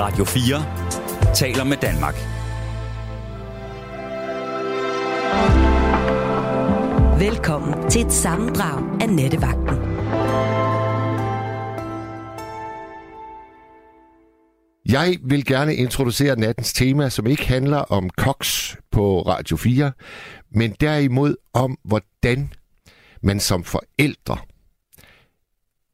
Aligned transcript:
Radio 0.00 0.24
4 0.24 1.34
taler 1.34 1.64
med 1.64 1.76
Danmark. 1.76 2.14
Velkommen 7.20 7.90
til 7.90 8.06
et 8.06 8.12
sammendrag 8.12 9.02
af 9.02 9.08
Nettevagten. 9.08 9.76
Jeg 14.86 15.18
vil 15.24 15.44
gerne 15.44 15.74
introducere 15.74 16.36
nattens 16.36 16.72
tema, 16.72 17.08
som 17.08 17.26
ikke 17.26 17.46
handler 17.46 17.78
om 17.78 18.10
koks 18.10 18.76
på 18.90 19.22
Radio 19.22 19.56
4, 19.56 19.92
men 20.50 20.72
derimod 20.80 21.36
om, 21.54 21.78
hvordan 21.84 22.52
man 23.22 23.40
som 23.40 23.64
forældre 23.64 24.38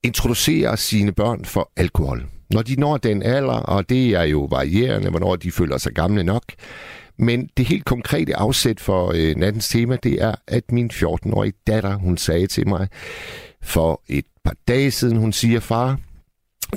introducerer 0.02 0.76
sine 0.76 1.12
børn 1.12 1.44
for 1.44 1.72
alkohol. 1.76 2.35
Når 2.52 2.62
de 2.62 2.76
når 2.76 2.96
den 2.96 3.22
alder, 3.22 3.52
og 3.52 3.88
det 3.88 4.14
er 4.14 4.22
jo 4.22 4.44
varierende, 4.50 5.10
hvornår 5.10 5.36
de 5.36 5.52
føler 5.52 5.78
sig 5.78 5.92
gamle 5.92 6.22
nok, 6.22 6.42
men 7.18 7.48
det 7.56 7.66
helt 7.66 7.84
konkrete 7.84 8.36
afsæt 8.36 8.80
for 8.80 9.12
øh, 9.14 9.36
nattens 9.36 9.68
tema, 9.68 9.96
det 10.02 10.22
er, 10.22 10.34
at 10.46 10.72
min 10.72 10.90
14-årige 10.94 11.52
datter, 11.66 11.94
hun 11.94 12.16
sagde 12.16 12.46
til 12.46 12.68
mig 12.68 12.88
for 13.62 14.02
et 14.08 14.24
par 14.44 14.54
dage 14.68 14.90
siden, 14.90 15.16
hun 15.16 15.32
siger, 15.32 15.60
far, 15.60 15.98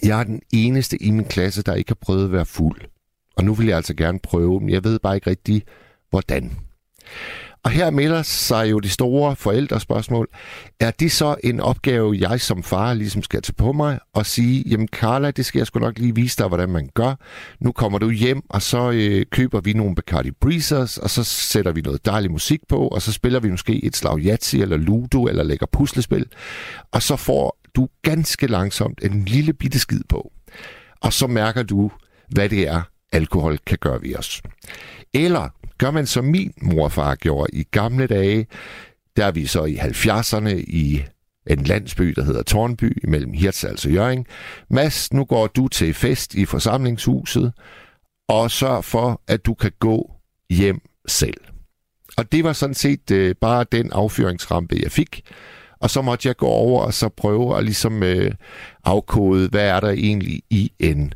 jeg 0.04 0.20
er 0.20 0.24
den 0.24 0.42
eneste 0.54 1.04
i 1.04 1.12
min 1.12 1.26
klasse, 1.26 1.64
der 1.64 1.74
ikke 1.74 1.90
har 1.90 1.98
prøvet 2.02 2.26
at 2.26 2.32
være 2.32 2.46
fuld. 2.46 2.82
Og 3.38 3.44
nu 3.44 3.54
vil 3.54 3.68
jeg 3.68 3.76
altså 3.76 3.94
gerne 3.94 4.20
prøve, 4.20 4.60
men 4.60 4.70
jeg 4.70 4.84
ved 4.84 5.00
bare 5.00 5.16
ikke 5.16 5.30
rigtig, 5.30 5.64
hvordan. 6.10 6.52
Og 7.64 7.72
her 7.72 7.92
melder 7.92 8.22
sig 8.22 8.72
jo 8.72 8.80
det 8.80 8.92
store 8.92 9.36
forældrespørgsmål. 9.36 10.28
Er 10.80 10.92
det 10.92 11.12
så 11.12 11.36
en 11.44 11.60
opgave, 11.60 12.18
jeg 12.20 12.42
som 12.42 12.64
far 12.64 12.94
ligesom 12.94 13.24
skal 13.24 13.42
tage 13.42 13.54
på 13.54 13.72
mig 13.72 14.00
og 14.14 14.26
sige, 14.26 14.64
jamen 14.70 14.88
Carla, 14.88 15.32
det 15.32 15.46
skal 15.46 15.60
jeg 15.60 15.68
sgu 15.68 15.80
nok 15.80 15.98
lige 15.98 16.16
vise 16.16 16.38
dig, 16.38 16.48
hvordan 16.48 16.70
man 16.70 16.90
gør. 16.94 17.16
Nu 17.60 17.72
kommer 17.72 18.00
du 18.00 18.10
hjem, 18.10 18.42
og 18.50 18.62
så 18.62 18.92
øh, 18.92 19.26
køber 19.32 19.62
vi 19.62 19.74
nogle 19.74 19.96
Bacardi 19.96 20.32
Breezers, 20.32 20.98
og 20.98 21.10
så 21.10 21.24
sætter 21.24 21.72
vi 21.72 21.82
noget 21.82 22.06
dejlig 22.06 22.32
musik 22.32 22.60
på, 22.70 22.88
og 22.88 23.02
så 23.02 23.12
spiller 23.12 23.40
vi 23.40 23.50
måske 23.50 23.86
et 23.86 23.96
slag 23.96 24.20
Yatzy 24.20 24.56
eller 24.56 24.78
Ludo 24.78 25.28
eller 25.28 25.44
lægger 25.44 25.66
puslespil. 25.72 26.26
Og 26.92 27.02
så 27.04 27.16
får 27.16 27.58
du 27.76 27.88
ganske 28.02 28.48
langsomt 28.48 29.00
en 29.04 29.26
lille 29.26 29.54
bitte 29.54 29.80
skid 29.80 30.02
på. 30.10 30.32
Og 31.02 31.14
så 31.14 31.28
mærker 31.28 31.64
du, 31.64 31.92
hvad 32.30 32.50
det 32.50 32.68
er, 32.68 32.82
alkohol 33.12 33.58
kan 33.66 33.78
gøre 33.82 34.02
ved 34.02 34.16
os. 34.16 34.42
Eller 35.14 35.50
gør 35.80 35.92
man 35.92 36.08
som 36.08 36.26
min 36.26 36.54
morfar 36.62 37.16
gjorde 37.16 37.50
i 37.54 37.64
gamle 37.64 38.08
dage, 38.08 38.48
der 39.18 39.26
er 39.26 39.32
vi 39.32 39.46
så 39.46 39.66
i 39.66 39.76
70'erne 39.76 40.56
i 40.68 41.04
en 41.48 41.64
landsby, 41.64 42.14
der 42.16 42.24
hedder 42.24 42.44
Tornby, 42.44 43.06
mellem 43.08 43.34
Hirtshals 43.34 43.86
og 43.86 43.92
Jøring. 43.92 44.28
Mads, 44.70 45.14
nu 45.14 45.26
går 45.26 45.48
du 45.48 45.68
til 45.68 45.94
fest 45.94 46.36
i 46.36 46.46
forsamlingshuset, 46.46 47.54
og 48.28 48.52
sørg 48.52 48.84
for, 48.84 49.22
at 49.28 49.46
du 49.46 49.54
kan 49.54 49.72
gå 49.80 50.12
hjem 50.50 50.82
selv. 51.08 51.42
Og 52.18 52.32
det 52.32 52.44
var 52.44 52.54
sådan 52.54 52.74
set 52.74 53.12
øh, 53.12 53.36
bare 53.42 53.66
den 53.72 53.92
affyringsrampe, 53.92 54.80
jeg 54.84 54.92
fik. 54.92 55.22
Og 55.80 55.90
så 55.90 56.02
måtte 56.02 56.28
jeg 56.28 56.38
gå 56.38 56.48
over 56.48 56.82
og 56.82 56.94
så 56.94 57.10
prøve 57.10 57.58
at 57.58 57.64
ligesom 57.64 58.04
øh, 58.04 58.32
afkode, 58.86 59.50
hvad 59.50 59.68
er 59.68 59.80
der 59.80 59.90
egentlig 59.90 60.42
i 60.50 60.72
en 60.80 61.14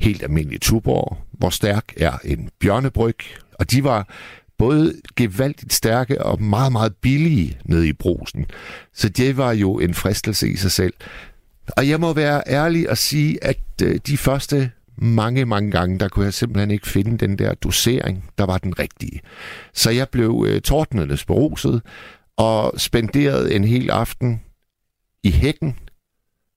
helt 0.00 0.22
almindelig 0.22 0.60
tuborg? 0.60 1.18
Hvor 1.32 1.50
stærk 1.50 1.92
er 1.96 2.18
en 2.24 2.50
bjørnebryg? 2.60 3.16
Og 3.62 3.70
de 3.70 3.84
var 3.84 4.08
både 4.58 4.94
gevaldigt 5.16 5.72
stærke 5.72 6.22
og 6.22 6.42
meget, 6.42 6.72
meget 6.72 6.96
billige 6.96 7.58
nede 7.64 7.88
i 7.88 7.92
brusen. 7.92 8.46
Så 8.94 9.08
det 9.08 9.36
var 9.36 9.52
jo 9.52 9.78
en 9.78 9.94
fristelse 9.94 10.48
i 10.48 10.56
sig 10.56 10.72
selv. 10.72 10.94
Og 11.76 11.88
jeg 11.88 12.00
må 12.00 12.12
være 12.12 12.42
ærlig 12.46 12.90
og 12.90 12.98
sige, 12.98 13.44
at 13.44 13.58
øh, 13.82 14.00
de 14.06 14.16
første 14.16 14.70
mange, 14.96 15.44
mange 15.44 15.70
gange, 15.70 15.98
der 15.98 16.08
kunne 16.08 16.24
jeg 16.24 16.34
simpelthen 16.34 16.70
ikke 16.70 16.88
finde 16.88 17.18
den 17.18 17.38
der 17.38 17.54
dosering, 17.54 18.30
der 18.38 18.44
var 18.44 18.58
den 18.58 18.78
rigtige. 18.78 19.20
Så 19.74 19.90
jeg 19.90 20.08
blev 20.08 20.44
øh, 20.48 20.60
tordnenes 20.60 21.24
beruset 21.24 21.82
og 22.36 22.80
spenderede 22.80 23.54
en 23.54 23.64
hel 23.64 23.90
aften 23.90 24.40
i 25.22 25.30
hækken, 25.30 25.78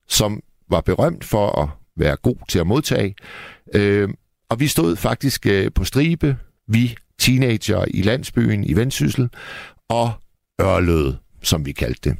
som 0.07 0.41
var 0.69 0.81
berømt 0.81 1.23
for 1.23 1.61
at 1.61 1.69
være 1.97 2.15
god 2.15 2.35
til 2.47 2.59
at 2.59 2.67
modtage. 2.67 3.15
Øh, 3.73 4.09
og 4.49 4.59
vi 4.59 4.67
stod 4.67 4.95
faktisk 4.95 5.45
øh, 5.45 5.71
på 5.75 5.83
stribe, 5.83 6.37
vi 6.67 6.95
teenager 7.19 7.85
i 7.87 8.01
landsbyen 8.01 8.63
i 8.63 8.75
Vendsyssel, 8.75 9.29
og 9.89 10.11
ørlød, 10.61 11.13
som 11.43 11.65
vi 11.65 11.71
kaldte 11.71 12.09
det. 12.09 12.17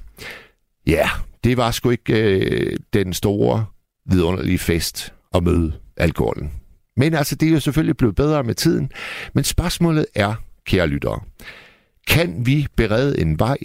Ja, 0.88 1.09
det 1.44 1.57
var 1.57 1.72
sgu 1.72 1.89
ikke 1.89 2.13
øh, 2.13 2.78
den 2.94 3.13
store, 3.13 3.66
vidunderlige 4.06 4.59
fest 4.59 5.13
at 5.33 5.44
møde 5.44 5.73
alkoholen. 5.97 6.51
Men 6.97 7.13
altså, 7.13 7.35
det 7.35 7.47
er 7.47 7.51
jo 7.51 7.59
selvfølgelig 7.59 7.97
blevet 7.97 8.16
bedre 8.16 8.44
med 8.44 8.56
tiden. 8.56 8.91
Men 9.33 9.44
spørgsmålet 9.44 10.06
er, 10.16 10.35
kære 10.66 10.88
lyttere, 10.88 11.19
kan 12.07 12.45
vi 12.45 12.67
berede 12.75 13.22
en 13.22 13.39
vej, 13.39 13.57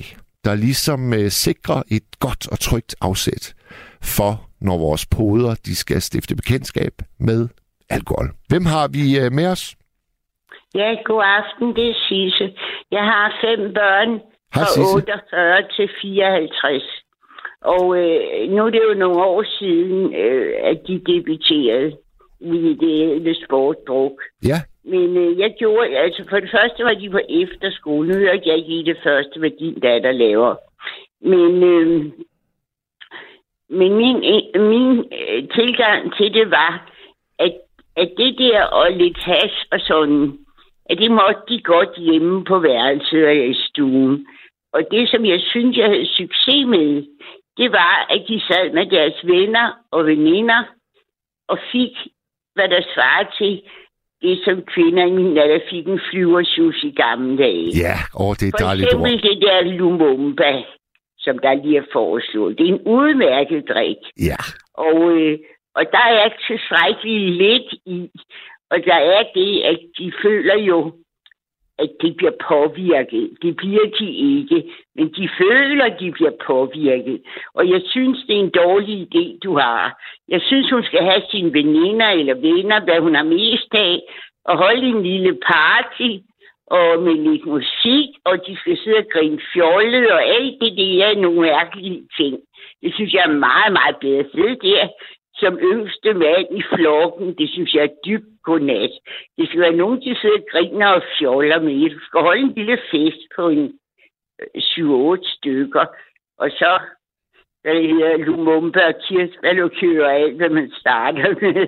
der 0.45 0.55
ligesom 0.55 1.13
øh, 1.15 1.31
sikrer 1.31 1.83
et 1.89 2.03
godt 2.19 2.49
og 2.49 2.61
trygt 2.61 2.97
afsæt 3.01 3.55
for, 4.03 4.49
når 4.61 4.79
vores 4.79 5.07
poder 5.07 5.55
de 5.67 5.77
skal 5.77 6.03
stifte 6.03 6.37
bekendtskab 6.37 7.03
med 7.19 7.49
alkohol. 7.89 8.33
Hvem 8.49 8.67
har 8.67 8.89
vi 8.89 9.19
øh, 9.19 9.33
med 9.33 9.47
os? 9.47 9.77
Ja, 10.75 10.97
god 11.05 11.23
aften, 11.25 11.77
det 11.77 11.91
er 11.91 11.95
Sisse. 12.09 12.55
Jeg 12.91 13.05
har 13.05 13.39
fem 13.41 13.75
børn 13.75 14.11
Hej, 14.11 14.21
fra 14.55 14.65
Sisse. 14.67 14.97
48 14.97 15.63
til 15.77 15.91
54. 16.03 16.83
Og 17.61 17.99
øh, 17.99 18.51
nu 18.51 18.67
er 18.67 18.71
det 18.71 18.83
jo 18.89 18.95
nogle 18.95 19.23
år 19.23 19.45
siden, 19.59 20.15
øh, 20.15 20.55
at 20.63 20.79
de 20.87 20.99
debuterede 20.99 21.97
i 22.41 22.77
det 22.81 23.03
ædle 23.03 23.35
sportdruk. 23.45 24.23
Ja, 24.45 24.59
Men 24.85 25.17
øh, 25.17 25.39
jeg 25.39 25.55
gjorde, 25.59 25.97
altså 25.99 26.25
for 26.31 26.41
det 26.41 26.51
første 26.51 26.85
var 26.85 26.95
de 26.95 27.11
på 27.11 27.21
efterskole. 27.29 28.09
Nu 28.09 28.15
hørte 28.15 28.43
jeg 28.49 28.57
ikke 28.57 28.81
i 28.81 28.83
det 28.83 28.97
første, 29.03 29.39
hvad 29.39 29.51
din 29.51 29.81
datter 29.81 30.13
laver. 30.13 30.57
Men, 31.21 31.63
øh, 31.63 32.05
men 33.71 33.97
min, 33.97 34.17
øh, 34.17 34.63
min 34.63 34.99
øh, 34.99 35.49
tilgang 35.49 36.17
til 36.17 36.35
det 36.35 36.51
var, 36.51 36.93
at, 37.39 37.53
at 37.97 38.11
det 38.17 38.39
der 38.39 38.63
og 38.63 38.93
lidt 38.93 39.19
has 39.19 39.53
og 39.73 39.81
sådan, 39.81 40.39
at 40.91 40.99
det 40.99 41.11
måtte 41.11 41.43
de 41.49 41.61
godt 41.63 41.93
hjemme 41.97 42.45
på 42.45 42.59
værelset 42.59 43.27
og 43.27 43.37
i 43.37 43.55
stuen. 43.69 44.27
Og 44.73 44.83
det, 44.91 45.09
som 45.09 45.25
jeg 45.25 45.41
synes, 45.41 45.77
jeg 45.77 45.87
havde 45.87 46.07
succes 46.07 46.67
med, 46.67 47.07
det 47.57 47.73
var, 47.73 48.07
at 48.11 48.23
de 48.29 48.41
sad 48.49 48.73
med 48.73 48.87
deres 48.87 49.19
venner 49.25 49.67
og 49.93 50.07
veninder 50.07 50.65
og 51.49 51.59
fik, 51.73 51.95
hvad 52.55 52.69
der 52.69 52.83
svarer 52.95 53.27
til 53.39 53.63
det, 54.23 54.41
som 54.45 54.63
kvinder 54.75 55.05
i 55.07 55.11
min 55.11 55.39
alder 55.39 55.61
fik 55.71 55.87
en 55.87 56.01
flyversjus 56.11 56.85
i 56.85 56.91
gamle 56.91 57.39
dage. 57.39 57.69
ja, 57.85 57.95
åh, 58.23 58.35
det 58.41 58.47
er 58.49 58.53
For 58.55 58.65
dejligt 58.67 58.87
ord. 58.95 59.07
eksempel 59.09 59.23
det 59.23 59.43
der 59.43 59.63
Lumumba, 59.63 60.63
som 61.19 61.39
der 61.39 61.55
lige 61.55 61.77
er 61.79 61.89
foreslået. 61.93 62.59
Det 62.59 62.65
er 62.69 62.73
en 62.75 62.83
udmærket 62.87 63.69
drik. 63.69 64.03
Ja, 64.31 64.41
Og, 64.75 65.13
øh, 65.21 65.39
og 65.75 65.85
der 65.93 66.07
er 66.23 66.29
tilstrækkeligt 66.49 67.37
lidt 67.37 67.69
i. 67.87 68.11
Og 68.71 68.85
der 68.85 68.95
er 68.95 69.23
det, 69.35 69.63
at 69.63 69.81
de 69.99 70.13
føler 70.23 70.59
jo, 70.59 70.93
at 71.79 71.91
de 72.03 72.15
bliver 72.19 72.37
påvirket. 72.49 73.31
Det 73.43 73.57
bliver 73.57 73.87
de 73.99 74.09
ikke, 74.11 74.59
men 74.97 75.07
de 75.17 75.29
føler, 75.39 75.85
at 75.85 76.01
de 76.01 76.13
bliver 76.13 76.35
påvirket. 76.47 77.23
Og 77.55 77.71
jeg 77.71 77.83
synes, 77.85 78.19
det 78.27 78.37
er 78.37 78.41
en 78.41 78.51
dårlig 78.51 78.97
idé, 79.07 79.39
du 79.45 79.59
har. 79.59 80.03
Jeg 80.29 80.41
synes, 80.43 80.71
hun 80.71 80.85
skal 80.85 81.03
have 81.05 81.23
sine 81.31 81.53
veninder 81.53 82.09
eller 82.09 82.35
venner, 82.35 82.85
hvad 82.85 83.01
hun 83.01 83.15
har 83.15 83.23
mest 83.23 83.75
af, 83.75 84.01
og 84.45 84.59
holde 84.59 84.87
en 84.87 85.03
lille 85.03 85.39
party 85.53 86.11
og 86.67 87.03
med 87.03 87.17
lidt 87.31 87.47
musik, 87.47 88.09
og 88.25 88.47
de 88.47 88.57
skal 88.57 88.79
sidde 88.79 88.97
og 88.97 89.11
grine 89.13 89.41
fjollet, 89.53 90.11
og 90.11 90.23
alt 90.23 90.55
det 90.61 90.77
der 90.77 91.05
er 91.05 91.15
nogle 91.15 91.41
mærkelige 91.41 92.03
ting. 92.19 92.39
Det 92.83 92.95
synes 92.95 93.13
jeg 93.13 93.23
er 93.25 93.41
meget, 93.49 93.73
meget 93.73 93.97
bedre. 94.01 94.25
Sidde 94.35 94.57
der 94.69 94.89
som 95.41 95.59
yngste 95.73 96.15
mand 96.15 96.47
i 96.51 96.63
flokken, 96.75 97.35
det 97.39 97.51
synes 97.51 97.75
jeg 97.75 97.83
er 97.85 97.97
dybt 98.07 98.43
godnat. 98.43 98.91
Det 99.39 99.49
skal 99.49 99.61
være 99.61 99.81
nogen, 99.83 100.01
der 100.01 100.15
sidder 100.21 100.39
og 100.39 100.47
griner 100.53 100.89
og 100.89 101.03
fjoller 101.19 101.61
med. 101.61 101.91
Du 101.91 102.01
skal 102.01 102.21
holde 102.21 102.43
en 102.43 102.53
lille 102.57 102.79
fest 102.91 103.23
på 103.37 103.49
en 103.49 103.79
øh, 104.41 104.61
7-8 104.61 105.37
stykker, 105.37 105.85
og 106.39 106.51
så 106.51 106.81
hvad 107.63 107.75
det 107.75 107.89
hedder, 107.89 108.17
Lumumba 108.17 108.87
og 108.87 108.95
kirsebærlikør 109.09 110.05
og 110.05 110.15
alt, 110.15 110.37
hvad 110.37 110.49
man 110.49 110.73
starter 110.81 111.35
med 111.41 111.67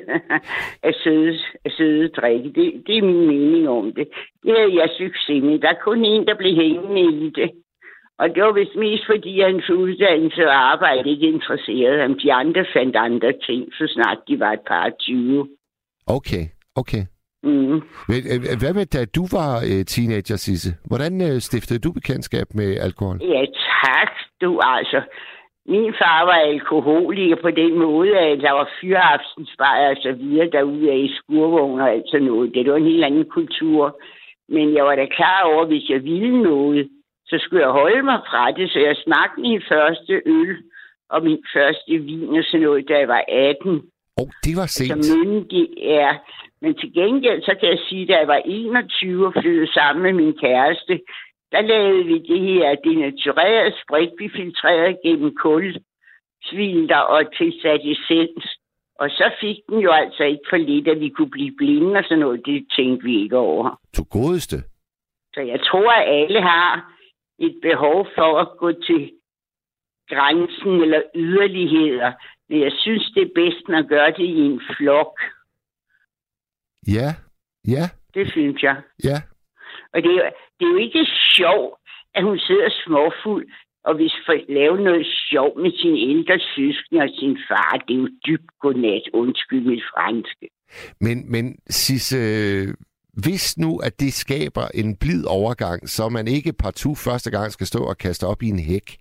af 0.83 0.95
søde, 0.95 1.39
af 1.65 1.71
søde 1.71 2.09
drikke. 2.09 2.49
Det, 2.49 2.83
det 2.87 2.99
er 2.99 3.03
min 3.03 3.27
mening 3.27 3.69
om 3.69 3.93
det. 3.93 4.09
Det 4.43 4.51
er 4.51 4.69
jeg 4.69 4.91
succes 4.99 5.43
med. 5.43 5.59
Der 5.59 5.69
er 5.69 5.85
kun 5.85 6.05
en, 6.05 6.27
der 6.27 6.35
blev 6.35 6.55
hængende 6.55 7.27
i 7.27 7.31
det. 7.31 7.51
Og 8.23 8.29
det 8.35 8.43
var 8.43 8.53
vist 8.53 8.77
mest 8.77 9.05
fordi, 9.07 9.41
hans 9.41 9.71
uddannelse 9.71 10.43
og 10.49 10.55
arbejde 10.73 11.11
ikke 11.11 11.27
interesserede 11.27 12.01
ham. 12.03 12.19
De 12.19 12.33
andre 12.33 12.65
fandt 12.75 12.97
andre 12.97 13.33
ting, 13.47 13.63
så 13.73 13.85
snart 13.95 14.19
de 14.29 14.41
var 14.41 14.53
et 14.53 14.65
par 14.69 14.91
20. 15.01 15.49
okay, 16.07 16.45
okay. 16.77 17.05
Mm. 17.43 17.79
Men, 18.11 18.21
øh, 18.33 18.39
hvad 18.63 18.75
med, 18.75 18.87
da 18.87 19.05
du 19.05 19.25
var 19.39 19.53
øh, 19.71 19.85
teenager, 19.93 20.37
Sisse? 20.37 20.71
Hvordan 20.91 21.13
øh, 21.29 21.37
stiftede 21.49 21.81
du 21.85 21.93
bekendtskab 21.93 22.47
med 22.55 22.69
alkohol? 22.87 23.19
Ja, 23.35 23.43
tak, 23.85 24.13
du 24.41 24.61
altså. 24.63 25.01
min 25.67 25.95
far 26.01 26.21
var 26.31 26.39
alkoholiker 26.53 27.37
på 27.43 27.51
den 27.51 27.79
måde, 27.79 28.19
at 28.19 28.39
der 28.39 28.53
var 28.53 28.69
fyraftensbajer 28.81 29.89
og 29.91 29.97
så 29.97 30.13
videre 30.13 30.51
derude 30.51 30.91
af 30.91 30.97
i 30.97 31.15
skurvogn 31.19 31.81
og 31.81 31.91
alt 31.91 32.09
sådan 32.11 32.27
noget. 32.27 32.55
Det 32.55 32.71
var 32.71 32.77
en 32.77 32.93
helt 32.93 33.05
anden 33.05 33.29
kultur. 33.37 34.01
Men 34.49 34.75
jeg 34.77 34.85
var 34.85 34.97
da 34.97 35.07
klar 35.07 35.43
over, 35.51 35.63
at 35.63 35.69
hvis 35.69 35.89
jeg 35.89 36.05
ville 36.05 36.43
noget, 36.43 36.89
så 37.33 37.39
skulle 37.43 37.63
jeg 37.67 37.73
holde 37.81 38.03
mig 38.03 38.21
fra 38.31 38.51
det. 38.51 38.71
Så 38.73 38.79
jeg 38.79 38.97
smagte 39.05 39.41
min 39.41 39.63
første 39.69 40.15
øl 40.27 40.57
og 41.11 41.19
min 41.29 41.43
første 41.55 41.93
vin 42.09 42.37
og 42.39 42.45
sådan 42.45 42.61
noget, 42.67 42.89
da 42.89 42.99
jeg 42.99 43.09
var 43.09 43.25
18. 43.29 43.71
Åh, 43.71 44.23
oh, 44.23 44.29
det 44.45 44.55
var 44.61 44.67
sent. 44.67 45.05
Så 45.05 45.15
myndig 45.17 45.67
er. 46.03 46.13
Men 46.63 46.75
til 46.81 46.91
gengæld, 46.95 47.43
så 47.43 47.55
kan 47.61 47.69
jeg 47.69 47.81
sige, 47.89 48.07
da 48.07 48.15
jeg 48.19 48.29
var 48.29 48.41
21 48.45 49.27
og 49.27 49.33
flyttede 49.41 49.73
sammen 49.73 50.03
med 50.03 50.13
min 50.13 50.35
kæreste, 50.45 51.01
der 51.53 51.61
lavede 51.61 52.05
vi 52.05 52.19
det 52.19 52.41
her 52.41 52.75
denaturerede 52.85 53.73
sprit, 53.83 54.13
vi 54.19 54.29
filtrerede 54.37 54.97
gennem 55.05 55.35
kul, 55.43 55.77
svilter 56.45 57.03
og 57.15 57.21
tilsat 57.39 57.81
essens. 57.93 58.45
Og 58.99 59.11
så 59.11 59.27
fik 59.41 59.57
den 59.69 59.79
jo 59.79 59.91
altså 59.93 60.23
ikke 60.25 60.47
for 60.51 60.57
lidt, 60.57 60.89
at 60.89 61.01
vi 61.01 61.09
kunne 61.09 61.31
blive 61.31 61.55
blinde 61.57 61.99
og 61.99 62.05
sådan 62.05 62.19
noget. 62.19 62.47
Det 62.47 62.67
tænkte 62.77 63.05
vi 63.05 63.23
ikke 63.23 63.37
over. 63.37 63.81
Du 63.97 64.05
godeste. 64.11 64.57
Så 65.35 65.41
jeg 65.41 65.61
tror, 65.61 65.93
at 65.93 66.23
alle 66.23 66.41
har 66.43 66.92
et 67.47 67.59
behov 67.63 68.07
for 68.17 68.39
at 68.43 68.49
gå 68.59 68.73
til 68.73 69.13
grænsen 70.09 70.75
eller 70.85 71.03
yderligheder. 71.15 72.13
Men 72.49 72.61
jeg 72.61 72.73
synes, 72.83 73.11
det 73.15 73.23
er 73.23 73.35
bedst 73.35 73.69
at 73.69 73.89
gøre 73.89 74.11
det 74.11 74.25
i 74.25 74.41
en 74.51 74.61
flok. 74.77 75.15
Ja, 76.87 77.09
ja. 77.69 77.85
Det 78.15 78.31
synes 78.31 78.63
jeg. 78.63 78.77
Ja. 79.05 79.17
Og 79.93 80.03
det 80.03 80.15
er, 80.15 80.31
det 80.59 80.65
er 80.67 80.71
jo 80.71 80.77
ikke 80.77 81.07
sjovt, 81.37 81.75
at 82.15 82.25
hun 82.25 82.39
sidder 82.39 82.69
småfuld 82.85 83.47
og 83.85 83.95
hvis 83.95 84.15
for 84.27 84.53
lave 84.53 84.77
noget 84.89 85.07
sjov 85.31 85.61
med 85.63 85.73
sin 85.81 85.97
ældre 86.11 86.39
søskende 86.55 87.03
og 87.03 87.11
sin 87.19 87.39
far. 87.49 87.85
Det 87.89 87.95
er 87.95 88.01
jo 88.01 88.09
dybt 88.27 88.51
godnat, 88.61 89.03
undskyld 89.13 89.65
mit 89.67 89.85
franske. 89.93 90.49
Men, 91.01 91.31
men 91.33 91.59
Sisse, 91.69 92.19
hvis 93.13 93.59
nu, 93.59 93.79
at 93.79 94.01
det 94.01 94.13
skaber 94.13 94.67
en 94.75 94.97
blid 94.97 95.25
overgang, 95.27 95.89
så 95.89 96.09
man 96.09 96.29
ikke 96.29 96.53
partout 96.53 96.99
første 96.99 97.31
gang 97.31 97.53
skal 97.53 97.67
stå 97.67 97.79
og 97.85 97.99
kaste 97.99 98.25
op 98.27 98.43
i 98.43 98.49
en 98.49 98.59
hæk, 98.59 98.97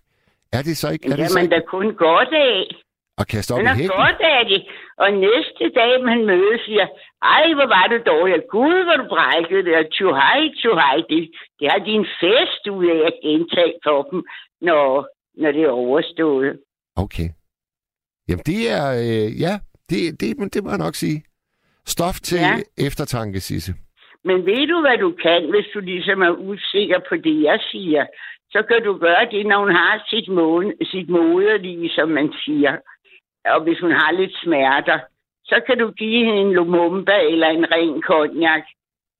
er 0.54 0.62
det 0.62 0.78
så 0.78 0.90
ikke... 0.90 1.06
Er 1.06 1.10
det, 1.10 1.18
det 1.20 1.30
så 1.30 1.38
man 1.38 1.44
ikke 1.44 1.56
da 1.56 1.62
kun 1.68 1.96
godt 1.96 2.34
af. 2.34 2.76
at 3.18 3.28
kaste 3.28 3.52
op 3.52 3.62
Man 3.62 3.76
i 3.76 3.80
hækken? 3.80 3.98
godt 3.98 4.22
af 4.22 4.46
det. 4.52 4.62
Og 4.98 5.10
næste 5.14 5.64
dag, 5.80 5.94
man 6.10 6.20
mødes, 6.26 6.62
siger, 6.66 6.88
ej, 7.36 7.46
hvor 7.58 7.68
var 7.76 7.86
du 7.92 7.98
dårlig. 8.12 8.36
Gud, 8.52 8.78
hvor 8.86 8.98
du 9.02 9.06
brækkede 9.16 9.64
det. 9.68 9.74
Og 9.82 9.86
tjuhej, 9.96 10.42
tjuhej. 10.62 10.98
Det, 11.10 11.32
det 11.60 11.68
har 11.72 11.82
din 11.92 12.06
fest 12.22 12.64
ud 12.78 12.86
af 12.96 13.00
at 13.10 13.16
gentage 13.24 13.74
for 13.86 14.00
dem, 14.12 14.24
når, 14.62 15.08
når 15.42 15.52
det 15.52 15.64
er 15.64 15.70
overstået. 15.86 16.60
Okay. 16.96 17.30
Jamen, 18.30 18.44
det 18.46 18.70
er... 18.78 18.86
Øh, 19.04 19.42
ja, 19.42 19.54
det, 19.90 20.22
det, 20.22 20.38
men 20.40 20.50
det 20.50 20.64
må 20.64 20.70
jeg 20.70 20.78
nok 20.78 20.96
sige. 20.96 21.24
Stof 21.86 22.20
til 22.20 22.38
ja. 22.38 22.56
eftertanke, 22.78 23.40
Sisse. 23.40 23.74
Men 24.24 24.46
ved 24.46 24.68
du, 24.68 24.82
hvad 24.82 24.98
du 24.98 25.12
kan, 25.12 25.50
hvis 25.50 25.66
du 25.74 25.80
ligesom 25.80 26.22
er 26.22 26.32
usikker 26.32 27.00
på 27.10 27.16
det, 27.16 27.44
jeg 27.44 27.60
siger? 27.72 28.06
Så 28.52 28.64
kan 28.70 28.84
du 28.84 28.98
gøre 28.98 29.26
det, 29.32 29.46
når 29.46 29.60
hun 29.60 29.76
har 29.76 30.06
sit, 30.10 30.28
måne, 30.30 30.74
sit 30.84 31.10
moderlige, 31.10 31.90
som 31.90 32.10
man 32.10 32.34
siger. 32.46 32.78
Og 33.46 33.64
hvis 33.64 33.80
hun 33.80 33.92
har 33.92 34.12
lidt 34.12 34.36
smerter, 34.44 35.00
så 35.46 35.62
kan 35.68 35.78
du 35.78 35.92
give 35.92 36.26
hende 36.26 36.42
en 36.42 36.54
Lumumba 36.54 37.18
eller 37.32 37.48
en 37.48 37.72
ren 37.72 38.02
konjak. 38.02 38.64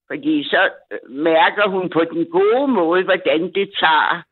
Fordi 0.08 0.44
så 0.44 0.70
øh, 0.92 1.12
mærker 1.12 1.68
hun 1.70 1.90
på 1.90 2.04
den 2.14 2.26
gode 2.26 2.68
måde, 2.68 3.04
hvordan 3.04 3.42
det 3.42 3.68
tager 3.80 4.24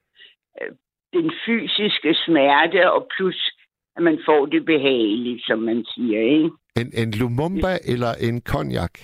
øh, 0.61 0.71
den 1.13 1.31
fysiske 1.45 2.15
smerte, 2.25 2.91
og 2.91 3.07
plus 3.17 3.51
at 3.95 4.03
man 4.03 4.19
får 4.25 4.45
det 4.45 4.65
behageligt, 4.65 5.45
som 5.47 5.59
man 5.59 5.85
siger, 5.93 6.19
ikke? 6.21 6.49
En, 6.81 6.89
en 7.01 7.11
Lumumba 7.11 7.73
eller 7.85 8.11
en 8.27 8.41
konjak? 8.41 8.95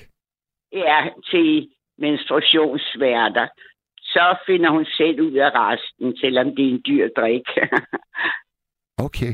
Er 0.79 1.09
til 1.31 1.69
menstruationssmerter, 1.97 3.47
så 4.01 4.37
finder 4.45 4.69
hun 4.69 4.85
selv 4.85 5.21
ud 5.21 5.33
af 5.33 5.49
resten, 5.53 6.17
selvom 6.17 6.55
det 6.55 6.65
er 6.65 6.69
en 6.69 6.81
dyr 6.87 7.09
drik. 7.17 7.47
Okay. 8.97 9.33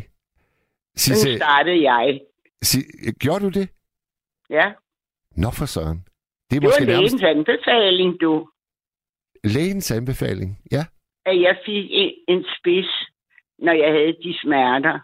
Sisse, 0.96 1.38
startede 1.38 1.92
jeg. 1.92 2.22
si, 2.62 2.78
gjorde 3.20 3.46
du 3.46 3.50
det? 3.60 3.70
Ja, 4.50 4.74
Nå 5.36 5.50
for 5.52 5.66
søren. 5.66 5.98
Det 6.50 6.56
er 6.56 6.60
det 6.60 6.62
var 6.62 6.68
måske 6.68 6.86
nærmest 6.86 7.22
lægens 7.22 7.24
anbefaling, 7.24 8.22
du, 8.22 8.50
lægens 9.44 9.92
anbefaling. 9.92 10.60
Ja. 10.72 10.86
at 11.26 11.42
jeg 11.42 11.58
fik 11.66 11.86
en, 11.90 12.12
en 12.28 12.46
spids, 12.58 12.92
når 13.60 13.74
jeg 13.74 13.92
havde 13.92 14.14
de 14.24 14.34
smerter. 14.42 15.00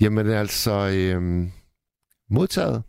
Jamen 0.00 0.26
altså, 0.30 0.72
øhm, 0.98 1.52
modtaget. 2.30 2.82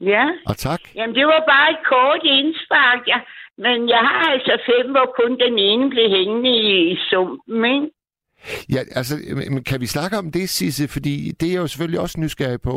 Ja, 0.00 0.26
Og 0.46 0.56
tak. 0.56 0.80
jamen 0.94 1.14
det 1.16 1.26
var 1.26 1.42
bare 1.48 1.70
et 1.70 1.78
kort 1.86 2.20
indspark, 2.24 3.00
ja. 3.06 3.20
Men 3.58 3.88
jeg 3.88 3.98
har 3.98 4.30
altså 4.32 4.58
fem, 4.66 4.90
hvor 4.90 5.14
kun 5.20 5.38
den 5.40 5.58
ene 5.58 5.90
blev 5.90 6.10
hængende 6.10 6.50
i, 6.50 6.92
i 6.92 6.96
sumpen, 7.10 7.64
ikke? 7.64 7.90
Ja, 8.72 8.80
altså, 8.98 9.14
men 9.50 9.64
kan 9.64 9.80
vi 9.80 9.86
snakke 9.86 10.16
om 10.18 10.32
det, 10.32 10.48
Sisse? 10.48 10.88
Fordi 10.88 11.14
det 11.40 11.48
er 11.48 11.52
jeg 11.52 11.60
jo 11.62 11.66
selvfølgelig 11.66 12.00
også 12.00 12.20
nysgerrig 12.20 12.60
på. 12.62 12.76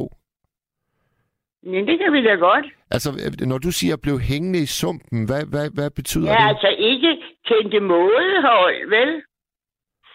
Men 1.63 1.87
det 1.87 1.99
kan 1.99 2.13
vi 2.13 2.23
da 2.23 2.33
godt. 2.35 2.65
Altså, 2.91 3.09
når 3.51 3.57
du 3.57 3.71
siger 3.71 3.95
blev 3.97 4.19
hængende 4.19 4.59
i 4.59 4.65
sumpen, 4.65 5.25
hvad, 5.25 5.43
hvad, 5.51 5.69
hvad 5.73 5.89
betyder 5.89 6.31
Ja, 6.31 6.37
det? 6.41 6.49
altså 6.49 6.67
ikke 6.67 7.11
kendte 7.45 7.79
mådehold, 7.79 8.89
vel? 8.89 9.21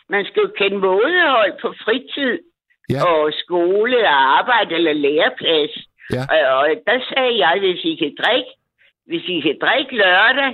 Man 0.08 0.24
skal 0.24 0.40
jo 0.42 0.50
kende 0.58 0.78
mådehold 0.78 1.52
på 1.62 1.74
fritid 1.84 2.38
Ja. 2.90 3.04
og 3.04 3.32
skole 3.44 3.98
og 4.08 4.38
arbejde 4.38 4.74
eller 4.74 4.92
læreplads. 4.92 5.74
Ja. 6.10 6.22
Og, 6.52 6.58
og 6.58 6.66
der 6.86 6.98
sagde 7.14 7.38
jeg, 7.46 7.54
hvis 7.60 7.84
I 7.84 7.94
kan 7.94 8.16
drikke, 8.22 8.50
hvis 9.06 9.24
I 9.28 9.40
kan 9.40 9.58
drikke 9.60 9.96
lørdag 9.96 10.52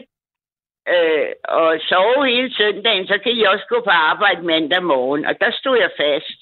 øh, 0.94 1.28
og 1.44 1.80
sove 1.88 2.26
hele 2.26 2.54
søndagen, 2.54 3.06
så 3.06 3.18
kan 3.22 3.32
I 3.32 3.42
også 3.42 3.66
gå 3.68 3.80
på 3.84 3.90
arbejde 3.90 4.42
mandag 4.42 4.82
morgen. 4.82 5.24
Og 5.24 5.34
der 5.40 5.50
stod 5.60 5.76
jeg 5.78 5.90
fast. 5.96 6.40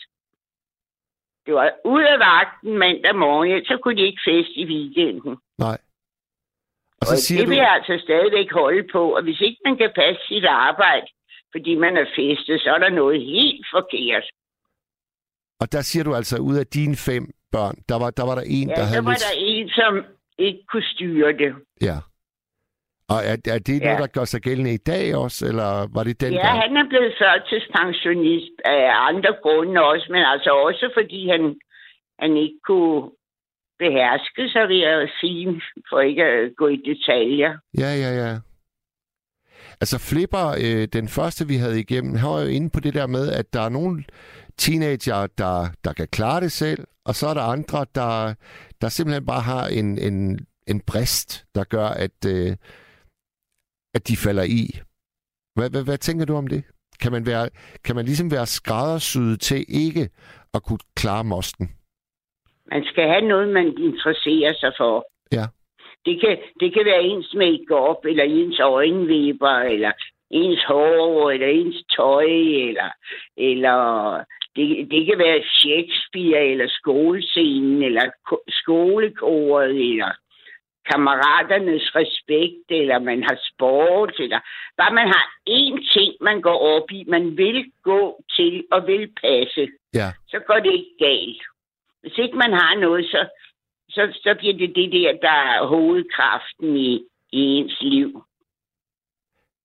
Det 1.46 1.54
var 1.54 1.72
ud 1.84 2.02
af 2.02 2.18
vagten 2.18 2.78
mandag 2.78 3.16
morgen, 3.16 3.64
så 3.64 3.78
kunne 3.82 3.96
de 3.96 4.06
ikke 4.06 4.22
feste 4.24 4.52
i 4.52 4.66
weekenden. 4.66 5.36
Nej. 5.58 5.78
Og 7.00 7.00
Og 7.00 7.06
så 7.06 7.16
siger 7.22 7.38
det 7.38 7.46
du... 7.46 7.50
vil 7.50 7.58
jeg 7.58 7.72
altså 7.72 8.04
stadigvæk 8.04 8.52
holde 8.52 8.88
på. 8.92 9.16
Og 9.16 9.22
hvis 9.22 9.40
ikke 9.40 9.60
man 9.64 9.76
kan 9.76 9.90
passe 9.94 10.22
sit 10.28 10.44
arbejde, 10.44 11.06
fordi 11.52 11.74
man 11.74 11.96
er 11.96 12.06
festet, 12.16 12.60
så 12.60 12.70
er 12.74 12.78
der 12.78 12.90
noget 12.90 13.20
helt 13.20 13.66
forkert. 13.74 14.24
Og 15.60 15.72
der 15.72 15.80
siger 15.80 16.04
du 16.04 16.14
altså, 16.14 16.36
ud 16.38 16.56
af 16.56 16.66
dine 16.66 16.96
fem 16.96 17.24
børn, 17.56 17.74
der 17.88 17.96
var 18.02 18.10
der, 18.18 18.24
var 18.30 18.34
der 18.40 18.46
en, 18.58 18.68
Ja, 18.68 18.74
der 18.78 18.84
havde 18.90 19.04
var 19.04 19.10
lidt... 19.10 19.24
der 19.28 19.34
en, 19.54 19.68
som 19.80 19.92
ikke 20.46 20.62
kunne 20.70 20.88
styre 20.94 21.32
det. 21.42 21.52
Ja. 21.88 21.96
Og 23.12 23.18
er, 23.30 23.36
er 23.54 23.58
det 23.68 23.78
Ja. 23.80 23.84
noget, 23.86 23.98
der 24.04 24.10
gør 24.18 24.24
sig 24.24 24.40
gældende 24.46 24.74
i 24.74 24.82
dag 24.92 25.04
også, 25.24 25.46
eller 25.50 25.70
var 25.94 26.02
det 26.08 26.20
dengang? 26.20 26.44
Ja, 26.44 26.52
han 26.64 26.76
er 26.76 26.86
blevet 26.92 27.12
førtidspensionist 27.22 28.56
af 28.64 28.82
andre 29.10 29.32
grunde 29.42 29.82
også, 29.92 30.06
men 30.10 30.22
altså 30.34 30.50
også 30.66 30.90
fordi 30.98 31.20
han, 31.32 31.42
han 32.22 32.36
ikke 32.44 32.58
kunne 32.68 33.10
beherske 33.78 34.42
sig, 34.52 34.68
vil 34.68 34.78
jeg 34.78 35.08
sige, 35.20 35.62
for 35.90 36.00
ikke 36.00 36.24
at 36.24 36.56
gå 36.56 36.66
i 36.68 36.76
detaljer. 36.90 37.52
Ja, 37.78 37.90
ja, 38.04 38.10
ja. 38.24 38.32
Altså 39.80 39.98
Flipper, 40.10 40.46
øh, 40.64 40.88
den 40.92 41.08
første 41.08 41.46
vi 41.46 41.56
havde 41.56 41.80
igennem, 41.80 42.14
han 42.16 42.30
var 42.30 42.40
jo 42.40 42.46
inde 42.48 42.70
på 42.70 42.80
det 42.80 42.94
der 42.94 43.06
med, 43.06 43.32
at 43.32 43.46
der 43.52 43.60
er 43.60 43.68
nogle 43.68 44.04
teenager, 44.58 45.26
der, 45.38 45.66
der 45.84 45.92
kan 45.92 46.08
klare 46.08 46.40
det 46.40 46.52
selv, 46.52 46.84
og 47.08 47.14
så 47.18 47.26
er 47.30 47.34
der 47.34 47.52
andre, 47.56 47.78
der, 47.94 48.34
der 48.80 48.88
simpelthen 48.88 49.26
bare 49.26 49.44
har 49.52 49.64
en, 49.78 49.88
en, 50.08 50.46
en 50.72 50.80
brist, 50.90 51.46
der 51.54 51.64
gør, 51.64 51.88
at, 52.04 52.18
øh, 52.34 52.52
at 53.94 54.08
de 54.08 54.16
falder 54.16 54.46
i. 54.60 54.62
Hvad, 55.56 55.70
hvad, 55.70 55.84
hvad 55.84 55.98
tænker 55.98 56.24
du 56.26 56.34
om 56.34 56.46
det? 56.46 56.64
Kan 57.02 57.12
man, 57.12 57.26
være, 57.26 57.48
kan 57.84 57.96
man 57.96 58.04
ligesom 58.04 58.30
være 58.30 58.46
skræddersyet 58.46 59.40
til 59.40 59.64
ikke 59.68 60.08
at 60.54 60.62
kunne 60.62 60.84
klare 60.96 61.24
mosten? 61.24 61.66
Man 62.72 62.84
skal 62.84 63.08
have 63.08 63.28
noget, 63.28 63.48
man 63.48 63.66
interesserer 63.66 64.54
sig 64.62 64.72
for. 64.80 65.06
Ja. 65.32 65.46
Det 66.06 66.20
kan, 66.20 66.38
det 66.60 66.74
kan 66.74 66.84
være 66.84 67.02
ens 67.02 67.34
make-up, 67.34 68.04
eller 68.04 68.24
ens 68.24 68.60
øjenvipper, 68.60 69.56
eller 69.74 69.92
ens 70.30 70.64
hår, 70.64 71.30
eller 71.30 71.46
ens 71.46 71.82
tøj, 71.96 72.24
eller, 72.68 72.90
eller 73.36 73.78
det, 74.56 74.90
det 74.90 75.06
kan 75.06 75.18
være 75.18 75.42
Shakespeare, 75.60 76.46
eller 76.46 76.68
skolescenen, 76.68 77.82
eller 77.82 78.10
ko- 78.28 78.44
skolekoret, 78.48 79.70
eller 79.90 80.10
kammeraternes 80.92 81.94
respekt, 81.96 82.66
eller 82.70 82.98
man 82.98 83.22
har 83.22 83.38
sport, 83.52 84.20
eller 84.20 84.40
bare 84.76 84.94
man 84.94 85.06
har 85.06 85.24
én 85.50 85.92
ting, 85.92 86.12
man 86.20 86.40
går 86.40 86.58
op 86.76 86.90
i, 86.90 87.04
man 87.06 87.36
vil 87.36 87.64
gå 87.82 88.22
til 88.36 88.64
og 88.72 88.86
vil 88.86 89.08
passe, 89.22 89.68
Ja. 89.94 90.08
så 90.28 90.38
går 90.46 90.54
det 90.54 90.72
ikke 90.72 90.96
galt. 90.98 91.42
Hvis 92.02 92.18
ikke 92.18 92.36
man 92.36 92.52
har 92.52 92.74
noget, 92.74 93.06
så, 93.06 93.28
så, 93.90 94.18
så 94.22 94.34
bliver 94.38 94.54
det 94.54 94.76
det 94.76 94.92
der, 94.92 95.12
der 95.22 95.30
er 95.54 95.66
hovedkraften 95.66 96.76
i, 96.76 96.94
i 97.32 97.40
ens 97.58 97.76
liv. 97.80 98.22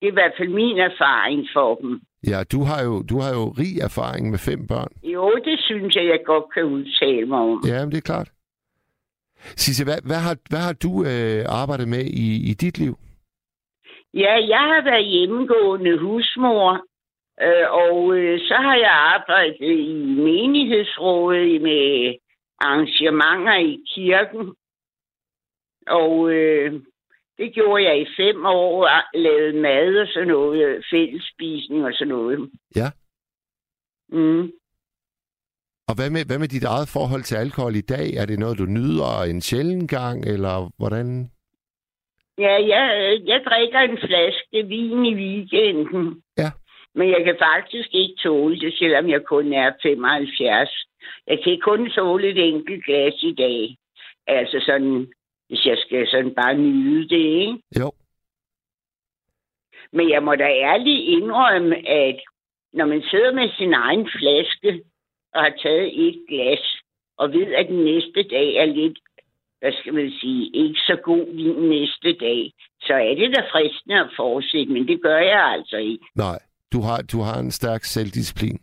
Det 0.01 0.07
er 0.07 0.11
i 0.11 0.19
hvert 0.21 0.33
fald 0.37 0.49
min 0.49 0.77
erfaring 0.77 1.47
for 1.53 1.75
dem. 1.75 2.01
Ja, 2.27 2.43
du 2.51 2.59
har 2.63 2.83
jo, 2.83 3.03
du 3.09 3.15
har 3.19 3.31
jo 3.39 3.45
rig 3.61 3.75
erfaring 3.81 4.29
med 4.29 4.39
fem 4.39 4.67
børn. 4.67 4.91
Jo, 5.03 5.39
det 5.45 5.59
synes 5.59 5.95
jeg, 5.95 6.05
jeg 6.05 6.19
godt 6.25 6.53
kan 6.53 6.63
udtale 6.63 7.25
mig 7.25 7.39
om. 7.39 7.63
Ja, 7.67 7.79
men 7.79 7.91
det 7.91 7.97
er 7.97 8.09
klart. 8.11 8.29
Sisse, 9.63 9.83
hvad, 9.83 9.99
hvad, 10.05 10.21
har, 10.27 10.35
hvad 10.49 10.59
har 10.67 10.73
du 10.85 10.91
øh, 11.11 11.45
arbejdet 11.61 11.87
med 11.87 12.03
i, 12.25 12.27
i 12.49 12.53
dit 12.53 12.77
liv? 12.77 12.95
Ja, 14.13 14.33
jeg 14.53 14.63
har 14.71 14.83
været 14.83 15.05
hjemmegående 15.05 15.97
husmor, 15.99 16.71
øh, 17.45 17.67
og 17.83 18.17
øh, 18.17 18.39
så 18.39 18.53
har 18.53 18.75
jeg 18.75 18.93
arbejdet 19.15 19.61
i 19.61 19.93
menighedsrådet 20.27 21.61
med 21.61 22.15
arrangementer 22.59 23.57
i 23.71 23.83
kirken. 23.95 24.53
Og 25.87 26.31
øh, 26.31 26.81
det 27.41 27.53
gjorde 27.53 27.83
jeg 27.83 28.01
i 28.01 28.07
fem 28.17 28.45
år, 28.45 28.89
lavede 29.17 29.61
mad 29.61 29.95
og 30.01 30.07
sådan 30.07 30.27
noget, 30.27 30.85
fællesspisning 30.91 31.85
og 31.85 31.93
sådan 31.93 32.07
noget. 32.07 32.49
Ja. 32.75 32.87
Mm. 34.09 34.51
Og 35.89 35.93
hvad 35.97 36.09
med, 36.15 36.23
hvad 36.25 36.39
med 36.39 36.47
dit 36.47 36.63
eget 36.63 36.89
forhold 36.97 37.23
til 37.23 37.35
alkohol 37.35 37.75
i 37.75 37.87
dag? 37.95 38.07
Er 38.21 38.25
det 38.25 38.39
noget, 38.39 38.57
du 38.57 38.65
nyder 38.65 39.23
en 39.31 39.41
sjælden 39.41 39.87
gang, 39.87 40.17
eller 40.33 40.55
hvordan? 40.79 41.07
Ja, 42.37 42.55
jeg, 42.73 42.85
jeg 43.25 43.39
drikker 43.49 43.79
en 43.79 43.97
flaske 43.97 44.67
vin 44.67 45.05
i 45.05 45.13
weekenden. 45.23 46.21
Ja. 46.37 46.49
Men 46.95 47.09
jeg 47.09 47.21
kan 47.25 47.37
faktisk 47.49 47.89
ikke 47.93 48.15
tåle 48.23 48.59
det, 48.59 48.73
selvom 48.73 49.09
jeg 49.09 49.21
kun 49.25 49.53
er 49.53 49.71
75. 49.83 50.69
Jeg 51.27 51.39
kan 51.43 51.59
kun 51.61 51.89
tåle 51.89 52.27
et 52.27 52.39
enkelt 52.49 52.85
glas 52.85 53.23
i 53.23 53.33
dag. 53.33 53.75
Altså 54.27 54.57
sådan, 54.65 55.07
hvis 55.51 55.65
jeg 55.65 55.77
skal 55.77 56.07
sådan 56.07 56.33
bare 56.35 56.55
nyde 56.57 57.09
det, 57.09 57.25
ikke? 57.45 57.57
Jo. 57.79 57.91
Men 59.91 60.09
jeg 60.09 60.23
må 60.23 60.35
da 60.35 60.47
ærligt 60.71 61.03
indrømme, 61.15 61.75
at 61.89 62.19
når 62.73 62.85
man 62.85 63.01
sidder 63.01 63.31
med 63.33 63.49
sin 63.57 63.73
egen 63.73 64.09
flaske 64.17 64.83
og 65.33 65.41
har 65.41 65.53
taget 65.63 66.07
et 66.07 66.17
glas, 66.29 66.63
og 67.17 67.33
ved, 67.33 67.53
at 67.53 67.67
den 67.67 67.83
næste 67.85 68.23
dag 68.23 68.55
er 68.55 68.65
lidt, 68.65 68.99
hvad 69.59 69.71
skal 69.79 69.93
man 69.93 70.11
sige, 70.19 70.51
ikke 70.53 70.79
så 70.79 70.95
god 71.03 71.25
vin 71.35 71.69
næste 71.69 72.11
dag, 72.25 72.51
så 72.81 72.93
er 72.93 73.13
det 73.15 73.35
da 73.35 73.41
fristende 73.51 73.99
at 73.99 74.09
fortsætte, 74.15 74.73
men 74.73 74.87
det 74.87 75.01
gør 75.01 75.19
jeg 75.19 75.43
altså 75.55 75.77
ikke. 75.77 76.05
Nej, 76.15 76.39
du 76.73 76.81
har, 76.81 77.01
du 77.11 77.19
har 77.21 77.39
en 77.39 77.51
stærk 77.51 77.83
selvdisciplin. 77.83 78.59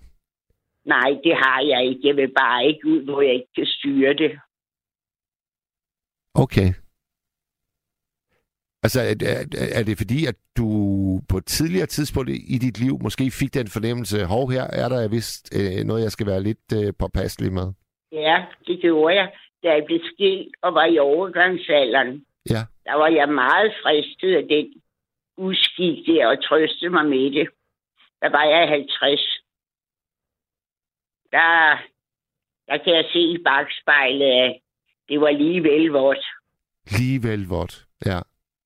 Nej, 0.85 1.11
det 1.25 1.35
har 1.37 1.61
jeg 1.73 1.87
ikke. 1.89 2.01
Jeg 2.05 2.17
vil 2.17 2.33
bare 2.43 2.67
ikke 2.67 2.89
ud, 2.89 3.05
hvor 3.05 3.21
jeg 3.21 3.35
ikke 3.35 3.53
kan 3.57 3.67
styre 3.67 4.15
det. 4.15 4.33
Okay. 6.45 6.69
Altså, 8.83 9.01
er, 9.01 9.15
er, 9.33 9.45
er 9.79 9.83
det 9.89 9.99
fordi, 9.99 10.27
at 10.27 10.37
du 10.59 10.67
på 11.29 11.37
et 11.37 11.47
tidligere 11.47 11.87
tidspunkt 11.87 12.31
i 12.55 12.59
dit 12.59 12.79
liv 12.79 12.95
måske 13.03 13.31
fik 13.31 13.55
den 13.55 13.69
fornemmelse, 13.69 14.25
hov, 14.25 14.51
her 14.51 14.65
er 14.83 14.89
der 14.89 15.09
vist 15.09 15.45
øh, 15.59 15.85
noget, 15.87 16.03
jeg 16.03 16.13
skal 16.13 16.27
være 16.27 16.43
lidt 16.43 16.67
øh, 16.79 16.93
påpasselig 16.99 17.53
med? 17.53 17.73
Ja, 18.13 18.37
det 18.67 18.81
gjorde 18.81 19.15
jeg. 19.17 19.33
Da 19.63 19.69
jeg 19.69 19.83
blev 19.87 20.01
skilt 20.15 20.55
og 20.63 20.75
var 20.75 20.87
i 20.87 20.99
overgangsalderen, 20.99 22.25
Ja. 22.51 22.63
der 22.85 22.95
var 22.95 23.09
jeg 23.09 23.29
meget 23.29 23.73
fristet 23.83 24.35
af 24.37 24.45
den 24.49 24.67
uskik 25.37 26.07
der 26.07 26.27
og 26.27 26.45
trøste 26.45 26.89
mig 26.89 27.07
med 27.07 27.31
det. 27.37 27.49
Der 28.23 28.31
var 28.31 28.45
jeg 28.45 28.69
50. 28.69 29.21
Der, 31.33 31.79
der 32.69 32.77
kan 32.85 32.95
jeg 32.95 33.05
se 33.13 33.19
i 33.21 33.39
bagspejlet, 33.45 34.59
det 35.09 35.21
var 35.21 35.31
lige 35.31 35.63
vel 35.63 35.91
vort. 35.91 36.25
Ligevel 36.99 37.47
vort. 37.49 37.85
Ja. 38.07 38.19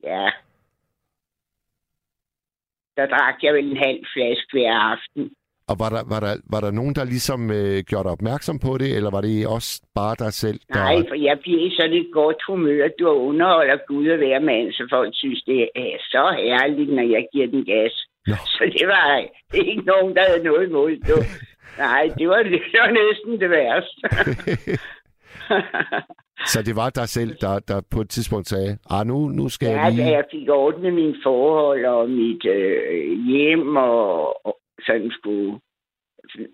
Ja. 0.02 0.30
Der 2.96 3.06
drak 3.06 3.34
jeg 3.42 3.54
vel 3.54 3.70
en 3.70 3.76
halv 3.76 4.00
flaske 4.14 4.48
hver 4.52 4.74
aften. 4.74 5.30
Og 5.70 5.76
var 5.82 5.90
der, 5.94 6.02
var 6.12 6.20
der, 6.26 6.34
var 6.54 6.60
der 6.60 6.70
nogen, 6.70 6.94
der 6.94 7.04
ligesom 7.04 7.50
øh, 7.50 7.78
gjorde 7.88 8.04
dig 8.04 8.12
opmærksom 8.18 8.58
på 8.58 8.78
det, 8.78 8.96
eller 8.96 9.10
var 9.10 9.20
det 9.20 9.46
også 9.46 9.82
bare 9.94 10.14
dig 10.18 10.32
selv? 10.32 10.60
Der... 10.68 10.74
Nej, 10.74 10.96
for 11.08 11.14
jeg 11.28 11.38
bliver 11.42 11.60
i 11.66 11.74
sådan 11.76 11.92
et 11.92 12.10
godt 12.12 12.42
humør. 12.48 12.88
Du 12.98 13.08
underholder 13.08 13.78
Gud 13.88 14.08
og 14.08 14.16
hver 14.16 14.40
mand, 14.40 14.72
så 14.72 14.86
folk 14.90 15.10
synes, 15.14 15.42
det 15.42 15.68
er 15.76 15.96
så 16.00 16.24
herligt, 16.38 16.92
når 16.94 17.02
jeg 17.02 17.26
giver 17.32 17.46
den 17.46 17.64
gas. 17.64 18.06
Nå. 18.26 18.34
Så 18.46 18.64
det 18.78 18.86
var 18.88 19.24
ikke 19.54 19.82
nogen, 19.82 20.14
der 20.16 20.22
havde 20.28 20.44
noget 20.44 20.68
imod 20.68 20.90
det. 20.90 21.26
Nej, 21.86 22.02
det 22.18 22.28
var, 22.28 22.42
det 22.42 22.62
var 22.82 22.90
næsten 23.02 23.40
det 23.40 23.50
værste. 23.50 24.00
Så 26.46 26.62
det 26.62 26.76
var 26.76 26.90
dig 26.90 27.08
selv, 27.08 27.36
der, 27.40 27.58
der 27.58 27.80
på 27.90 28.00
et 28.00 28.10
tidspunkt 28.10 28.48
sagde, 28.48 28.78
ah, 28.90 29.06
nu, 29.06 29.28
nu 29.28 29.48
skal 29.48 29.68
ja, 29.68 29.82
jeg 29.82 29.92
lige... 29.92 30.06
jeg 30.06 30.24
fik 30.30 30.48
ordnet 30.48 30.94
mine 30.94 31.16
forhold 31.22 31.84
og 31.84 32.10
mit 32.10 32.44
øh, 32.44 33.26
hjem 33.26 33.76
og, 33.76 34.46
og 34.46 34.58
sådan 34.86 35.10
skulle 35.10 35.60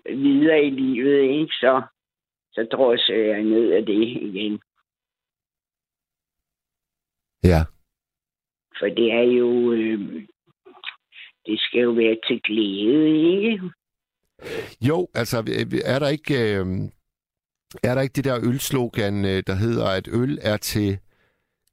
videre 0.05 0.63
i 0.63 0.69
livet, 0.69 1.21
ikke? 1.21 1.53
Så, 1.53 1.81
så 2.51 2.67
drossede 2.71 3.27
jeg 3.27 3.43
ned 3.43 3.71
af 3.71 3.85
det 3.85 4.07
igen. 4.07 4.59
Ja. 7.43 7.61
For 8.79 8.85
det 8.85 9.11
er 9.11 9.27
jo... 9.39 9.71
Øh, 9.71 10.25
det 11.45 11.59
skal 11.59 11.81
jo 11.81 11.91
være 11.91 12.17
til 12.27 12.41
glæde, 12.41 13.07
ikke? 13.51 13.71
Jo, 14.81 15.07
altså, 15.13 15.37
er 15.85 15.99
der 15.99 16.09
ikke... 16.09 16.33
Øh, 16.55 16.65
er 17.83 17.95
der 17.95 18.01
ikke 18.01 18.13
det 18.13 18.25
der 18.25 18.47
ølslogan, 18.49 19.25
øh, 19.25 19.43
der 19.47 19.55
hedder, 19.55 19.87
at 19.97 20.07
øl 20.21 20.39
er 20.41 20.57
til 20.57 20.99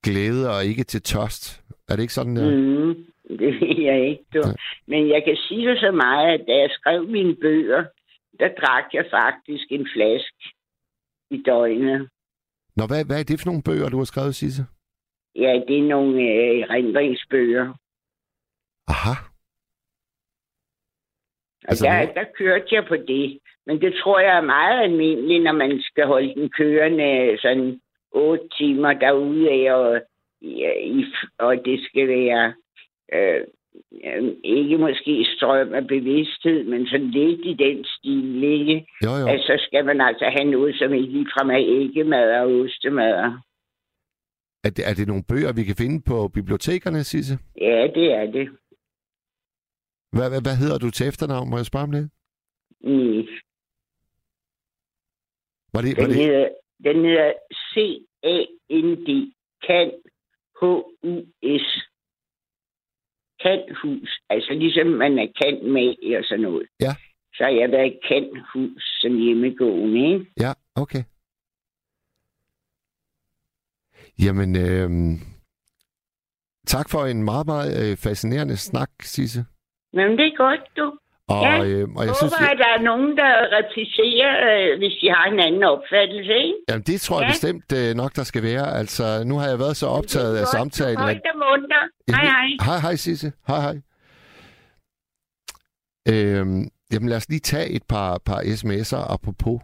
glæde 0.04 0.50
og 0.54 0.64
ikke 0.64 0.84
til 0.84 1.02
tørst? 1.02 1.62
Er 1.88 1.92
det 1.96 2.02
ikke 2.02 2.14
sådan 2.14 2.36
der? 2.36 2.50
Mm, 2.50 2.94
det 3.40 3.50
ved 3.60 3.82
jeg 3.90 4.08
ikke, 4.08 4.24
du. 4.34 4.38
Ja. 4.38 4.52
Men 4.86 5.08
jeg 5.08 5.22
kan 5.24 5.36
sige 5.36 5.68
dig 5.68 5.78
så 5.78 5.90
meget, 5.90 6.26
at 6.34 6.44
da 6.48 6.52
jeg 6.52 6.70
skrev 6.70 7.08
mine 7.08 7.36
bøger, 7.36 7.84
der 8.40 8.48
drak 8.60 8.84
jeg 8.92 9.06
faktisk 9.10 9.66
en 9.70 9.88
flaske 9.94 10.42
i 11.30 11.42
døgnet. 11.46 12.08
Nå, 12.76 12.86
hvad, 12.86 13.04
hvad 13.04 13.20
er 13.20 13.24
det 13.24 13.40
for 13.40 13.46
nogle 13.46 13.62
bøger, 13.62 13.88
du 13.88 13.98
har 13.98 14.04
skrevet, 14.04 14.34
Sisse? 14.34 14.66
Ja, 15.34 15.52
det 15.68 15.78
er 15.78 15.88
nogle 15.88 16.22
øh, 16.22 16.58
erindringsbøger. 16.60 17.74
Aha. 18.88 19.14
Altså, 21.64 21.84
der, 21.84 22.12
der 22.12 22.24
kørte 22.38 22.74
jeg 22.74 22.84
på 22.88 22.96
det. 22.96 23.38
Men 23.66 23.80
det 23.80 23.94
tror 23.94 24.20
jeg 24.20 24.36
er 24.36 24.52
meget 24.56 24.82
almindeligt, 24.82 25.44
når 25.44 25.52
man 25.52 25.82
skal 25.82 26.06
holde 26.06 26.34
den 26.34 26.50
kørende 26.50 27.38
sådan 27.38 27.80
otte 28.12 28.48
timer 28.58 28.92
derude 28.92 29.50
af, 29.50 29.74
og, 29.74 30.00
i, 30.40 31.04
og 31.38 31.64
det 31.64 31.80
skal 31.84 32.08
være 32.08 32.54
øh, 33.14 33.40
øh, 34.04 34.32
ikke 34.44 34.78
måske 34.78 35.26
strøm 35.36 35.74
af 35.74 35.86
bevidsthed, 35.86 36.64
men 36.64 36.86
sådan 36.86 37.10
lidt 37.10 37.40
i 37.44 37.54
den 37.54 37.84
stil, 37.84 38.44
ikke? 38.44 38.86
Jo, 39.04 39.10
jo. 39.20 39.26
Altså, 39.26 39.46
så 39.46 39.64
skal 39.66 39.84
man 39.84 40.00
altså 40.00 40.24
have 40.36 40.50
noget, 40.50 40.78
som 40.78 40.94
ikke 40.94 41.12
ligefrem 41.12 41.50
er 41.50 41.58
æggemad 41.58 42.40
og 42.40 42.52
ostemad. 42.60 43.12
Er 44.64 44.70
det, 44.76 44.82
er 44.90 44.94
det 44.94 45.06
nogle 45.08 45.24
bøger, 45.28 45.52
vi 45.52 45.62
kan 45.64 45.76
finde 45.78 46.02
på 46.06 46.28
bibliotekerne, 46.28 47.04
Sisse? 47.04 47.38
Ja, 47.60 47.86
det 47.94 48.12
er 48.12 48.26
det. 48.26 48.48
Hvad, 50.16 50.28
hvad, 50.30 50.42
hvad 50.42 50.56
hedder 50.56 50.78
du 50.78 50.90
til 50.90 51.08
efternavn? 51.08 51.50
Må 51.50 51.56
jeg 51.56 51.66
spørge 51.66 51.82
om 51.82 51.92
det? 51.92 52.10
Mm. 52.80 53.22
Var 55.74 55.80
det, 55.80 55.96
var 55.96 56.02
Den 56.02 56.10
det, 56.10 56.16
hedder, 56.16 56.48
den 56.84 56.96
hedder 57.04 57.32
C-A-N-D. 57.72 59.08
Kan 59.66 59.86
H-U-S. 60.58 61.66
Kanthus. 63.42 64.10
Altså 64.28 64.52
ligesom 64.52 64.86
man 64.86 65.18
er 65.18 65.28
kant 65.42 65.62
med 65.72 66.16
og 66.18 66.24
sådan 66.24 66.42
noget. 66.42 66.66
Ja. 66.80 66.92
Så 67.34 67.42
har 67.44 67.50
jeg 67.50 67.70
været 67.70 67.98
kanthus 68.08 68.82
som 69.00 69.16
hjemmegående, 69.18 70.12
ikke? 70.12 70.26
Ja, 70.40 70.52
okay. 70.74 71.02
Jamen, 74.24 74.56
øh, 74.56 74.90
tak 76.66 76.90
for 76.90 77.04
en 77.04 77.22
meget, 77.22 77.46
meget 77.46 77.90
øh, 77.90 77.96
fascinerende 77.96 78.56
snak, 78.56 78.90
Sisse. 79.02 79.44
Men 79.96 80.06
det 80.18 80.26
er 80.32 80.36
godt, 80.46 80.60
du. 80.78 80.86
Og, 81.28 81.42
Ja, 81.46 81.52
øh, 81.64 81.88
og 81.96 82.02
jeg 82.02 82.08
Jeg 82.08 82.16
synes, 82.16 82.34
håber, 82.34 82.50
at 82.54 82.58
der 82.64 82.70
er 82.76 82.82
nogen, 82.90 83.10
der 83.16 83.32
replicerer, 83.58 84.32
øh, 84.48 84.78
hvis 84.80 84.94
de 85.00 85.06
har 85.14 85.24
en 85.32 85.40
anden 85.46 85.62
opfattelse, 85.74 86.32
ikke? 86.46 86.54
jamen, 86.68 86.82
det 86.90 87.00
tror 87.00 87.16
jeg 87.20 87.26
Ja. 87.28 87.32
bestemt 87.32 87.68
øh, 87.80 87.94
nok, 88.02 88.16
der 88.16 88.24
skal 88.30 88.42
være. 88.42 88.66
Altså, 88.80 89.04
nu 89.24 89.34
har 89.38 89.48
jeg 89.48 89.58
været 89.58 89.76
så 89.76 89.86
optaget 89.86 90.32
er 90.36 90.40
af 90.40 90.46
godt. 90.46 90.48
samtalen. 90.58 91.08
At, 91.08 91.20
og 91.32 91.38
munter. 91.44 91.82
Hej, 92.16 92.24
hej. 92.24 92.46
Hej, 92.66 92.78
hej, 92.86 92.96
Sisse. 92.96 93.32
Hej, 93.48 93.60
hej. 93.60 93.76
Øhm, 96.08 96.68
jamen, 96.92 97.08
lad 97.08 97.16
os 97.16 97.28
lige 97.28 97.40
tage 97.40 97.70
et 97.70 97.82
par, 97.88 98.18
par 98.18 98.40
sms'er 98.40 99.12
apropos. 99.12 99.60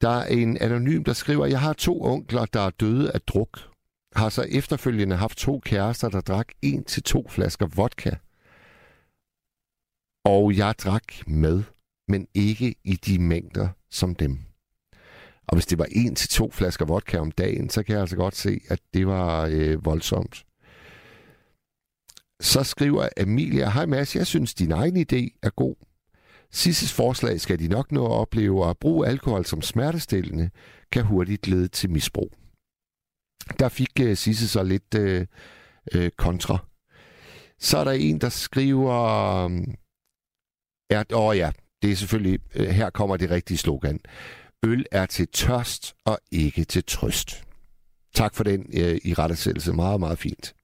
Der 0.00 0.08
er 0.10 0.24
en 0.26 0.58
anonym, 0.60 1.04
der 1.04 1.12
skriver, 1.12 1.46
jeg 1.46 1.60
har 1.60 1.72
to 1.72 2.02
onkler, 2.02 2.44
der 2.44 2.60
er 2.60 2.70
døde 2.70 3.10
af 3.14 3.20
druk. 3.20 3.58
Har 4.16 4.28
så 4.28 4.42
efterfølgende 4.50 5.16
haft 5.16 5.38
to 5.38 5.60
kærester, 5.64 6.08
der 6.08 6.20
drak 6.20 6.46
en 6.62 6.84
til 6.84 7.02
to 7.02 7.26
flasker 7.28 7.66
vodka. 7.76 8.10
Og 10.28 10.56
jeg 10.56 10.74
drak 10.78 11.04
med, 11.26 11.62
men 12.08 12.26
ikke 12.34 12.74
i 12.84 12.94
de 12.94 13.18
mængder 13.18 13.68
som 13.90 14.14
dem. 14.14 14.38
Og 15.46 15.56
hvis 15.56 15.66
det 15.66 15.78
var 15.78 15.86
en 15.90 16.14
til 16.14 16.28
to 16.28 16.50
flasker 16.50 16.84
vodka 16.84 17.18
om 17.18 17.30
dagen, 17.30 17.70
så 17.70 17.82
kan 17.82 17.92
jeg 17.92 18.00
altså 18.00 18.16
godt 18.16 18.36
se, 18.36 18.60
at 18.68 18.80
det 18.94 19.06
var 19.06 19.46
øh, 19.50 19.84
voldsomt. 19.84 20.44
så 22.40 22.62
skriver 22.62 23.08
Emilia, 23.16 23.70
Hej 23.70 23.86
Mads, 23.86 24.16
jeg 24.16 24.26
synes 24.26 24.54
din 24.54 24.72
egen 24.72 24.96
idé 24.96 25.38
er 25.42 25.50
god. 25.50 25.74
Sisses 26.52 26.92
forslag 26.92 27.40
skal 27.40 27.58
de 27.58 27.68
nok 27.68 27.92
nå 27.92 28.06
at 28.06 28.12
opleve, 28.12 28.70
at 28.70 28.78
bruge 28.78 29.06
alkohol 29.06 29.44
som 29.44 29.62
smertestillende 29.62 30.50
kan 30.92 31.04
hurtigt 31.04 31.46
lede 31.46 31.68
til 31.68 31.90
misbrug. 31.90 32.32
Der 33.58 33.68
fik 33.68 34.00
uh, 34.00 34.14
Sisse 34.14 34.48
så 34.48 34.62
lidt 34.62 34.94
uh, 34.94 35.26
uh, 36.00 36.08
kontra. 36.16 36.58
Så 37.58 37.78
er 37.78 37.84
der 37.84 37.92
en, 37.92 38.20
der 38.20 38.28
skriver 38.28 39.78
er... 40.90 41.04
ja, 41.10 41.16
åh 41.16 41.36
ja, 41.36 41.50
det 41.82 41.92
er 41.92 41.96
selvfølgelig... 41.96 42.40
Øh, 42.54 42.68
her 42.68 42.90
kommer 42.90 43.16
det 43.16 43.30
rigtige 43.30 43.58
slogan. 43.58 44.00
Øl 44.62 44.86
er 44.92 45.06
til 45.06 45.28
tørst 45.28 45.94
og 46.04 46.18
ikke 46.30 46.64
til 46.64 46.84
trøst. 46.84 47.44
Tak 48.14 48.34
for 48.34 48.44
den 48.44 48.66
øh, 48.72 48.92
uh, 48.92 48.98
i 49.04 49.14
rettesættelse. 49.14 49.72
Meget, 49.72 50.00
meget 50.00 50.18
fint. 50.18 50.54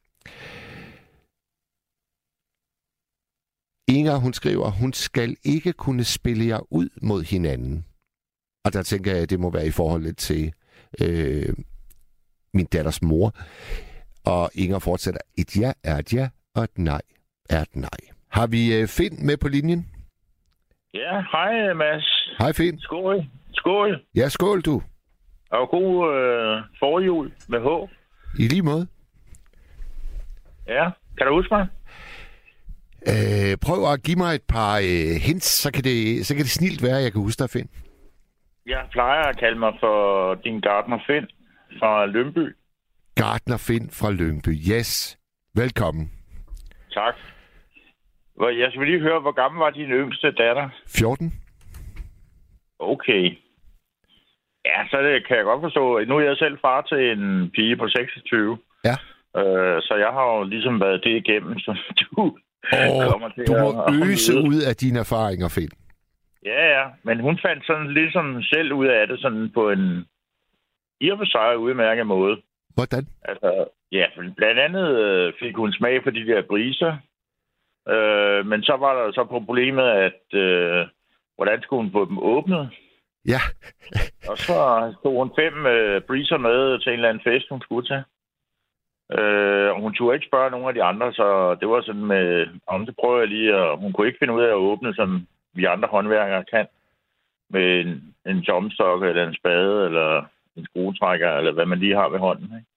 Inger, 3.88 4.16
hun 4.16 4.32
skriver, 4.32 4.70
hun 4.70 4.92
skal 4.92 5.36
ikke 5.44 5.72
kunne 5.72 6.04
spille 6.04 6.46
jer 6.46 6.72
ud 6.72 6.88
mod 7.02 7.22
hinanden. 7.22 7.84
Og 8.64 8.72
der 8.72 8.82
tænker 8.82 9.12
jeg, 9.12 9.22
at 9.22 9.30
det 9.30 9.40
må 9.40 9.50
være 9.50 9.66
i 9.66 9.70
forhold 9.70 10.14
til 10.14 10.52
øh, 11.00 11.54
min 12.54 12.66
datters 12.66 13.02
mor. 13.02 13.34
Og 14.24 14.50
Inger 14.54 14.78
fortsætter, 14.78 15.20
et 15.38 15.56
ja 15.56 15.72
er 15.82 15.98
et 15.98 16.12
ja, 16.12 16.28
og 16.54 16.64
et 16.64 16.78
nej 16.78 17.02
er 17.50 17.62
et 17.62 17.76
nej. 17.76 17.98
Har 18.28 18.46
vi 18.46 18.74
øh, 18.74 18.88
Finn 18.88 19.26
med 19.26 19.36
på 19.36 19.48
linjen? 19.48 19.93
Ja, 20.94 21.24
hej 21.32 21.72
Mads. 21.74 22.28
Hej 22.38 22.52
Finn. 22.52 22.80
Skål. 22.80 23.24
Skål. 23.52 24.04
Ja, 24.16 24.28
skål 24.28 24.60
du. 24.62 24.82
Og 25.50 25.68
god 25.68 26.14
øh, 26.14 26.62
forjul 26.78 27.32
med 27.48 27.60
H. 27.60 27.90
I 28.38 28.48
lige 28.48 28.62
måde. 28.62 28.86
Ja, 30.66 30.90
kan 31.18 31.26
du 31.26 31.34
huske 31.34 31.54
mig? 31.54 31.66
Øh, 33.12 33.56
prøv 33.66 33.92
at 33.92 34.02
give 34.02 34.16
mig 34.16 34.34
et 34.34 34.42
par 34.48 34.76
øh, 34.76 35.14
hints, 35.26 35.46
så 35.46 35.72
kan, 35.72 35.84
det, 35.84 36.26
så 36.26 36.34
kan 36.34 36.42
det 36.42 36.50
snilt 36.50 36.82
være, 36.82 36.98
at 36.98 37.04
jeg 37.04 37.12
kan 37.12 37.20
huske 37.20 37.40
dig, 37.42 37.50
Finn. 37.50 37.68
Jeg 38.66 38.86
plejer 38.92 39.22
at 39.22 39.38
kalde 39.38 39.58
mig 39.58 39.72
for 39.80 40.34
din 40.34 40.60
gartner 40.60 40.98
Finn 41.06 41.26
fra 41.78 42.06
Lønby. 42.06 42.56
Gartner 43.14 43.56
Finn 43.56 43.90
fra 43.90 44.10
Lyngby. 44.10 44.48
Yes. 44.72 45.18
Velkommen. 45.54 46.10
Tak. 46.92 47.14
Jeg 48.40 48.68
skal 48.72 48.86
lige 48.86 49.00
høre, 49.00 49.20
hvor 49.20 49.32
gammel 49.32 49.58
var 49.58 49.70
din 49.70 49.90
yngste 49.90 50.30
datter? 50.30 50.68
14. 50.88 51.32
Okay. 52.78 53.24
Ja, 54.64 54.78
så 54.90 54.96
det 55.02 55.26
kan 55.26 55.36
jeg 55.36 55.44
godt 55.44 55.60
forstå. 55.62 56.04
Nu 56.04 56.16
er 56.16 56.20
jeg 56.24 56.36
selv 56.36 56.58
far 56.60 56.80
til 56.82 57.10
en 57.18 57.50
pige 57.50 57.76
på 57.76 57.88
26. 57.88 58.58
Ja. 58.84 58.96
Øh, 59.40 59.82
så 59.82 59.94
jeg 60.04 60.08
har 60.16 60.36
jo 60.36 60.42
ligesom 60.42 60.80
været 60.80 61.04
det 61.04 61.16
igennem, 61.16 61.58
så 61.58 61.72
du 62.00 62.36
Og 62.72 63.10
kommer 63.12 63.28
til 63.28 63.46
du 63.46 63.52
må 63.52 63.68
at- 63.82 63.94
at 63.94 64.06
øse 64.08 64.32
nyde. 64.32 64.48
ud 64.48 64.58
af 64.68 64.76
dine 64.76 64.98
erfaringer, 64.98 65.48
Finn. 65.48 65.70
Ja, 66.44 66.62
ja. 66.78 66.84
Men 67.02 67.20
hun 67.20 67.38
fandt 67.46 67.66
sådan 67.66 67.92
ligesom 67.94 68.42
selv 68.42 68.72
ud 68.72 68.86
af 68.86 69.06
det 69.08 69.20
sådan 69.20 69.50
på 69.54 69.70
en 69.70 70.04
i 71.00 71.10
og 71.10 71.18
for 71.18 71.24
sig 71.24 71.58
udmærket 71.58 72.06
måde. 72.06 72.36
Hvordan? 72.74 73.04
Altså, 73.24 73.64
ja, 73.92 74.06
blandt 74.36 74.60
andet 74.60 74.86
øh, 74.98 75.32
fik 75.40 75.54
hun 75.56 75.72
smag 75.72 76.02
for 76.02 76.10
de 76.10 76.26
der 76.26 76.42
briser. 76.42 76.96
Øh, 77.88 78.46
men 78.46 78.62
så 78.62 78.76
var 78.76 78.94
der 78.94 79.12
så 79.12 79.24
problemet, 79.24 79.88
at 79.88 80.38
øh, 80.38 80.86
hvordan 81.36 81.62
skulle 81.62 81.82
hun 81.82 81.92
få 81.92 82.04
dem 82.04 82.18
åbnet? 82.18 82.70
Ja. 83.26 83.40
Og 84.30 84.38
så 84.38 84.54
tog 85.02 85.14
hun 85.18 85.32
fem 85.38 85.66
øh, 85.66 86.00
briser 86.00 86.38
med 86.38 86.78
til 86.78 86.88
en 86.88 86.94
eller 86.94 87.08
anden 87.08 87.24
fest, 87.24 87.46
hun 87.50 87.62
skulle 87.62 87.86
til. 87.86 88.02
Øh, 89.18 89.70
og 89.74 89.80
hun 89.80 89.94
turde 89.94 90.14
ikke 90.14 90.26
spørge 90.26 90.50
nogen 90.50 90.68
af 90.68 90.74
de 90.74 90.82
andre, 90.82 91.12
så 91.12 91.54
det 91.60 91.68
var 91.68 91.82
sådan 91.82 92.06
med, 92.06 92.46
om 92.66 92.86
det 92.86 92.96
prøver 93.00 93.18
jeg 93.18 93.28
lige, 93.28 93.56
og 93.56 93.78
hun 93.78 93.92
kunne 93.92 94.06
ikke 94.06 94.18
finde 94.18 94.34
ud 94.34 94.42
af 94.42 94.48
at 94.48 94.64
åbne, 94.68 94.94
som 94.94 95.26
vi 95.54 95.64
andre 95.64 95.88
håndværkere 95.88 96.44
kan, 96.44 96.66
med 97.50 97.80
en, 97.80 98.14
en 98.26 98.38
jomstok 98.38 99.02
eller 99.02 99.26
en 99.26 99.34
spade, 99.34 99.84
eller 99.84 100.24
en 100.56 100.64
skruetrækker, 100.64 101.30
eller 101.30 101.52
hvad 101.52 101.66
man 101.66 101.78
lige 101.78 101.96
har 101.96 102.08
ved 102.08 102.18
hånden. 102.18 102.44
Ikke? 102.44 102.70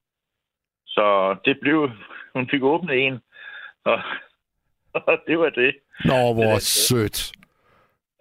Så 0.87 1.35
det 1.45 1.59
blev, 1.59 1.89
hun 2.35 2.49
fik 2.49 2.63
åbnet 2.63 3.05
en, 3.05 3.19
og 3.83 3.99
det 5.27 5.39
var 5.39 5.49
det. 5.49 5.75
Nå, 6.05 6.33
hvor 6.33 6.59
sødt. 6.59 7.31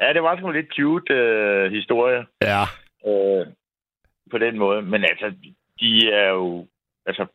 Ja, 0.01 0.13
det 0.13 0.23
var 0.23 0.37
sgu 0.37 0.49
en 0.49 0.55
lidt 0.55 0.75
cute 0.77 1.15
øh, 1.15 1.73
historie. 1.73 2.27
Ja. 2.43 2.63
øh, 3.07 3.47
på 4.31 4.39
den 4.39 4.59
måde. 4.59 4.83
Men 4.83 5.05
altså, 5.05 5.35
de 5.81 6.11
er 6.13 6.29
jo... 6.29 6.67
Altså, 7.07 7.27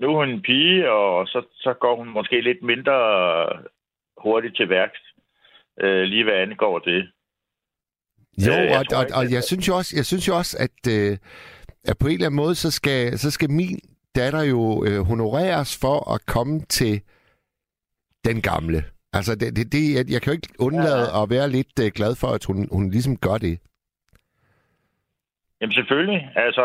nu 0.00 0.10
er 0.10 0.16
hun 0.16 0.28
en 0.28 0.42
pige, 0.42 0.90
og 0.90 1.26
så, 1.26 1.42
så 1.54 1.74
går 1.80 1.96
hun 1.96 2.08
måske 2.08 2.40
lidt 2.40 2.62
mindre 2.62 2.96
hurtigt 4.16 4.56
til 4.56 4.68
værks, 4.68 5.00
øh, 5.80 6.02
lige 6.02 6.24
hvad 6.24 6.34
angår 6.34 6.78
det. 6.78 7.10
Jo, 8.46 8.52
Øh, 8.52 8.78
og, 8.78 8.88
tror 8.88 8.98
og, 8.98 9.04
ikke, 9.04 9.14
og 9.16 9.32
jeg 9.32 9.44
synes 9.44 9.68
jo 9.68 9.76
også, 9.76 9.92
jeg 9.96 10.06
synes 10.06 10.28
jo 10.28 10.36
også 10.36 10.56
at, 10.60 10.92
øh, 10.96 11.18
at 11.84 11.96
på 12.00 12.06
en 12.06 12.12
eller 12.12 12.26
anden 12.26 12.42
måde, 12.44 12.54
så 12.54 12.70
skal, 12.70 13.18
så 13.18 13.30
skal 13.30 13.50
min 13.50 13.78
datter 14.14 14.42
jo 14.42 14.84
øh, 14.84 15.00
honoreres 15.00 15.78
for 15.80 16.14
at 16.14 16.26
komme 16.26 16.60
til 16.60 17.02
den 18.24 18.42
gamle. 18.42 18.84
Altså, 19.12 19.32
det, 19.34 19.56
det, 19.56 19.72
det, 19.72 19.84
jeg, 19.96 20.04
jeg 20.12 20.20
kan 20.22 20.30
jo 20.32 20.38
ikke 20.38 20.54
undlade 20.58 21.06
ja. 21.10 21.22
at 21.22 21.30
være 21.30 21.48
lidt 21.48 21.74
øh, 21.84 21.90
glad 21.98 22.12
for, 22.20 22.28
at 22.28 22.44
hun, 22.44 22.68
hun 22.72 22.90
ligesom 22.90 23.16
gør 23.16 23.38
det. 23.46 23.58
Jamen 25.60 25.74
selvfølgelig. 25.74 26.30
Altså, 26.36 26.62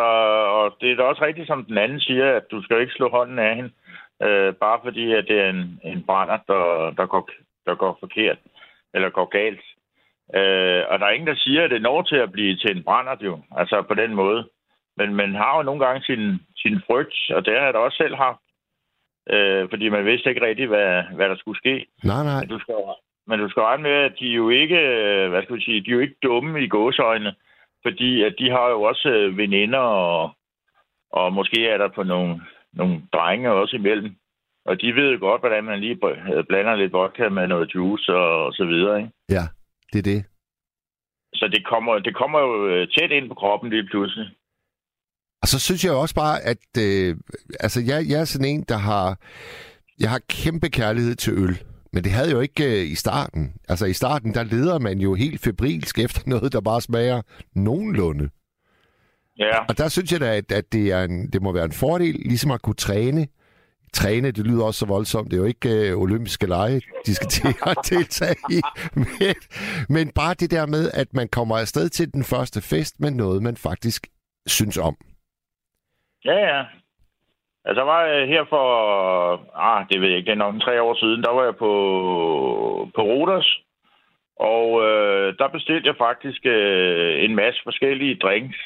og 0.60 0.76
det 0.82 0.92
er 0.92 0.96
da 0.96 1.04
også 1.04 1.26
rigtigt, 1.26 1.48
som 1.48 1.66
den 1.66 1.78
anden 1.78 2.00
siger, 2.00 2.36
at 2.38 2.46
du 2.52 2.62
skal 2.62 2.82
ikke 2.82 2.94
slå 2.94 3.10
hånden 3.10 3.40
af 3.40 3.56
hende, 3.56 3.72
øh, 4.24 4.54
bare 4.54 4.80
fordi, 4.84 5.14
at 5.14 5.26
det 5.28 5.38
er 5.42 5.50
en, 5.50 5.80
en 5.84 6.04
brænder, 6.04 6.38
der, 6.48 6.94
der, 6.98 7.06
går, 7.06 7.30
der 7.66 7.76
går 7.76 7.98
forkert, 8.00 8.38
eller 8.94 9.10
går 9.10 9.26
galt. 9.26 9.66
Øh, 10.36 10.84
og 10.90 11.00
der 11.00 11.06
er 11.06 11.16
ingen, 11.16 11.28
der 11.28 11.36
siger, 11.36 11.64
at 11.64 11.72
det 11.72 11.82
når 11.82 12.02
til 12.02 12.16
at 12.16 12.32
blive 12.32 12.56
til 12.56 12.78
en 12.78 12.84
brænder, 12.84 13.16
jo. 13.22 13.40
Altså 13.58 13.82
på 13.82 13.94
den 13.94 14.16
måde. 14.16 14.50
Men 14.98 15.16
man 15.16 15.36
har 15.36 15.58
jo 15.58 15.64
nogle 15.64 15.86
gange 15.86 16.02
sin, 16.02 16.40
sin 16.58 16.82
frygt, 16.88 17.16
og 17.30 17.46
det 17.46 17.54
har 17.54 17.66
jeg 17.66 17.74
da 17.74 17.80
også 17.80 17.98
selv 17.98 18.16
haft. 18.16 18.47
Øh, 19.34 19.70
fordi 19.70 19.90
man 19.90 20.06
vidste 20.06 20.30
ikke 20.30 20.46
rigtigt, 20.46 20.70
hvad, 20.70 21.04
hvad 21.16 21.30
der 21.30 21.36
skulle 21.38 21.58
ske. 21.58 21.86
Nej, 22.04 22.24
nej. 22.24 22.40
Men 22.42 22.50
du 22.50 22.60
skal, 22.60 22.76
men 23.28 23.40
du 23.40 23.50
skal 23.50 23.64
regne 23.64 23.84
med, 23.84 23.92
at 23.92 24.14
de 24.20 24.32
er 24.32 24.36
jo 24.36 24.50
ikke, 24.50 24.80
øh, 24.80 25.30
hvad 25.30 25.44
skal 25.44 25.56
vi 25.56 25.62
sige, 25.62 25.82
de 25.82 25.90
er 25.90 25.96
jo 25.96 26.00
ikke 26.00 26.22
dumme 26.24 26.64
i 26.64 26.68
gåsøjne, 26.68 27.36
fordi 27.86 28.24
at 28.24 28.36
de 28.40 28.50
har 28.50 28.70
jo 28.70 28.82
også 28.82 29.10
øh, 29.10 29.38
veninder, 29.38 29.80
og, 29.80 30.32
og 31.12 31.34
måske 31.34 31.68
er 31.68 31.78
der 31.78 31.88
på 31.88 32.04
nogle, 32.04 32.42
nogle 32.74 33.02
drenge 33.14 33.52
også 33.52 33.76
imellem. 33.76 34.16
Og 34.66 34.82
de 34.82 34.96
ved 34.96 35.12
jo 35.12 35.20
godt, 35.20 35.42
hvordan 35.42 35.64
man 35.64 35.80
lige 35.80 36.00
br- 36.04 36.42
blander 36.42 36.76
lidt 36.76 36.94
vodka 36.94 37.30
med 37.30 37.48
noget 37.48 37.76
juice 37.76 38.14
og, 38.16 38.46
og 38.46 38.54
så 38.54 38.66
videre. 38.66 38.98
Ikke? 38.98 39.12
Ja, 39.30 39.44
det 39.94 40.00
er 40.00 40.04
det. 40.14 40.26
Så 41.34 41.48
det 41.48 41.66
kommer, 41.66 42.00
det 42.00 42.16
kommer 42.16 42.40
jo 42.40 42.68
øh, 42.68 42.88
tæt 42.88 43.12
ind 43.12 43.28
på 43.28 43.34
kroppen 43.34 43.70
lige 43.70 43.84
pludselig. 43.84 44.28
Og 45.42 45.48
så 45.48 45.60
synes 45.60 45.86
jeg 45.86 45.92
også 45.92 46.16
bare, 46.16 46.42
at 46.42 46.78
øh, 46.80 47.16
altså 47.60 47.82
jeg, 47.82 48.10
jeg 48.10 48.20
er 48.20 48.26
sådan 48.26 48.48
en, 48.48 48.66
der 48.70 48.78
har, 48.78 49.20
jeg 50.00 50.10
har 50.10 50.22
kæmpe 50.30 50.70
kærlighed 50.70 51.16
til 51.16 51.34
øl. 51.34 51.64
Men 51.94 52.04
det 52.04 52.12
havde 52.12 52.28
jeg 52.28 52.36
jo 52.36 52.40
ikke 52.40 52.82
øh, 52.82 52.92
i 52.92 52.96
starten. 52.96 53.54
Altså 53.70 53.86
i 53.86 53.94
starten, 53.94 54.34
der 54.34 54.44
leder 54.44 54.80
man 54.80 55.00
jo 55.00 55.14
helt 55.14 55.42
febrilsk 55.42 56.00
efter 56.00 56.22
noget, 56.30 56.54
der 56.54 56.62
bare 56.62 56.82
smager 56.82 57.22
nogenlunde. 57.56 58.30
Ja, 59.40 59.66
Og 59.70 59.78
der 59.78 59.88
synes 59.88 60.12
jeg 60.12 60.20
da, 60.20 60.36
at, 60.38 60.52
at 60.52 60.72
det, 60.72 60.92
er 60.92 61.04
en, 61.04 61.30
det 61.32 61.42
må 61.42 61.52
være 61.52 61.66
en 61.66 61.72
fordel, 61.72 62.16
ligesom 62.16 62.52
at 62.52 62.62
kunne 62.62 62.76
træne. 62.76 63.28
Træne, 63.94 64.32
det 64.32 64.48
lyder 64.48 64.64
også 64.64 64.80
så 64.80 64.86
voldsomt. 64.86 65.32
Det 65.32 65.38
er 65.38 65.42
jo 65.42 65.46
ikke 65.46 65.70
øh, 65.70 65.98
olympiske 65.98 66.48
lege, 66.48 66.82
de 67.06 67.16
skal 67.16 67.28
til 67.28 67.48
at 67.66 67.78
deltage 67.90 68.36
i. 68.52 68.62
Men, 68.96 69.36
men 69.90 70.10
bare 70.10 70.34
det 70.34 70.52
der 70.52 70.66
med, 70.66 70.92
at 70.94 71.14
man 71.14 71.28
kommer 71.28 71.58
afsted 71.58 71.90
til 71.90 72.14
den 72.14 72.24
første 72.24 72.62
fest 72.62 73.00
med 73.00 73.12
noget, 73.12 73.44
man 73.44 73.58
faktisk 73.58 74.08
synes 74.48 74.78
om. 74.78 74.98
Ja, 76.28 76.38
ja. 76.52 76.66
Altså, 77.66 77.82
jeg 77.82 77.88
var 77.88 78.04
øh, 78.06 78.28
her 78.28 78.46
for, 78.50 78.66
ah, 79.56 79.86
det 79.90 80.02
ved 80.02 80.08
jeg 80.08 80.18
ikke, 80.18 80.32
det 80.32 80.32
er 80.32 80.46
nok 80.46 80.62
tre 80.62 80.82
år 80.82 80.96
siden, 80.96 81.24
der 81.24 81.32
var 81.32 81.44
jeg 81.44 81.56
på, 81.56 81.72
på 82.96 83.02
Rodos, 83.02 83.62
og 84.40 84.68
øh, 84.88 85.38
der 85.40 85.48
bestilte 85.48 85.88
jeg 85.88 85.96
faktisk 85.98 86.42
øh, 86.46 87.24
en 87.24 87.36
masse 87.36 87.60
forskellige 87.64 88.16
drinks. 88.16 88.58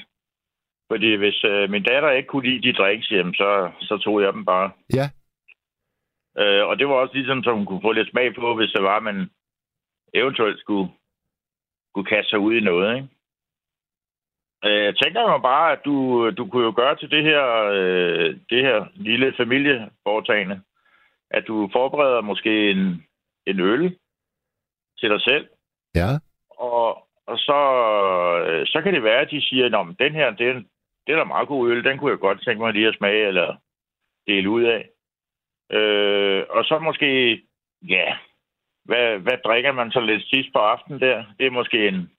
Fordi 0.92 1.16
hvis 1.16 1.44
øh, 1.44 1.70
min 1.70 1.84
datter 1.84 2.12
ikke 2.12 2.28
kunne 2.28 2.50
lide 2.50 2.68
de 2.68 2.78
drinks, 2.78 3.12
jamen, 3.12 3.34
så, 3.34 3.72
så 3.82 3.98
tog 3.98 4.22
jeg 4.22 4.34
dem 4.34 4.46
bare. 4.46 4.72
Ja, 4.94 5.10
Øh, 6.38 6.68
og 6.68 6.80
det 6.80 6.88
var 6.88 6.94
også 6.94 7.14
ligesom, 7.14 7.44
så 7.44 7.54
hun 7.54 7.66
kunne 7.66 7.82
få 7.82 7.92
lidt 7.92 8.10
smag 8.10 8.36
på, 8.36 8.56
hvis 8.56 8.72
det 8.72 8.84
var, 8.84 8.98
at 8.98 9.04
man 9.04 9.30
eventuelt 10.14 10.60
skulle, 10.60 10.92
skulle 11.90 12.10
kaste 12.10 12.30
sig 12.30 12.40
ud 12.40 12.54
i 12.56 12.60
noget, 12.60 12.96
ikke? 12.96 13.08
Øh, 14.66 14.84
Jeg 14.84 14.96
tænker 15.04 15.28
mig 15.28 15.42
bare, 15.42 15.72
at 15.72 15.80
du, 15.86 16.30
du 16.30 16.48
kunne 16.50 16.66
jo 16.66 16.74
gøre 16.76 16.96
til 16.96 17.12
det 17.12 17.24
her, 17.24 17.46
øh, 17.74 18.36
det 18.50 18.62
her 18.64 18.86
lille 18.96 19.34
familieforetagende, 19.38 20.62
at 21.30 21.44
du 21.48 21.70
forbereder 21.72 22.22
måske 22.22 22.72
en, 22.72 23.04
en 23.46 23.60
øl 23.60 23.98
til 25.00 25.10
dig 25.10 25.22
selv, 25.22 25.50
ja, 25.96 26.10
og, 26.50 27.08
og 27.28 27.38
så, 27.38 27.60
øh, 28.48 28.68
så 28.68 28.82
kan 28.82 28.94
det 28.94 29.04
være, 29.04 29.22
at 29.22 29.32
de 29.32 29.42
siger, 29.42 29.66
at 29.66 30.00
den 30.00 30.14
her, 30.14 30.32
det 30.32 30.48
er, 30.50 30.54
det 31.08 31.14
er 31.14 31.18
da 31.18 31.24
meget 31.24 31.48
god 31.48 31.70
øl, 31.70 31.84
den 31.84 31.98
kunne 31.98 32.12
jeg 32.12 32.20
godt 32.20 32.44
tænke 32.44 32.62
mig 32.62 32.74
lige 32.74 32.88
at 32.88 32.96
smage 32.96 33.28
eller 33.28 33.56
dele 34.28 34.50
ud 34.50 34.64
af. 34.64 34.90
Øh, 35.78 36.46
og 36.50 36.66
så 36.66 36.80
måske 36.80 37.42
Ja. 37.90 38.18
Hvad, 38.86 39.20
hvad 39.20 39.38
drikker 39.46 39.72
man 39.72 39.92
så 39.92 40.00
lidt 40.00 40.24
sidst 40.30 40.50
på 40.54 40.60
aftenen 40.60 41.02
der? 41.02 41.24
Det 41.40 41.46
er 41.46 41.52
måske 41.52 41.88
en, 41.88 42.12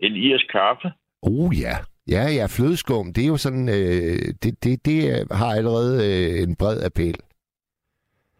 en 0.00 0.16
irsk 0.16 0.48
kaffe. 0.48 0.92
Oh 1.30 1.50
ja. 1.64 1.74
Ja, 2.14 2.24
ja, 2.38 2.46
flødeskum, 2.56 3.12
det 3.12 3.22
er 3.24 3.32
jo 3.34 3.36
sådan, 3.36 3.68
øh, 3.68 4.18
det, 4.42 4.64
det, 4.64 4.86
det 4.86 4.98
har 5.40 5.50
allerede 5.58 5.94
øh, 6.08 6.42
en 6.42 6.56
bred 6.56 6.78
appel. 6.88 7.16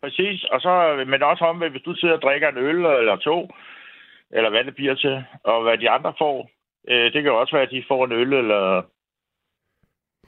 Præcis, 0.03 0.45
og 0.45 0.61
så, 0.61 1.05
men 1.07 1.23
også 1.23 1.45
om, 1.45 1.57
hvis 1.71 1.83
du 1.83 1.95
sidder 1.95 2.15
og 2.15 2.23
drikker 2.23 2.49
en 2.49 2.59
øl 2.59 2.85
eller 3.01 3.17
to, 3.17 3.49
eller 4.31 4.51
hvad 4.51 4.65
det 4.65 4.75
bliver 4.75 4.95
til, 4.95 5.25
og 5.45 5.63
hvad 5.63 5.79
de 5.79 5.91
andre 5.91 6.13
får, 6.19 6.51
øh, 6.89 7.05
det 7.13 7.23
kan 7.23 7.33
jo 7.33 7.41
også 7.41 7.57
være, 7.57 7.67
at 7.67 7.71
de 7.71 7.85
får 7.89 8.05
en 8.05 8.13
øl, 8.13 8.33
eller 8.33 8.83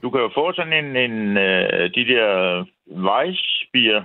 du 0.01 0.09
kan 0.09 0.21
jo 0.21 0.29
få 0.33 0.53
sådan 0.53 0.73
en, 0.73 0.95
en 0.95 1.37
øh, 1.37 1.89
de 1.95 2.03
der 2.13 2.65
Weissbier, 3.07 4.03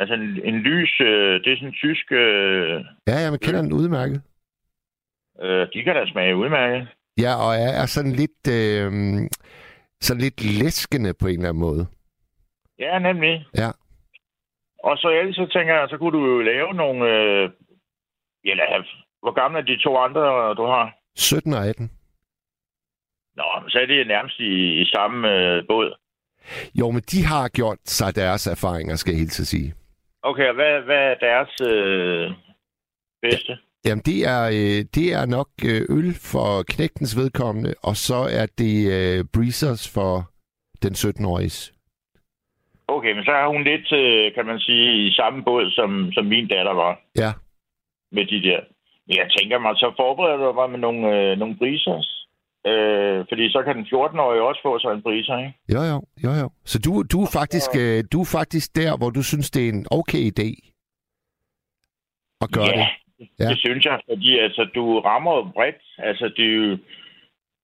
altså 0.00 0.14
en, 0.14 0.40
en 0.44 0.58
lys, 0.68 1.00
øh, 1.00 1.34
det 1.40 1.52
er 1.52 1.56
sådan 1.56 1.68
en 1.68 1.80
tysk, 1.84 2.12
øh, 2.12 2.84
Ja, 3.08 3.16
ja, 3.22 3.30
man 3.30 3.38
kender 3.38 3.62
den 3.62 3.72
udmærket. 3.72 4.22
Øh, 5.42 5.68
de 5.72 5.82
kan 5.84 5.94
da 5.94 6.06
smage 6.06 6.36
udmærket. 6.36 6.88
Ja, 7.18 7.32
og 7.44 7.54
er, 7.54 7.72
er 7.82 7.86
sådan 7.86 8.12
lidt, 8.12 8.42
øh, 8.58 8.90
sådan 10.00 10.22
lidt 10.22 10.44
læskende 10.60 11.14
på 11.20 11.26
en 11.26 11.34
eller 11.34 11.48
anden 11.48 11.60
måde. 11.60 11.86
Ja, 12.78 12.98
nemlig. 12.98 13.46
Ja. 13.54 13.70
Og 14.84 14.98
så 14.98 15.08
ellers 15.08 15.36
så 15.36 15.46
tænker 15.52 15.74
jeg, 15.74 15.88
så 15.90 15.98
kunne 15.98 16.18
du 16.18 16.24
jo 16.26 16.40
lave 16.40 16.74
nogle... 16.74 17.04
Øh, 17.14 17.50
eller, 18.44 18.64
hvor 19.22 19.32
gamle 19.40 19.58
er 19.58 19.62
de 19.62 19.82
to 19.82 19.96
andre, 19.96 20.54
du 20.54 20.64
har? 20.66 20.94
17 21.16 21.52
og 21.52 21.66
18. 21.66 21.90
Nå, 23.36 23.44
så 23.68 23.78
er 23.78 23.86
det 23.86 24.06
nærmest 24.06 24.40
i, 24.40 24.80
i 24.82 24.84
samme 24.84 25.28
øh, 25.34 25.66
båd. 25.68 25.96
Jo, 26.74 26.90
men 26.90 27.02
de 27.02 27.24
har 27.24 27.48
gjort 27.48 27.78
sig 27.84 28.16
deres 28.16 28.46
erfaringer, 28.46 28.96
skal 28.96 29.12
jeg 29.12 29.18
helt 29.18 29.32
sige. 29.32 29.74
Okay, 30.22 30.48
og 30.48 30.54
hvad, 30.54 30.80
hvad 30.80 31.02
er 31.10 31.14
deres 31.14 31.52
øh, 31.72 32.30
bedste? 33.22 33.58
Jamen, 33.86 34.02
det 34.10 34.18
er, 34.34 34.42
øh, 34.58 34.80
det 34.96 35.06
er 35.18 35.26
nok 35.26 35.48
øh, 35.70 35.80
øl 35.96 36.14
for 36.32 36.62
knægtens 36.72 37.16
vedkommende, 37.16 37.74
og 37.82 37.96
så 37.96 38.20
er 38.40 38.46
det 38.58 38.74
øh, 38.96 39.24
breezers 39.34 39.84
for 39.94 40.12
den 40.82 40.92
17-årige. 40.92 41.72
Okay, 42.88 43.12
men 43.16 43.24
så 43.24 43.32
er 43.42 43.48
hun 43.54 43.62
lidt, 43.64 43.92
øh, 43.92 44.34
kan 44.34 44.46
man 44.46 44.58
sige, 44.58 45.08
i 45.08 45.12
samme 45.12 45.44
båd, 45.44 45.70
som, 45.70 46.12
som 46.12 46.24
min 46.26 46.48
datter 46.48 46.72
var 46.72 46.92
Ja. 47.16 47.32
med 48.12 48.24
de 48.32 48.42
der. 48.48 48.60
Men 49.06 49.16
jeg 49.16 49.28
tænker 49.38 49.58
mig, 49.58 49.72
så 49.76 49.92
forbereder 49.96 50.36
du 50.36 50.60
dig 50.60 50.70
med 50.70 50.78
nogle, 50.78 51.02
øh, 51.16 51.38
nogle 51.38 51.56
breezers. 51.56 52.08
Øh, 52.70 53.18
fordi 53.30 53.44
så 53.54 53.60
kan 53.66 53.76
den 53.76 53.86
14-årige 53.92 54.42
også 54.42 54.60
få 54.66 54.78
sig 54.78 54.90
en 54.92 55.02
breezer, 55.02 55.38
ikke? 55.38 55.54
Jo, 55.74 55.80
jo, 55.92 55.96
jo, 56.24 56.30
jo. 56.42 56.48
Så 56.64 56.76
du, 56.84 56.90
du, 57.12 57.18
er 57.22 57.30
faktisk, 57.40 57.70
øh, 57.82 58.04
du 58.12 58.20
er 58.20 58.30
faktisk 58.38 58.76
der, 58.76 58.96
hvor 58.98 59.10
du 59.10 59.22
synes, 59.22 59.50
det 59.50 59.62
er 59.64 59.72
en 59.72 59.86
okay 59.90 60.24
idé 60.32 60.48
at 62.44 62.48
gøre 62.56 62.64
ja, 62.74 62.78
det. 62.80 62.88
Ja, 63.38 63.48
det 63.48 63.58
synes 63.58 63.84
jeg, 63.84 64.00
fordi 64.10 64.38
altså, 64.38 64.64
du 64.74 65.00
rammer 65.00 65.36
jo 65.36 65.42
bredt. 65.54 65.82
Altså, 65.98 66.28
det 66.36 66.44
er 66.44 66.54
jo... 66.54 66.78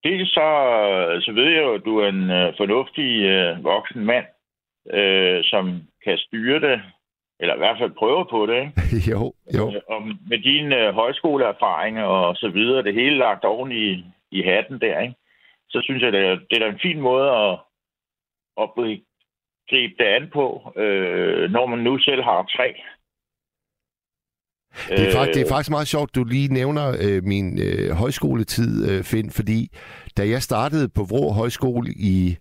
Dels 0.03 0.29
så, 0.29 0.47
så 1.21 1.31
ved 1.31 1.49
jeg 1.51 1.63
jo, 1.63 1.73
at 1.73 1.85
du 1.85 1.97
er 1.99 2.07
en 2.09 2.29
øh, 2.29 2.53
fornuftig 2.57 3.23
øh, 3.23 3.63
voksen 3.63 4.05
mand, 4.05 4.25
øh, 4.93 5.43
som 5.43 5.81
kan 6.03 6.17
styre 6.17 6.59
det, 6.59 6.81
eller 7.39 7.55
i 7.55 7.57
hvert 7.57 7.77
fald 7.79 7.91
prøve 7.91 8.25
på 8.31 8.45
det, 8.45 8.57
ikke? 8.61 8.71
jo, 9.11 9.33
jo. 9.57 9.67
Øh, 9.75 9.81
Og 9.87 10.01
med 10.29 10.39
dine 10.39 10.87
øh, 10.87 10.93
højskoleerfaringer 10.93 12.03
og 12.03 12.35
så 12.35 12.49
videre, 12.49 12.83
det 12.83 12.93
hele 12.93 13.17
lagt 13.17 13.43
oven 13.43 13.71
i, 13.71 14.03
i 14.31 14.41
hatten 14.41 14.81
der, 14.81 14.99
ikke? 14.99 15.15
så 15.69 15.81
synes 15.83 16.01
jeg, 16.03 16.11
det 16.11 16.21
er, 16.25 16.35
det 16.35 16.55
er 16.55 16.59
da 16.59 16.67
en 16.67 16.85
fin 16.87 17.01
måde 17.01 17.29
at, 17.31 17.59
at 18.61 18.69
gribe 19.69 19.95
det 19.99 20.05
an 20.05 20.29
på, 20.33 20.73
øh, 20.75 21.51
når 21.51 21.65
man 21.65 21.79
nu 21.79 21.97
selv 21.97 22.23
har 22.23 22.49
tre. 22.55 22.81
Det 24.89 25.07
er, 25.07 25.11
faktisk, 25.11 25.35
det 25.35 25.45
er 25.45 25.49
faktisk 25.49 25.69
meget 25.69 25.87
sjovt, 25.87 26.15
du 26.15 26.23
lige 26.23 26.53
nævner 26.53 26.95
øh, 27.01 27.23
min 27.23 27.59
øh, 27.61 27.91
højskoletid, 27.91 28.89
øh, 28.89 29.03
Finn, 29.03 29.31
fordi 29.31 29.69
da 30.17 30.27
jeg 30.27 30.43
startede 30.43 30.89
på 30.89 31.03
Vrå 31.03 31.31
Højskole 31.31 31.91
i, 31.91 32.37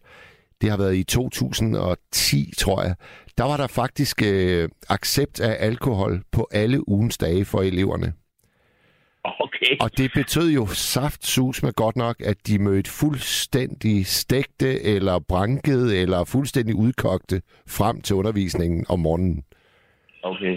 det 0.61 0.71
har 0.71 0.77
været 0.77 0.97
i 0.97 1.05
2010, 1.05 2.53
tror 2.59 2.83
jeg, 2.83 2.95
der 3.39 3.45
var 3.45 3.57
der 3.57 3.67
faktisk 3.67 4.23
øh, 4.23 4.69
accept 4.89 5.41
af 5.41 5.57
alkohol 5.67 6.23
på 6.33 6.49
alle 6.53 6.89
ugens 6.89 7.19
dage 7.19 7.45
for 7.45 7.63
eleverne. 7.63 8.13
Okay. 9.25 9.77
Og 9.81 9.99
det 9.99 10.11
betød 10.15 10.51
jo 10.51 10.67
saftsus 10.67 11.63
med 11.63 11.73
godt 11.73 11.97
nok, 11.97 12.17
at 12.21 12.37
de 12.47 12.59
mødte 12.59 12.91
fuldstændig 12.91 14.07
stegte, 14.07 14.83
eller 14.83 15.19
brankede, 15.29 15.99
eller 15.99 16.25
fuldstændig 16.25 16.75
udkogte 16.75 17.43
frem 17.69 18.01
til 18.01 18.17
undervisningen 18.17 18.87
om 18.89 19.01
morgenen. 19.01 19.45
Okay. 20.23 20.57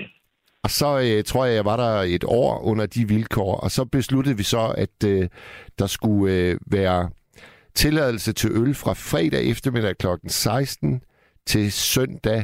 Og 0.68 0.72
så 0.72 0.90
øh, 1.08 1.24
tror 1.24 1.46
jeg, 1.46 1.56
jeg 1.56 1.66
var 1.66 1.78
der 1.78 1.94
et 2.16 2.24
år 2.28 2.62
under 2.72 2.86
de 2.86 3.08
vilkår, 3.08 3.54
og 3.66 3.70
så 3.72 3.86
besluttede 3.86 4.38
vi 4.38 4.44
så, 4.44 4.64
at 4.86 4.98
øh, 5.12 5.30
der 5.80 5.88
skulle 5.88 6.34
øh, 6.34 6.56
være 6.72 7.10
tilladelse 7.76 8.34
til 8.34 8.50
øl 8.62 8.74
fra 8.84 8.94
fredag 8.94 9.42
eftermiddag 9.52 9.98
kl. 9.98 10.08
16 10.28 11.02
til 11.46 11.72
søndag 11.72 12.42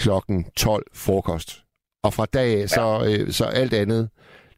kl. 0.00 0.08
12 0.56 0.86
frokost. 1.04 1.64
Og 2.04 2.12
fra 2.16 2.26
dag 2.38 2.62
af, 2.62 2.68
så, 2.68 2.86
øh, 3.08 3.30
så 3.38 3.44
alt 3.44 3.74
andet, 3.82 4.10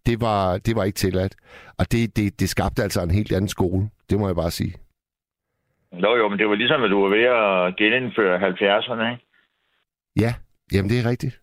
det 0.06 0.20
var, 0.20 0.58
det 0.58 0.76
var 0.76 0.84
ikke 0.84 0.96
tilladt. 0.96 1.34
Og 1.78 1.92
det, 1.92 2.16
det, 2.16 2.40
det 2.40 2.48
skabte 2.48 2.82
altså 2.82 3.02
en 3.02 3.10
helt 3.10 3.32
anden 3.32 3.48
skole, 3.48 3.90
det 4.10 4.18
må 4.18 4.26
jeg 4.26 4.36
bare 4.36 4.50
sige. 4.50 4.74
Nå 5.92 6.16
jo, 6.16 6.28
men 6.28 6.38
det 6.38 6.48
var 6.48 6.54
ligesom, 6.54 6.82
at 6.82 6.90
du 6.90 7.02
var 7.02 7.10
ved 7.16 7.26
at 7.40 7.76
genindføre 7.76 8.36
70'erne, 8.38 9.04
ikke? 9.12 9.24
Ja, 10.20 10.34
jamen 10.72 10.90
det 10.90 10.98
er 11.00 11.10
rigtigt. 11.10 11.39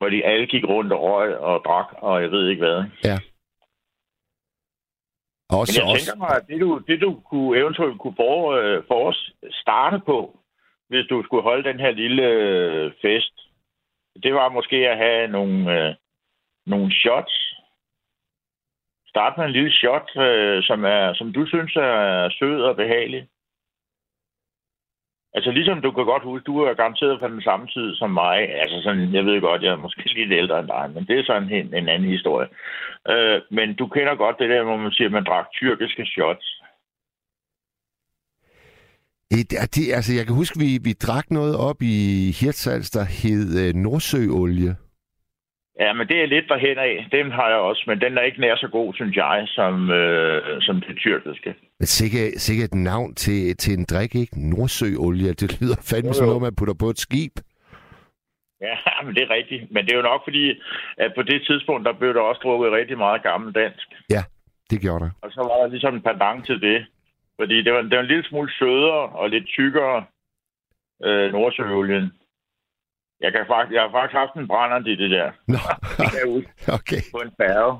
Hvor 0.00 0.08
de 0.08 0.24
alle 0.24 0.46
gik 0.46 0.64
rundt 0.64 0.92
og 0.92 1.02
røg 1.02 1.38
og 1.38 1.62
drak, 1.66 1.88
og 1.92 2.22
jeg 2.22 2.30
ved 2.30 2.48
ikke 2.48 2.64
hvad. 2.64 2.84
ikke? 2.84 3.08
Og 5.50 5.56
Men 5.56 5.60
Også, 5.60 5.80
jeg 5.80 5.90
også, 5.90 6.06
tænker 6.06 6.18
mig, 6.24 6.36
at 6.36 6.46
det 6.48 6.60
du, 6.60 6.70
det 6.88 7.00
du 7.00 7.10
kunne 7.30 7.58
eventuelt 7.60 7.98
kunne 8.00 8.16
for, 8.16 8.52
øh, 8.58 8.82
for 8.88 9.08
os 9.08 9.20
starte 9.62 9.98
på, 10.10 10.18
hvis 10.88 11.06
du 11.10 11.22
skulle 11.22 11.42
holde 11.42 11.68
den 11.70 11.80
her 11.80 11.90
lille 11.90 12.22
øh, 12.22 12.92
fest, 13.02 13.34
det 14.22 14.34
var 14.34 14.48
måske 14.48 14.76
at 14.76 14.96
have 14.96 15.28
nogle, 15.28 15.56
øh, 15.76 15.94
nogle 16.66 16.94
shots. 16.94 17.34
Start 19.06 19.34
med 19.36 19.44
en 19.44 19.52
lille 19.52 19.72
shot, 19.72 20.08
øh, 20.16 20.62
som, 20.62 20.84
er, 20.84 21.14
som 21.14 21.32
du 21.32 21.46
synes 21.46 21.76
er 21.76 22.30
sød 22.38 22.62
og 22.62 22.76
behagelig. 22.76 23.28
Altså 25.34 25.50
ligesom 25.50 25.80
du 25.80 25.90
kan 25.92 26.04
godt 26.04 26.22
huske, 26.22 26.44
du 26.44 26.58
er 26.60 26.74
garanteret 26.74 27.20
på 27.20 27.28
den 27.28 27.42
samme 27.42 27.66
tid 27.66 27.94
som 27.94 28.10
mig. 28.10 28.38
Altså 28.62 28.82
sådan, 28.82 29.14
jeg 29.14 29.24
ved 29.24 29.40
godt, 29.40 29.62
jeg 29.62 29.72
er 29.72 29.76
måske 29.86 30.02
lidt 30.18 30.32
ældre 30.32 30.58
end 30.60 30.68
dig, 30.68 30.90
men 30.94 31.06
det 31.06 31.18
er 31.18 31.24
sådan 31.24 31.52
en, 31.52 31.74
en 31.74 31.88
anden 31.88 32.10
historie. 32.10 32.48
Øh, 33.08 33.40
men 33.50 33.74
du 33.74 33.86
kender 33.86 34.14
godt 34.14 34.38
det 34.38 34.50
der, 34.50 34.62
hvor 34.62 34.76
man 34.76 34.92
siger, 34.92 35.08
at 35.08 35.12
man 35.12 35.24
drak 35.24 35.46
tyrkiske 35.52 36.06
shots. 36.06 36.46
Et, 39.38 39.52
er 39.62 39.68
det, 39.74 39.92
altså, 39.96 40.12
jeg 40.14 40.26
kan 40.26 40.34
huske, 40.34 40.58
vi, 40.58 40.70
vi 40.84 40.92
drak 40.92 41.30
noget 41.30 41.56
op 41.68 41.82
i 41.82 41.96
Hirtshals, 42.40 42.90
der 42.90 43.04
hed 43.22 43.46
øh, 43.62 43.74
Nordsøolie. 43.74 44.76
Ja, 45.80 45.92
men 45.92 46.08
det 46.08 46.22
er 46.22 46.26
lidt 46.26 46.48
derhen 46.48 46.78
af. 46.78 47.08
Den 47.12 47.30
har 47.30 47.48
jeg 47.48 47.58
også, 47.58 47.84
men 47.86 48.00
den 48.00 48.18
er 48.18 48.22
ikke 48.22 48.40
nær 48.40 48.56
så 48.56 48.68
god, 48.68 48.94
synes 48.94 49.16
jeg, 49.16 49.44
som, 49.46 49.90
øh, 49.90 50.62
som 50.62 50.80
det 50.80 50.96
tyrkiske. 50.98 51.54
Men 51.80 51.86
sikkert, 51.86 52.40
sikkert 52.46 52.68
et 52.68 52.74
navn 52.74 53.14
til, 53.14 53.56
til 53.56 53.72
en 53.78 53.84
drik, 53.84 54.14
ikke? 54.14 54.50
Nordsøolie. 54.50 55.32
Det 55.32 55.60
lyder 55.60 55.76
fandme 55.90 56.08
Jo, 56.08 56.12
som 56.12 56.26
noget, 56.26 56.42
man 56.42 56.54
putter 56.58 56.74
på 56.74 56.88
et 56.94 56.98
skib. 56.98 57.34
Ja, 58.60 58.74
men 59.04 59.14
det 59.14 59.22
er 59.22 59.30
rigtigt. 59.38 59.62
Men 59.72 59.84
det 59.84 59.92
er 59.92 59.96
jo 59.96 60.10
nok 60.12 60.20
fordi, 60.28 60.44
at 60.98 61.12
på 61.16 61.22
det 61.22 61.38
tidspunkt, 61.48 61.86
der 61.86 61.92
blev 62.00 62.14
der 62.14 62.20
også 62.20 62.40
drukket 62.44 62.72
rigtig 62.72 62.98
meget 62.98 63.22
gammel 63.22 63.54
dansk. 63.54 63.88
Det 64.70 64.80
gjorde 64.80 65.04
der. 65.04 65.10
Og 65.22 65.30
så 65.32 65.40
var 65.40 65.56
der 65.60 65.66
ligesom 65.66 65.94
en 65.94 66.02
pendant 66.02 66.46
til 66.46 66.60
det. 66.60 66.86
Fordi 67.40 67.62
det 67.64 67.72
var, 67.72 67.82
det 67.82 67.96
var 67.96 68.02
en 68.02 68.12
lille 68.12 68.28
smule 68.28 68.50
sødere 68.58 69.02
og 69.20 69.30
lidt 69.30 69.46
tykkere 69.46 70.04
øh, 71.04 71.32
nordsøolien. 71.32 72.12
Jeg, 73.20 73.32
kan 73.32 73.44
faktisk, 73.46 73.74
jeg 73.74 73.82
har 73.82 73.90
faktisk 73.90 74.16
haft 74.22 74.34
en 74.34 74.48
brænder 74.48 74.90
i 74.92 74.96
det 74.96 75.10
der. 75.10 75.30
Nå, 75.46 75.58
Det 75.98 76.06
kan 76.10 76.20
jeg 76.22 76.32
huske 76.34 76.50
okay. 76.78 77.02
på 77.14 77.18
en 77.26 77.32
færge. 77.40 77.72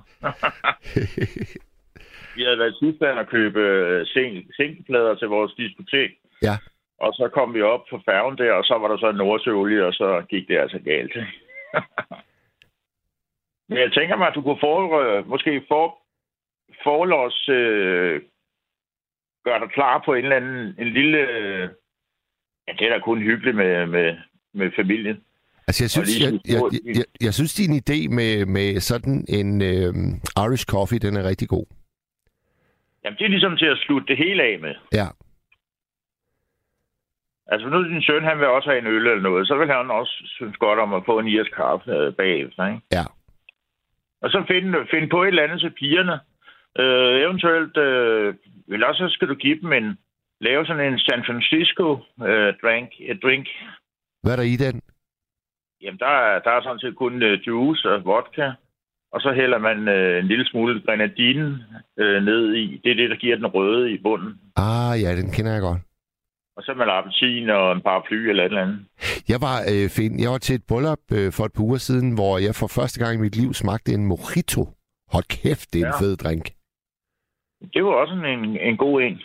Vi 2.34 2.42
havde 2.42 2.58
været 2.58 2.74
i 2.74 2.84
Tyskland 2.84 3.18
og 3.18 3.26
købe 3.26 3.60
øh, 3.60 4.06
sing- 4.06 4.56
singleplader 4.56 5.14
til 5.14 5.28
vores 5.28 5.54
diskotek. 5.54 6.10
Ja. 6.42 6.56
Og 6.98 7.12
så 7.12 7.28
kom 7.34 7.54
vi 7.54 7.62
op 7.62 7.80
på 7.90 8.00
færgen 8.04 8.38
der, 8.38 8.52
og 8.52 8.64
så 8.64 8.78
var 8.78 8.88
der 8.88 8.98
så 8.98 9.10
en 9.10 9.16
nordsøolie, 9.16 9.86
og 9.86 9.92
så 9.92 10.22
gik 10.28 10.48
det 10.48 10.58
altså 10.58 10.78
galt. 10.78 11.16
Men 13.68 13.78
jeg 13.78 13.92
tænker 13.92 14.16
mig, 14.16 14.28
at 14.28 14.34
du 14.34 14.42
kunne 14.42 14.60
for, 14.60 15.00
øh, 15.00 15.28
måske 15.28 15.64
for, 15.68 15.98
forlås 16.84 17.48
øh, 17.48 18.20
gøre 19.44 19.60
dig 19.60 19.70
klar 19.70 20.02
på 20.04 20.14
en 20.14 20.24
eller 20.24 20.36
anden 20.36 20.74
en 20.78 20.88
lille... 20.88 21.18
Øh, 21.18 21.68
ja, 22.68 22.72
det 22.78 22.86
er 22.86 22.92
da 22.92 22.98
kun 22.98 23.22
hyggeligt 23.22 23.56
med, 23.56 23.86
med, 23.86 24.16
med 24.54 24.70
familien. 24.76 25.24
Altså, 25.66 25.84
jeg 25.84 25.90
synes, 25.90 26.20
jeg, 26.20 26.32
jeg, 26.32 26.62
jeg, 26.72 26.96
jeg, 26.96 27.04
jeg 27.20 27.34
synes 27.34 27.54
din 27.54 27.72
idé 27.72 28.14
med, 28.14 28.46
med 28.46 28.80
sådan 28.80 29.24
en 29.28 29.62
øh, 29.62 29.94
Irish 30.44 30.66
coffee, 30.66 30.98
den 30.98 31.16
er 31.16 31.28
rigtig 31.28 31.48
god. 31.48 31.66
Jamen, 33.04 33.18
det 33.18 33.24
er 33.24 33.28
ligesom 33.28 33.56
til 33.56 33.66
at 33.66 33.78
slutte 33.78 34.06
det 34.06 34.16
hele 34.16 34.42
af 34.42 34.58
med. 34.60 34.74
Ja. 34.92 35.06
Altså, 37.46 37.68
nu 37.68 37.88
din 37.88 38.02
søn, 38.02 38.24
han 38.24 38.38
vil 38.38 38.46
også 38.46 38.68
have 38.70 38.78
en 38.78 38.86
øl 38.86 39.06
eller 39.06 39.22
noget, 39.22 39.48
så 39.48 39.56
vil 39.56 39.66
han 39.66 39.90
også 39.90 40.22
synes 40.26 40.56
godt 40.56 40.78
om 40.78 40.94
at 40.94 41.02
få 41.06 41.18
en 41.18 41.28
irs 41.28 41.48
kaffe 41.48 41.90
øh, 41.90 42.14
bagefter, 42.14 42.66
ikke? 42.66 42.80
Ja. 42.92 43.04
Og 44.22 44.30
så 44.30 44.44
finde, 44.48 44.86
finde 44.90 45.08
på 45.08 45.22
et 45.22 45.28
eller 45.28 45.42
andet 45.42 45.60
til 45.60 45.70
pigerne. 45.70 46.20
Øh, 46.78 47.20
eventuelt, 47.24 47.76
øh, 47.76 48.34
eller 48.68 48.86
også 48.86 49.08
så 49.08 49.14
skal 49.14 49.28
du 49.28 49.34
give 49.34 49.60
dem 49.60 49.72
en, 49.72 49.98
lave 50.40 50.66
sådan 50.66 50.92
en 50.92 50.98
San 50.98 51.24
Francisco 51.24 51.98
øh, 52.28 52.54
drink, 52.62 52.90
et 53.00 53.22
drink. 53.22 53.46
Hvad 54.22 54.32
er 54.32 54.36
der 54.36 54.42
i 54.42 54.56
den? 54.56 54.82
Jamen, 55.82 55.98
der 55.98 56.06
er, 56.06 56.38
der 56.38 56.50
er 56.50 56.62
sådan 56.62 56.78
set 56.80 56.96
kun 56.96 57.22
øh, 57.22 57.46
juice 57.46 57.90
og 57.90 58.04
vodka. 58.04 58.52
Og 59.12 59.20
så 59.20 59.32
hælder 59.32 59.58
man 59.58 59.88
øh, 59.88 60.18
en 60.18 60.26
lille 60.26 60.46
smule 60.46 60.82
grenadine 60.86 61.64
øh, 61.96 62.22
ned 62.22 62.54
i. 62.54 62.80
Det 62.84 62.90
er 62.90 62.94
det, 62.94 63.10
der 63.10 63.16
giver 63.16 63.36
den 63.36 63.46
røde 63.46 63.92
i 63.92 63.98
bunden. 64.02 64.40
Ah, 64.56 65.02
ja, 65.02 65.16
den 65.16 65.30
kender 65.30 65.52
jeg 65.52 65.60
godt. 65.60 65.80
Og 66.56 66.62
så 66.62 66.74
med 66.74 66.86
appelsin 66.88 67.50
og 67.50 67.72
en 67.72 67.82
paraply 67.82 68.28
eller 68.28 68.44
et 68.44 68.48
eller 68.48 68.62
andet. 68.62 68.78
Jeg 69.28 69.40
var, 69.40 69.56
øh, 69.72 69.90
fin, 69.96 70.20
jeg 70.22 70.30
var 70.30 70.38
til 70.38 70.54
et 70.54 70.64
bryllup 70.68 71.04
øh, 71.12 71.32
for 71.32 71.44
et 71.44 71.52
par 71.52 71.62
uger 71.62 71.76
siden, 71.76 72.14
hvor 72.14 72.38
jeg 72.38 72.54
for 72.54 72.66
første 72.78 73.04
gang 73.04 73.12
i 73.14 73.22
mit 73.24 73.36
liv 73.36 73.54
smagte 73.54 73.92
en 73.92 74.06
mojito. 74.06 74.62
Hold 75.12 75.26
kæft, 75.36 75.72
det 75.72 75.78
er 75.80 75.86
ja. 75.86 75.92
en 75.92 75.98
fed 76.02 76.16
drink. 76.16 76.44
Det 77.74 77.84
var 77.84 77.90
også 77.90 78.14
en, 78.14 78.44
en 78.68 78.76
god 78.76 79.02
en. 79.02 79.20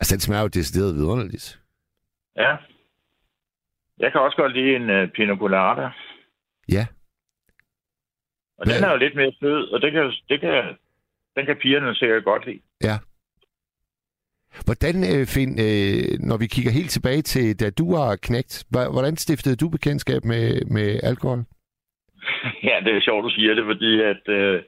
Altså, 0.00 0.14
den 0.14 0.20
smager 0.20 0.42
jo 0.42 0.48
decideret 0.48 0.94
vidunderligt. 0.94 1.60
Ja. 2.36 2.56
Jeg 3.98 4.12
kan 4.12 4.20
også 4.20 4.36
godt 4.36 4.52
lide 4.52 4.76
en 4.76 4.90
uh, 4.90 5.10
pina 5.16 5.36
colada. 5.36 5.90
Ja. 6.68 6.86
Og 8.60 8.66
Hvad- 8.66 8.74
den 8.76 8.84
er 8.84 8.90
jo 8.92 8.96
lidt 8.98 9.14
mere 9.16 9.32
sød, 9.40 9.68
og 9.72 9.82
det 9.82 9.92
kan, 9.92 10.12
det 10.28 10.40
kan, 10.40 10.64
den 11.36 11.46
kan 11.46 11.56
pigerne 11.62 11.94
sikkert 11.94 12.24
godt 12.24 12.46
lide. 12.46 12.60
Ja. 12.82 12.96
Hvordan, 14.64 14.96
øh, 15.12 15.26
Finn, 15.34 15.52
øh, 15.66 16.18
når 16.28 16.36
vi 16.42 16.46
kigger 16.46 16.72
helt 16.78 16.90
tilbage 16.90 17.22
til, 17.22 17.60
da 17.60 17.70
du 17.70 17.96
var 17.96 18.16
knægt, 18.16 18.64
hvordan 18.70 19.16
stiftede 19.16 19.56
du 19.56 19.68
bekendtskab 19.68 20.24
med, 20.24 20.64
med 20.76 21.00
alkohol? 21.02 21.38
ja, 22.68 22.76
det 22.84 22.96
er 22.96 23.00
sjovt, 23.00 23.24
du 23.24 23.30
siger 23.30 23.54
det, 23.54 23.64
fordi 23.64 23.92
at... 24.12 24.22
Øh, 24.28 24.62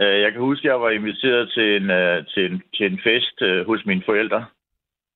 øh, 0.00 0.20
jeg 0.22 0.32
kan 0.32 0.40
huske, 0.40 0.64
at 0.68 0.72
jeg 0.72 0.80
var 0.80 0.90
inviteret 0.90 1.50
til 1.54 1.76
en, 1.76 1.90
øh, 1.90 2.26
til 2.26 2.52
en, 2.52 2.62
til 2.74 2.86
en 2.92 3.00
fest 3.04 3.42
øh, 3.42 3.66
hos 3.66 3.86
mine 3.86 4.02
forældre. 4.06 4.44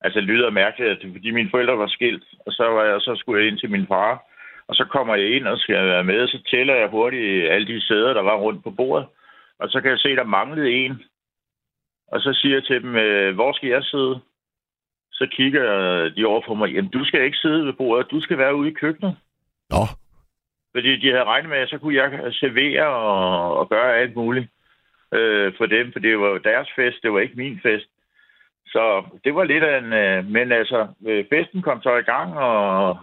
Altså, 0.01 0.21
det 0.21 0.29
lyder 0.29 0.51
mærkeligt, 0.51 1.03
fordi 1.13 1.31
mine 1.31 1.51
forældre 1.51 1.79
var 1.79 1.87
skilt, 1.87 2.25
og 2.47 2.53
så, 2.53 2.65
var 2.65 2.85
jeg, 2.85 3.01
så 3.01 3.17
skulle 3.17 3.41
jeg 3.43 3.49
ind 3.51 3.59
til 3.59 3.71
min 3.71 3.87
far, 3.87 4.23
og 4.69 4.75
så 4.75 4.85
kommer 4.85 5.15
jeg 5.15 5.31
ind 5.31 5.47
og 5.47 5.59
skal 5.59 5.87
være 5.87 6.05
med, 6.05 6.23
og 6.23 6.29
så 6.29 6.43
tæller 6.51 6.75
jeg 6.75 6.89
hurtigt 6.89 7.51
alle 7.51 7.67
de 7.67 7.87
sæder, 7.87 8.15
der 8.15 8.23
var 8.23 8.37
rundt 8.37 8.65
på 8.65 8.71
bordet, 8.71 9.07
og 9.59 9.69
så 9.69 9.81
kan 9.81 9.91
jeg 9.91 9.99
se, 9.99 10.17
der 10.17 10.25
manglede 10.25 10.71
en. 10.71 11.03
Og 12.09 12.21
så 12.21 12.33
siger 12.33 12.55
jeg 12.55 12.65
til 12.65 12.83
dem, 12.83 12.97
øh, 12.97 13.35
hvor 13.35 13.53
skal 13.53 13.69
jeg 13.69 13.85
sidde? 13.85 14.21
Så 15.13 15.27
kigger 15.31 15.65
de 16.09 16.25
over 16.27 16.41
på 16.47 16.55
mig, 16.55 16.69
jamen 16.69 16.91
du 16.91 17.05
skal 17.05 17.25
ikke 17.25 17.37
sidde 17.37 17.67
ved 17.67 17.73
bordet, 17.73 18.11
du 18.11 18.21
skal 18.21 18.39
være 18.39 18.55
ude 18.57 18.69
i 18.71 18.73
køkkenet. 18.73 19.17
Nå, 19.71 19.85
Fordi 20.75 20.97
de 21.01 21.11
havde 21.11 21.25
regnet 21.25 21.51
med, 21.51 21.59
at 21.59 21.69
så 21.69 21.79
kunne 21.79 21.95
jeg 21.95 22.33
servere 22.33 22.87
og, 22.87 23.57
og 23.59 23.69
gøre 23.69 23.97
alt 23.97 24.17
muligt 24.17 24.49
øh, 25.15 25.53
for 25.57 25.67
dem, 25.67 25.93
for 25.93 25.99
det 25.99 26.19
var 26.19 26.29
jo 26.29 26.39
deres 26.39 26.69
fest, 26.77 27.03
det 27.03 27.13
var 27.13 27.21
ikke 27.21 27.37
min 27.37 27.61
fest. 27.63 27.87
Så 28.67 29.05
det 29.25 29.35
var 29.35 29.45
lidt 29.45 29.65
af 29.65 29.79
en... 29.79 29.93
Øh, 29.93 30.27
men 30.27 30.53
altså, 30.53 30.89
øh, 31.07 31.25
festen 31.33 31.63
kom 31.63 31.83
så 31.83 31.97
i 31.97 32.03
gang, 32.03 32.39
og, 32.39 32.99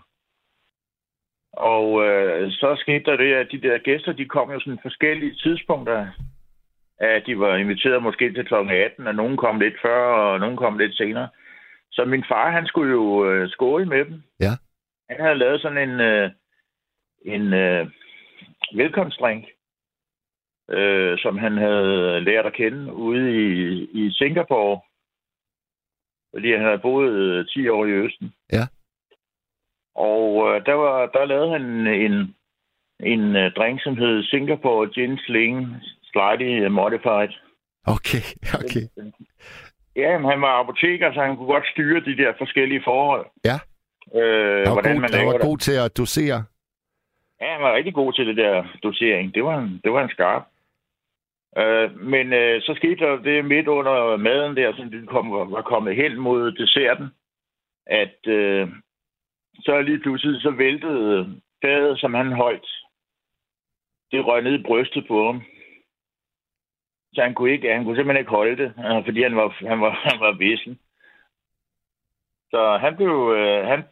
og 1.54 2.06
øh, 2.06 2.52
så 2.52 2.76
skete 2.80 3.04
der 3.12 3.18
det, 3.18 3.34
at 3.34 3.48
de 3.52 3.62
der 3.62 3.78
gæster, 3.78 4.12
de 4.12 4.26
kom 4.26 4.52
jo 4.52 4.60
sådan 4.60 4.80
forskellige 4.82 5.36
tidspunkter. 5.36 6.08
At 7.00 7.24
de 7.26 7.40
var 7.40 7.56
inviteret 7.56 8.04
måske 8.04 8.34
til 8.34 8.46
kl. 8.46 8.54
18, 8.54 9.08
og 9.08 9.16
nogen 9.16 9.38
kom 9.38 9.60
lidt 9.60 9.76
før, 9.82 10.04
og 10.06 10.40
nogen 10.40 10.58
kom 10.58 10.78
lidt 10.78 10.98
senere. 10.98 11.30
Så 11.92 12.06
min 12.06 12.24
far, 12.28 12.52
han 12.52 12.66
skulle 12.66 12.92
jo 12.92 13.32
øh, 13.32 13.50
skåle 13.50 13.86
med 13.86 14.06
dem. 14.06 14.24
Ja. 14.40 14.52
Han 15.10 15.20
havde 15.20 15.38
lavet 15.38 15.62
sådan 15.62 15.90
en... 15.90 16.00
Øh, 16.00 16.32
en 17.26 17.54
øh, 17.54 17.88
velkomstdrink, 18.76 19.46
øh, 20.70 21.18
som 21.18 21.38
han 21.38 21.58
havde 21.58 22.20
lært 22.22 22.46
at 22.46 22.54
kende 22.54 22.94
ude 22.94 23.32
i, 23.32 23.84
i 23.94 24.12
Singapore. 24.12 24.82
Fordi 26.34 26.52
han 26.52 26.62
havde 26.62 26.80
boet 26.80 27.12
øh, 27.12 27.46
10 27.48 27.68
år 27.68 27.86
i 27.86 27.92
Østen. 27.92 28.34
Ja. 28.52 28.68
Og 29.96 30.24
øh, 30.56 30.66
der, 30.66 30.74
var, 30.74 31.06
der 31.06 31.26
lavede 31.26 31.52
han 31.52 31.62
en, 31.88 32.36
en 33.04 33.36
øh, 33.36 33.52
drink, 33.52 33.84
som 33.84 33.98
hed 33.98 34.24
Singapore 34.24 34.88
Gin 34.88 35.18
Sling 35.18 35.76
Slightly 36.12 36.68
Modified. 36.68 37.30
okay, 37.88 38.24
okay. 38.60 38.86
Ja, 39.96 40.18
men 40.18 40.30
han 40.32 40.42
var 40.42 40.60
apoteker, 40.60 41.14
så 41.14 41.22
han 41.22 41.38
kunne 41.38 41.48
godt 41.54 41.68
styre 41.74 42.00
de 42.00 42.18
der 42.18 42.34
forskellige 42.38 42.82
forhold. 42.84 43.26
Ja. 43.46 43.58
Øh, 44.20 44.58
Han 44.66 44.74
hvordan 44.74 44.94
god, 44.94 45.02
man 45.02 45.14
han 45.14 45.28
var 45.28 45.34
det. 45.34 45.42
god 45.42 45.58
til 45.58 45.72
at 45.86 45.98
dosere. 45.98 46.44
Ja, 47.42 47.52
han 47.54 47.62
var 47.62 47.74
rigtig 47.76 47.94
god 47.94 48.14
til 48.14 48.28
det 48.28 48.38
der 48.38 48.64
dosering. 48.84 49.36
Det 49.36 49.44
var 49.44 49.58
en, 49.58 49.82
det 49.84 49.92
var 49.92 50.04
en 50.04 50.10
skarp. 50.10 50.44
Øh, 51.58 52.00
men 52.00 52.34
øh, 52.34 52.62
så 52.62 52.74
skete 52.78 52.96
der 53.06 53.16
det 53.22 53.46
midt 53.46 53.68
under 53.68 54.18
maden 54.18 54.56
der, 54.56 54.74
som 54.76 54.90
den 54.92 55.06
kom, 55.08 55.32
var 55.32 55.62
kommet 55.62 55.96
hen 55.96 56.20
mod 56.20 56.52
desserten, 56.52 57.08
at 57.86 58.28
øh, 58.28 58.68
så 59.66 59.82
lige 59.82 60.00
pludselig 60.00 60.42
så 60.42 60.52
væltede 60.52 61.42
fadet, 61.62 62.00
som 62.00 62.14
han 62.14 62.32
holdt. 62.32 62.70
Det 64.12 64.26
røg 64.26 64.42
ned 64.44 64.60
i 64.60 64.64
brystet 64.64 65.08
på 65.08 65.26
ham. 65.26 65.42
Så 67.14 67.22
han 67.22 67.34
kunne, 67.34 67.52
ikke, 67.52 67.74
han 67.74 67.84
kunne 67.84 67.96
simpelthen 67.96 68.22
ikke 68.22 68.38
holde 68.38 68.58
det, 68.64 68.74
øh, 68.86 69.06
fordi 69.06 69.24
han 69.24 69.36
var, 69.36 69.48
han 69.68 69.82
var, 69.82 69.92
han 70.10 70.20
var 70.20 70.32
vissen. 70.32 70.80
Så 72.52 72.78
han 72.82 72.96
blev, 72.96 73.34
øh, 73.38 73.68
han, 73.68 73.84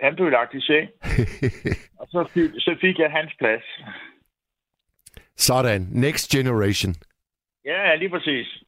han 0.00 0.14
blev 0.14 0.30
lagt 0.30 0.54
i 0.54 0.60
seng, 0.60 0.88
og 2.00 2.06
så 2.10 2.30
fik, 2.34 2.50
så 2.58 2.76
fik 2.80 2.98
jeg 2.98 3.10
hans 3.10 3.32
plads. 3.38 3.64
Sådan. 5.36 5.80
Next 5.92 6.30
generation. 6.30 6.94
Ja, 7.64 7.94
lige 7.94 8.10
præcis. 8.10 8.62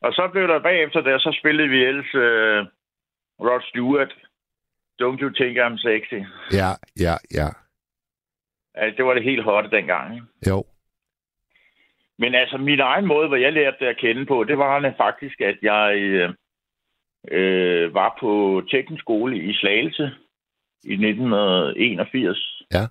Og 0.00 0.12
så 0.12 0.28
blev 0.32 0.48
der 0.48 0.58
bagefter 0.62 1.00
der, 1.00 1.18
så 1.18 1.36
spillede 1.40 1.68
vi 1.68 1.84
ellers 1.84 2.14
uh, 2.14 2.66
Rod 3.46 3.62
Stewart. 3.68 4.14
Don't 5.00 5.20
you 5.22 5.30
think 5.30 5.58
I'm 5.58 5.78
sexy? 5.78 6.20
Ja, 6.52 6.70
ja, 6.96 7.14
ja. 7.30 7.48
Altså, 8.74 8.96
det 8.96 9.04
var 9.04 9.14
det 9.14 9.22
helt 9.22 9.44
hotte 9.44 9.70
dengang. 9.70 10.14
Ikke? 10.14 10.26
Jo. 10.48 10.64
Men 12.18 12.34
altså, 12.34 12.56
min 12.58 12.80
egen 12.80 13.06
måde, 13.06 13.28
hvor 13.28 13.36
jeg 13.36 13.52
lærte 13.52 13.76
det 13.80 13.86
at 13.86 13.96
kende 13.96 14.26
på, 14.26 14.44
det 14.44 14.58
var 14.58 14.94
faktisk, 14.96 15.40
at 15.40 15.58
jeg 15.62 15.96
øh, 15.96 16.34
øh, 17.30 17.94
var 17.94 18.16
på 18.20 18.62
teknisk 18.70 19.00
skole 19.00 19.36
i 19.38 19.54
Slagelse 19.54 20.10
i 20.84 20.92
1981. 20.92 22.62
Ja. 22.72 22.84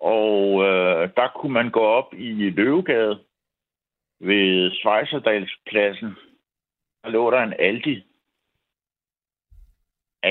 Og 0.00 0.64
øh, 0.64 1.10
der 1.16 1.28
kunne 1.36 1.52
man 1.52 1.70
gå 1.70 1.80
op 1.80 2.14
i 2.14 2.50
Løvegade 2.50 3.18
ved 4.20 4.70
Schweizerdalspladsen. 4.70 6.16
Der 7.04 7.10
lå 7.10 7.30
der 7.30 7.42
en 7.42 7.54
Aldi. 7.58 8.04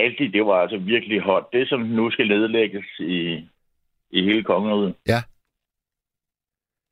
Aldi, 0.03 0.27
det 0.27 0.45
var 0.45 0.61
altså 0.61 0.77
virkelig 0.77 1.21
hot. 1.21 1.53
Det, 1.53 1.69
som 1.69 1.79
nu 1.81 2.11
skal 2.11 2.27
nedlægges 2.27 2.85
i, 2.99 3.47
i 4.09 4.23
hele 4.23 4.43
kongeriget. 4.43 4.95
Ja. 5.07 5.19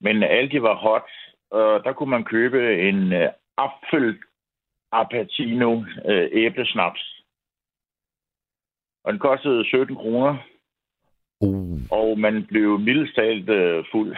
Men 0.02 0.24
Aldi 0.24 0.62
var 0.62 0.76
hot, 0.76 1.10
og 1.52 1.84
der 1.84 1.94
kunne 1.94 2.10
man 2.10 2.24
købe 2.24 2.82
en 2.89 3.13
øh, 3.13 3.30
apfel 3.58 4.20
Apatino 4.91 5.84
øh, 6.06 6.30
æblesnaps. 6.34 7.22
Og 9.04 9.12
den 9.13 9.20
kostede 9.20 9.65
17 9.65 9.96
kroner, 9.96 10.38
Uh, 11.41 11.80
og 11.91 12.20
man 12.20 12.46
blev 12.48 12.80
mildest 12.80 13.15
talt 13.15 13.50
øh, 13.50 13.86
fuld. 13.91 14.15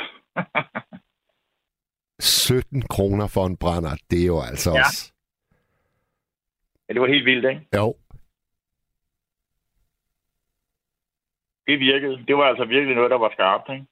17 2.20 2.82
kroner 2.82 3.28
for 3.28 3.46
en 3.46 3.58
brænder. 3.58 3.96
Det 4.12 4.22
er 4.22 4.26
jo 4.28 4.42
altså 4.42 4.72
Ja. 4.72 4.80
også... 4.80 5.14
ja, 6.90 6.94
det 6.94 7.02
var 7.02 7.08
helt 7.08 7.26
vildt, 7.26 7.46
ikke? 7.50 7.68
Jo. 7.76 7.96
Det 11.68 11.80
virkede. 11.80 12.24
Det 12.28 12.38
var 12.38 12.44
altså 12.44 12.66
virkelig 12.66 12.96
noget, 12.96 13.12
der 13.12 13.18
var 13.18 13.32
skarpt, 13.34 13.70
ikke? 13.74 13.86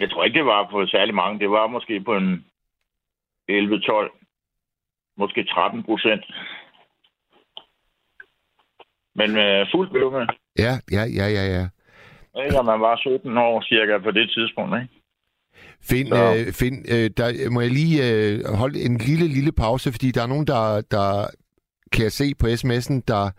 Jeg 0.00 0.10
tror 0.10 0.24
ikke, 0.24 0.38
det 0.38 0.46
var 0.46 0.68
på 0.70 0.86
særlig 0.86 1.14
mange. 1.14 1.38
Det 1.38 1.50
var 1.50 1.66
måske 1.66 2.00
på 2.00 2.16
en 2.16 2.46
11-12, 3.50 5.16
måske 5.16 5.44
13 5.44 5.82
procent. 5.82 6.24
Men 9.14 9.36
øh, 9.36 9.66
fuldt 9.74 9.92
blev 9.92 10.12
man. 10.12 10.28
Ja, 10.58 10.72
ja, 10.92 11.02
ja, 11.18 11.26
ja, 11.38 11.44
ja. 11.56 11.68
Ikke, 12.44 12.62
man 12.62 12.80
var 12.80 12.96
17 12.96 13.38
år 13.38 13.62
cirka 13.62 13.98
på 13.98 14.10
det 14.10 14.30
tidspunkt, 14.30 14.76
ikke? 14.82 14.94
Find, 15.90 16.08
øh, 16.14 16.52
find 16.52 16.76
øh, 16.94 17.10
der 17.16 17.50
må 17.50 17.60
jeg 17.60 17.70
lige 17.70 17.96
øh, 18.08 18.56
holde 18.58 18.80
en 18.82 18.96
lille, 18.98 19.28
lille 19.28 19.52
pause, 19.52 19.92
fordi 19.92 20.10
der 20.10 20.22
er 20.22 20.26
nogen, 20.26 20.46
der, 20.46 20.80
der 20.90 21.08
kan 21.92 22.02
jeg 22.02 22.12
se 22.12 22.34
på 22.40 22.46
sms'en, 22.46 23.00
der 23.08 23.30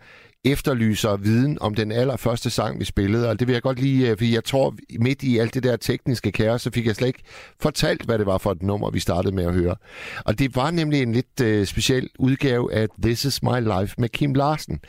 efterlyser 0.52 1.16
viden 1.16 1.58
om 1.60 1.74
den 1.74 1.92
allerførste 1.92 2.50
sang, 2.50 2.80
vi 2.80 2.84
spillede, 2.84 3.28
og 3.28 3.38
det 3.38 3.48
vil 3.48 3.52
jeg 3.52 3.62
godt 3.62 3.80
lige, 3.80 4.10
øh, 4.10 4.18
for 4.18 4.24
jeg 4.24 4.44
tror 4.44 4.74
midt 5.00 5.22
i 5.22 5.38
alt 5.38 5.54
det 5.54 5.62
der 5.62 5.76
tekniske 5.76 6.32
kaos, 6.32 6.62
så 6.62 6.70
fik 6.70 6.86
jeg 6.86 6.96
slet 6.96 7.06
ikke 7.06 7.22
fortalt, 7.60 8.02
hvad 8.02 8.18
det 8.18 8.26
var 8.26 8.38
for 8.38 8.52
et 8.52 8.62
nummer, 8.62 8.90
vi 8.90 9.00
startede 9.00 9.34
med 9.34 9.44
at 9.44 9.54
høre. 9.54 9.76
Og 10.24 10.38
det 10.38 10.56
var 10.56 10.70
nemlig 10.70 11.02
en 11.02 11.12
lidt 11.12 11.40
uh, 11.42 11.64
speciel 11.64 12.08
udgave 12.18 12.74
af 12.74 12.88
This 13.02 13.24
Is 13.24 13.42
My 13.42 13.60
Life 13.60 13.94
med 13.98 14.08
Kim 14.08 14.34
Larsen 14.34 14.80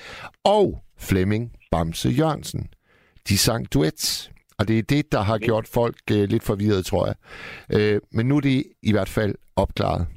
og 0.43 0.79
Flemming 0.99 1.51
Bamse 1.71 2.09
Jørgensen. 2.09 2.67
De 3.29 3.37
sang 3.37 3.73
duets. 3.73 4.31
Og 4.57 4.67
det 4.67 4.79
er 4.79 4.83
det, 4.83 5.11
der 5.11 5.21
har 5.21 5.37
gjort 5.37 5.67
folk 5.67 5.97
uh, 6.11 6.17
lidt 6.17 6.43
forvirret, 6.43 6.85
tror 6.85 7.15
jeg. 7.69 7.95
Uh, 7.95 8.01
men 8.11 8.25
nu 8.25 8.37
er 8.37 8.41
det 8.41 8.63
i 8.83 8.91
hvert 8.91 9.09
fald 9.09 9.35
opklaret. 9.55 10.07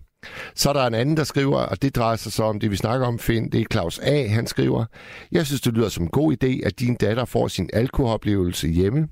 Så 0.55 0.69
er 0.69 0.73
der 0.73 0.87
en 0.87 0.95
anden, 0.95 1.17
der 1.17 1.25
skriver, 1.25 1.59
og 1.59 1.83
det 1.83 1.97
drejer 1.97 2.17
sig 2.17 2.33
så 2.33 2.43
om 2.43 2.61
det, 2.61 2.71
vi 2.71 2.77
snakker 2.77 3.07
om, 3.07 3.19
Finn. 3.19 3.53
Det 3.53 3.61
er 3.61 3.65
Claus 3.73 3.99
A. 3.99 4.27
Han 4.29 4.47
skriver, 4.47 4.85
Jeg 5.33 5.47
synes, 5.47 5.61
det 5.61 5.75
lyder 5.75 5.89
som 5.89 6.05
en 6.05 6.11
god 6.11 6.33
idé, 6.33 6.67
at 6.67 6.81
din 6.81 6.95
datter 6.95 7.25
får 7.25 7.49
sin 7.49 7.71
alkoholoplevelse 7.73 8.69
hjemme. 8.69 9.09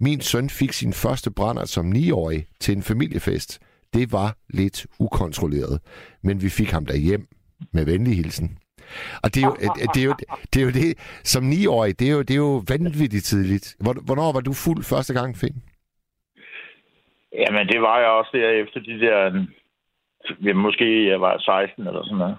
Min 0.00 0.20
søn 0.20 0.50
fik 0.50 0.72
sin 0.72 0.92
første 0.92 1.30
brænder 1.30 1.64
som 1.64 1.92
9-årig 1.92 2.46
til 2.60 2.76
en 2.76 2.82
familiefest. 2.82 3.58
Det 3.94 4.12
var 4.12 4.36
lidt 4.50 4.86
ukontrolleret, 4.98 5.80
men 6.22 6.42
vi 6.42 6.48
fik 6.48 6.70
ham 6.70 6.86
hjem 6.94 7.26
med 7.72 7.84
venlig 7.84 8.16
hilsen. 8.16 8.58
Og 9.24 9.34
det 9.34 9.42
er, 9.42 9.46
jo, 9.46 9.56
det, 9.94 10.00
er 10.00 10.04
jo, 10.04 10.14
det 10.54 10.60
er 10.60 10.64
jo 10.64 10.70
det, 10.70 10.98
som 11.24 11.50
9-årig, 11.50 11.98
det 11.98 12.08
er 12.08 12.12
jo, 12.12 12.22
det 12.22 12.30
er 12.30 12.42
jo 12.48 12.62
vanvittigt 12.68 13.24
tidligt. 13.24 13.76
Hvornår 13.80 14.32
var 14.32 14.40
du 14.40 14.52
fuld 14.52 14.84
første 14.84 15.14
gang, 15.14 15.36
Finn? 15.36 15.62
Jamen, 17.32 17.66
det 17.66 17.80
var 17.80 17.98
jeg 18.00 18.08
også 18.08 18.30
der 18.34 18.50
efter 18.50 18.80
de 18.80 19.00
der 19.06 19.46
måske 20.54 21.08
jeg 21.08 21.20
var 21.20 21.38
16 21.38 21.86
eller 21.86 22.02
sådan 22.04 22.18
noget. 22.18 22.38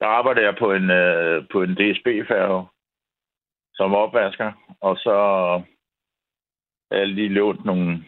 Der 0.00 0.06
arbejdede 0.06 0.46
jeg 0.46 0.56
på 0.58 0.72
en, 0.72 0.90
øh, 0.90 1.44
på 1.52 1.62
en 1.62 1.74
DSB-færge 1.74 2.66
som 3.74 3.94
opvasker, 3.94 4.52
og 4.80 4.96
så 4.96 5.16
jeg 6.90 7.08
lige 7.08 7.28
lånt 7.28 7.64
nogle, 7.64 8.04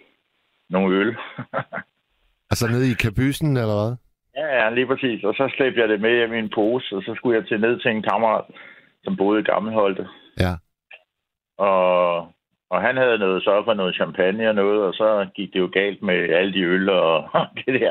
nogle 0.70 0.96
øl. 0.96 1.16
altså 2.50 2.66
nede 2.68 2.90
i 2.90 2.94
kabysen, 2.94 3.56
eller 3.56 3.76
hvad? 3.80 3.96
Ja, 4.36 4.46
ja, 4.58 4.70
lige 4.70 4.86
præcis. 4.86 5.24
Og 5.24 5.34
så 5.34 5.52
slæbte 5.56 5.80
jeg 5.80 5.88
det 5.88 6.00
med 6.00 6.16
hjem 6.16 6.34
i 6.34 6.38
en 6.38 6.52
pose, 6.54 6.96
og 6.96 7.02
så 7.02 7.14
skulle 7.16 7.38
jeg 7.38 7.48
til 7.48 7.60
ned 7.60 7.80
til 7.80 7.90
en 7.90 8.02
kammerat, 8.02 8.44
som 9.04 9.16
boede 9.16 9.40
i 9.40 9.44
Gammelholte. 9.44 10.08
Ja. 10.40 10.52
Og 11.58 12.32
og 12.70 12.82
han 12.82 12.96
havde 12.96 13.18
noget 13.18 13.42
så 13.42 13.62
for 13.64 13.74
noget 13.74 13.94
champagne 13.94 14.48
og 14.48 14.54
noget, 14.54 14.80
og 14.82 14.94
så 14.94 15.28
gik 15.34 15.52
det 15.52 15.58
jo 15.58 15.70
galt 15.72 16.02
med 16.02 16.18
alle 16.38 16.52
de 16.52 16.62
øl 16.62 16.88
og 17.10 17.46
det 17.56 17.80
der. 17.80 17.90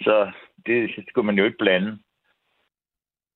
Så 0.00 0.30
det 0.66 0.90
skulle 1.08 1.26
man 1.26 1.38
jo 1.38 1.44
ikke 1.44 1.58
blande. 1.58 1.98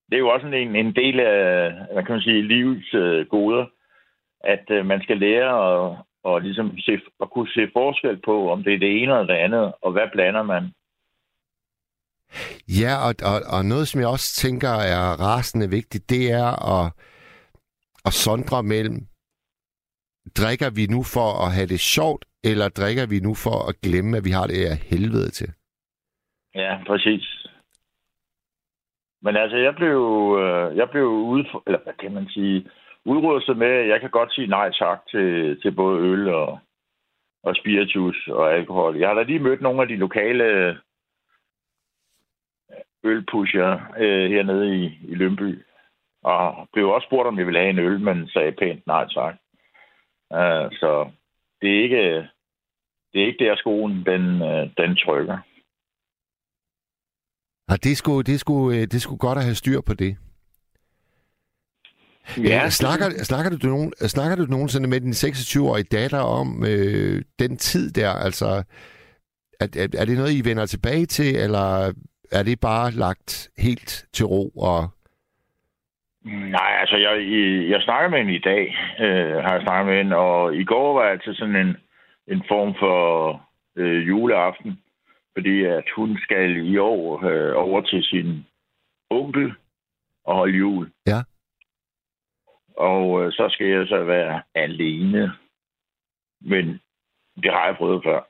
Det 0.08 0.16
er 0.16 0.24
jo 0.24 0.28
også 0.28 0.46
en, 0.46 0.76
en 0.76 0.94
del 0.94 1.20
af, 1.20 1.72
hvad 1.92 2.02
kan 2.04 2.14
man 2.14 2.20
sige, 2.20 2.42
livets 2.42 2.94
øh, 2.94 3.26
goder, 3.26 3.66
at 4.40 4.64
øh, 4.70 4.86
man 4.86 5.02
skal 5.02 5.18
lære 5.18 5.50
at, 5.70 5.96
og 6.24 6.40
ligesom 6.40 6.78
se, 6.78 7.00
at 7.22 7.30
kunne 7.30 7.48
se 7.48 7.70
forskel 7.72 8.20
på, 8.24 8.50
om 8.52 8.64
det 8.64 8.74
er 8.74 8.78
det 8.78 9.02
ene 9.02 9.12
eller 9.12 9.26
det 9.26 9.34
andet, 9.34 9.72
og 9.82 9.92
hvad 9.92 10.08
blander 10.12 10.42
man. 10.42 10.64
Ja, 12.68 12.92
og, 13.06 13.14
og, 13.30 13.56
og 13.56 13.64
noget, 13.64 13.88
som 13.88 14.00
jeg 14.00 14.08
også 14.08 14.34
tænker 14.34 14.68
er 14.68 15.20
rasende 15.26 15.70
vigtigt, 15.70 16.10
det 16.10 16.32
er 16.32 16.50
at, 16.74 16.92
at 18.04 18.12
sondre 18.12 18.62
mellem 18.62 19.09
drikker 20.40 20.70
vi 20.70 20.86
nu 20.86 21.02
for 21.02 21.28
at 21.44 21.52
have 21.56 21.66
det 21.66 21.80
sjovt, 21.80 22.24
eller 22.44 22.68
drikker 22.68 23.06
vi 23.06 23.18
nu 23.20 23.34
for 23.34 23.68
at 23.68 23.74
glemme, 23.84 24.16
at 24.16 24.24
vi 24.24 24.30
har 24.30 24.46
det 24.46 24.66
af 24.70 24.76
helvede 24.90 25.30
til? 25.30 25.50
Ja, 26.54 26.78
præcis. 26.86 27.46
Men 29.22 29.36
altså, 29.36 29.56
jeg 29.56 29.74
blev, 29.74 30.00
øh, 30.42 30.76
jeg 30.76 30.90
blev 30.90 31.06
ude, 31.06 31.44
eller 31.66 31.80
hvad 31.84 31.94
kan 32.00 32.14
man 32.14 32.28
sige, 32.28 32.70
udrustet 33.04 33.56
med, 33.56 33.66
at 33.66 33.88
jeg 33.88 34.00
kan 34.00 34.10
godt 34.10 34.34
sige 34.34 34.46
nej 34.46 34.70
tak 34.70 35.00
til, 35.10 35.60
til 35.60 35.72
både 35.72 36.00
øl 36.00 36.28
og, 36.28 36.58
og 37.42 37.56
spiritus 37.56 38.28
og 38.28 38.54
alkohol. 38.54 38.96
Jeg 38.96 39.08
har 39.08 39.14
da 39.14 39.22
lige 39.22 39.38
mødt 39.38 39.60
nogle 39.60 39.82
af 39.82 39.88
de 39.88 39.96
lokale 39.96 40.44
øh, 40.44 40.76
ølpusher 43.04 43.72
øh, 43.98 44.30
hernede 44.30 44.76
i, 44.76 44.98
i 45.08 45.14
Lønby. 45.14 45.62
Og 46.22 46.68
blev 46.72 46.88
også 46.88 47.06
spurgt, 47.06 47.28
om 47.28 47.38
jeg 47.38 47.46
ville 47.46 47.60
have 47.60 47.70
en 47.70 47.78
øl, 47.78 48.00
men 48.00 48.28
sagde 48.28 48.52
pænt 48.52 48.86
nej 48.86 49.06
tak. 49.08 49.34
Uh, 50.30 50.66
så 50.80 51.10
det 51.60 51.78
er 51.78 51.82
ikke, 51.82 52.28
det 53.12 53.22
er 53.22 53.26
ikke 53.26 53.44
der 53.44 53.56
skoen, 53.56 54.06
den, 54.06 54.42
uh, 54.42 54.70
den 54.76 54.96
trykker. 54.96 55.38
Ja, 57.70 57.76
det 57.76 57.96
skulle, 57.96 58.22
det, 58.32 58.40
skulle, 58.40 58.86
det 58.86 59.02
skulle 59.02 59.18
godt 59.18 59.38
at 59.38 59.44
have 59.44 59.54
styr 59.54 59.80
på 59.80 59.94
det. 59.94 60.16
Ja, 62.38 62.70
snakker, 62.70 63.24
snakker, 63.24 63.56
du 63.56 63.68
nogen, 63.68 63.92
snakker 64.06 64.36
du 64.36 64.46
nogensinde 64.50 64.88
med 64.88 65.00
din 65.00 65.12
26-årige 65.12 65.84
datter 65.84 66.18
om 66.18 66.64
øh, 66.66 67.22
den 67.38 67.56
tid 67.56 67.92
der? 67.92 68.10
Altså, 68.10 68.46
er, 69.60 69.66
er, 69.76 69.88
er 69.98 70.04
det 70.04 70.16
noget, 70.16 70.32
I 70.32 70.44
vender 70.44 70.66
tilbage 70.66 71.06
til, 71.06 71.36
eller 71.36 71.92
er 72.32 72.42
det 72.42 72.60
bare 72.60 72.90
lagt 72.90 73.50
helt 73.58 74.04
til 74.12 74.26
ro 74.26 74.48
og 74.48 74.88
Nej, 76.24 76.76
altså 76.80 76.96
jeg, 76.96 77.14
jeg 77.70 77.82
snakker 77.82 78.08
med 78.08 78.18
hende 78.18 78.34
i 78.34 78.38
dag, 78.38 78.76
øh, 79.00 79.42
har 79.44 79.52
jeg 79.52 79.62
snakket 79.62 79.86
med 79.86 79.96
hende, 79.96 80.16
og 80.16 80.56
i 80.56 80.64
går 80.64 80.94
var 80.94 81.08
jeg 81.08 81.22
til 81.22 81.34
sådan 81.34 81.56
en, 81.56 81.76
en 82.26 82.42
form 82.48 82.74
for 82.78 83.40
øh, 83.76 84.08
juleaften, 84.08 84.82
fordi 85.32 85.64
at 85.64 85.84
hun 85.96 86.18
skal 86.22 86.66
i 86.66 86.76
år 86.76 87.24
øh, 87.24 87.52
over 87.56 87.80
til 87.80 88.02
sin 88.02 88.46
onkel 89.10 89.54
og 90.24 90.36
holde 90.36 90.58
jul. 90.58 90.90
Ja. 91.06 91.20
Og 92.76 93.24
øh, 93.24 93.32
så 93.32 93.48
skal 93.50 93.66
jeg 93.66 93.86
så 93.86 94.04
være 94.04 94.42
alene. 94.54 95.32
Men 96.40 96.80
det 97.42 97.52
har 97.52 97.66
jeg 97.66 97.76
prøvet 97.76 98.04
før. 98.04 98.20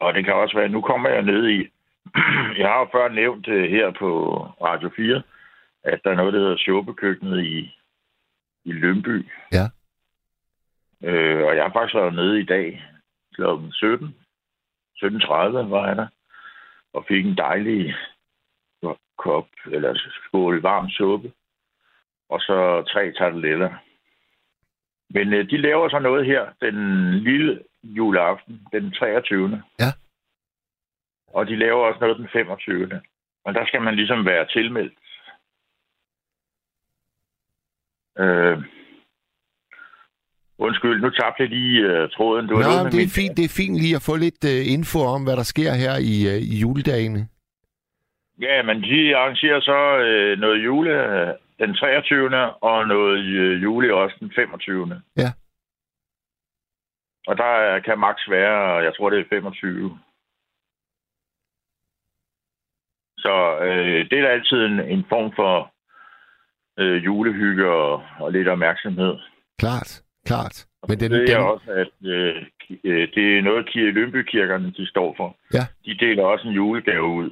Og 0.00 0.14
det 0.14 0.24
kan 0.24 0.34
også 0.34 0.56
være, 0.56 0.68
nu 0.68 0.80
kommer 0.80 1.08
jeg 1.08 1.22
ned 1.22 1.48
i... 1.48 1.68
jeg 2.60 2.68
har 2.68 2.78
jo 2.78 2.88
før 2.92 3.08
nævnt 3.08 3.46
det 3.46 3.70
her 3.70 3.90
på 3.90 4.38
Radio 4.62 4.90
4, 4.96 5.22
at 5.84 6.00
der 6.04 6.10
er 6.10 6.14
noget, 6.14 6.32
der 6.32 6.40
hedder 6.40 6.56
Sjåbekøkkenet 6.56 7.44
i, 7.44 7.58
i 8.64 8.72
Lønby. 8.72 9.26
Ja. 9.52 9.66
Øh, 11.04 11.44
og 11.46 11.56
jeg 11.56 11.64
har 11.64 11.72
faktisk 11.72 11.94
været 11.94 12.14
nede 12.14 12.40
i 12.40 12.44
dag 12.44 12.84
kl. 13.34 13.42
17. 13.72 14.14
17.30 14.96 15.32
var 15.74 15.86
jeg 15.86 15.96
der. 15.96 16.06
Og 16.92 17.04
fik 17.08 17.26
en 17.26 17.36
dejlig 17.36 17.94
kop, 19.18 19.48
eller 19.66 19.98
skål 20.26 20.62
varm 20.62 20.88
suppe. 20.90 21.32
Og 22.28 22.40
så 22.40 22.82
tre 22.92 23.12
tarteletter. 23.12 23.70
Men 25.10 25.32
øh, 25.32 25.50
de 25.50 25.56
laver 25.56 25.88
så 25.88 25.98
noget 25.98 26.26
her 26.26 26.52
den 26.60 26.78
lille 27.18 27.62
juleaften, 27.82 28.66
den 28.72 28.92
23. 28.92 29.62
Ja. 29.78 29.90
Og 31.26 31.46
de 31.46 31.56
laver 31.56 31.86
også 31.86 32.00
noget 32.00 32.16
den 32.16 32.28
25. 32.32 33.00
Og 33.44 33.54
der 33.54 33.66
skal 33.66 33.82
man 33.82 33.94
ligesom 33.94 34.26
være 34.26 34.46
tilmeldt 34.46 34.94
Øh, 38.18 38.58
undskyld, 40.58 41.00
nu 41.00 41.10
tabte 41.10 41.42
jeg 41.42 41.48
lige 41.48 42.02
uh, 42.02 42.10
tråden. 42.10 42.48
Det, 42.48 42.56
var 42.56 42.62
Nå, 42.62 42.90
det, 42.90 42.94
er 42.94 43.06
min... 43.06 43.16
fint, 43.20 43.36
det 43.36 43.44
er 43.44 43.56
fint 43.60 43.76
lige 43.76 43.96
at 43.96 44.02
få 44.02 44.16
lidt 44.16 44.44
uh, 44.44 44.72
info 44.74 44.98
om, 45.14 45.24
hvad 45.24 45.36
der 45.36 45.42
sker 45.42 45.72
her 45.82 45.94
i, 46.12 46.14
uh, 46.30 46.40
i 46.52 46.54
juledagene. 46.62 47.28
Ja, 48.40 48.62
men 48.62 48.82
de 48.82 49.16
arrangerer 49.16 49.60
så 49.60 49.80
uh, 50.08 50.40
noget 50.40 50.64
jule 50.64 50.94
den 51.58 51.74
23. 51.74 52.26
og 52.60 52.88
noget 52.88 53.18
uh, 53.18 53.62
jule 53.62 53.94
også 53.94 54.16
den 54.20 54.32
25. 54.34 55.02
Ja. 55.16 55.30
Og 57.26 57.36
der 57.36 57.80
kan 57.84 57.98
max 57.98 58.16
være, 58.28 58.76
jeg 58.86 58.92
tror 58.94 59.10
det 59.10 59.20
er 59.20 59.24
25. 59.28 59.98
Så 63.24 63.58
øh, 63.66 64.10
det 64.10 64.18
er 64.18 64.28
altid 64.28 64.58
en, 64.64 64.80
en 64.80 65.04
form 65.08 65.32
for 65.36 65.72
øh, 66.80 67.04
julehygge 67.04 67.70
og, 67.70 68.02
og 68.20 68.32
lidt 68.32 68.48
opmærksomhed. 68.48 69.14
Klart, 69.58 70.02
klart. 70.26 70.66
Men 70.88 71.00
den, 71.00 71.12
det 71.12 71.30
er 71.30 71.38
den... 71.38 71.46
også, 71.46 71.70
at 71.70 72.08
øh, 72.08 72.36
øh 72.84 73.08
det 73.14 73.38
er 73.38 73.42
noget, 73.42 73.74
Lønbykirkerne 73.74 74.72
de 74.72 74.86
står 74.86 75.14
for. 75.16 75.36
Ja. 75.54 75.66
De 75.84 75.96
deler 76.06 76.24
også 76.24 76.48
en 76.48 76.54
julegave 76.54 77.06
ud. 77.06 77.30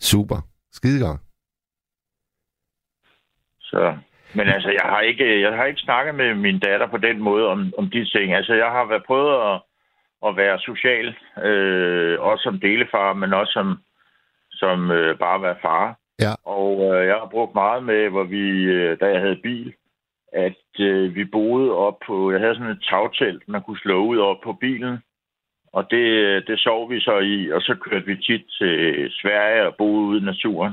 Super. 0.00 0.36
Skidegodt. 0.72 1.20
Så, 3.60 3.96
men 4.34 4.48
altså, 4.48 4.68
jeg 4.68 4.84
har 4.84 5.00
ikke, 5.00 5.40
jeg 5.40 5.56
har 5.56 5.64
ikke 5.64 5.80
snakket 5.80 6.14
med 6.14 6.34
min 6.34 6.58
datter 6.58 6.86
på 6.86 6.96
den 6.96 7.18
måde 7.18 7.46
om, 7.46 7.72
om 7.78 7.90
de 7.90 8.04
ting. 8.04 8.34
Altså, 8.34 8.54
jeg 8.54 8.70
har 8.70 8.84
været 8.84 9.04
prøvet 9.06 9.54
at, 9.54 9.60
at 10.28 10.36
være 10.36 10.58
social, 10.58 11.14
øh, 11.44 12.20
også 12.20 12.42
som 12.42 12.60
delefar, 12.60 13.12
men 13.12 13.34
også 13.34 13.52
som, 13.52 13.78
som 14.50 14.90
øh, 14.90 15.18
bare 15.18 15.42
være 15.42 15.56
far. 15.62 15.99
Ja. 16.20 16.32
Og 16.44 16.94
øh, 16.94 17.06
jeg 17.06 17.14
har 17.14 17.28
brugt 17.30 17.54
meget 17.54 17.82
med, 17.84 18.08
hvor 18.08 18.24
vi, 18.24 18.44
øh, 18.76 19.00
da 19.00 19.06
jeg 19.06 19.20
havde 19.20 19.40
bil, 19.42 19.74
at 20.32 20.80
øh, 20.80 21.14
vi 21.14 21.24
boede 21.24 21.70
op 21.72 21.98
på, 22.06 22.32
jeg 22.32 22.40
havde 22.40 22.54
sådan 22.54 22.72
et 22.72 22.86
tagtelt, 22.90 23.48
man 23.48 23.62
kunne 23.62 23.78
slå 23.78 24.04
ud 24.06 24.18
op 24.18 24.36
på 24.44 24.52
bilen. 24.52 24.98
Og 25.72 25.86
det, 25.90 26.06
det 26.46 26.58
sov 26.58 26.90
vi 26.90 27.00
så 27.00 27.18
i, 27.18 27.52
og 27.52 27.60
så 27.60 27.76
kørte 27.84 28.06
vi 28.06 28.16
tit 28.16 28.44
til 28.58 29.06
Sverige 29.10 29.66
og 29.66 29.74
boede 29.78 30.06
ude 30.06 30.20
i 30.20 30.24
naturen. 30.24 30.72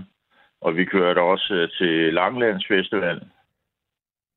Og 0.62 0.76
vi 0.76 0.86
kørte 0.86 1.20
også 1.20 1.54
øh, 1.54 1.70
til 1.78 2.14
Langlands 2.14 2.66
Festival. 2.68 3.22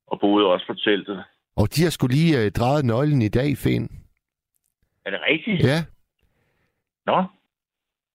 Og 0.07 0.19
boede 0.19 0.47
også 0.47 0.67
på 0.67 0.73
teltet. 0.73 1.23
Og 1.55 1.75
de 1.75 1.83
har 1.83 1.89
skulle 1.89 2.15
lige 2.15 2.45
øh, 2.45 2.51
drejet 2.51 2.85
nøglen 2.85 3.21
i 3.21 3.27
dag, 3.29 3.57
Finn. 3.57 3.89
Er 5.05 5.09
det 5.11 5.19
rigtigt? 5.29 5.63
Ja. 5.63 5.79
Nå, 7.05 7.23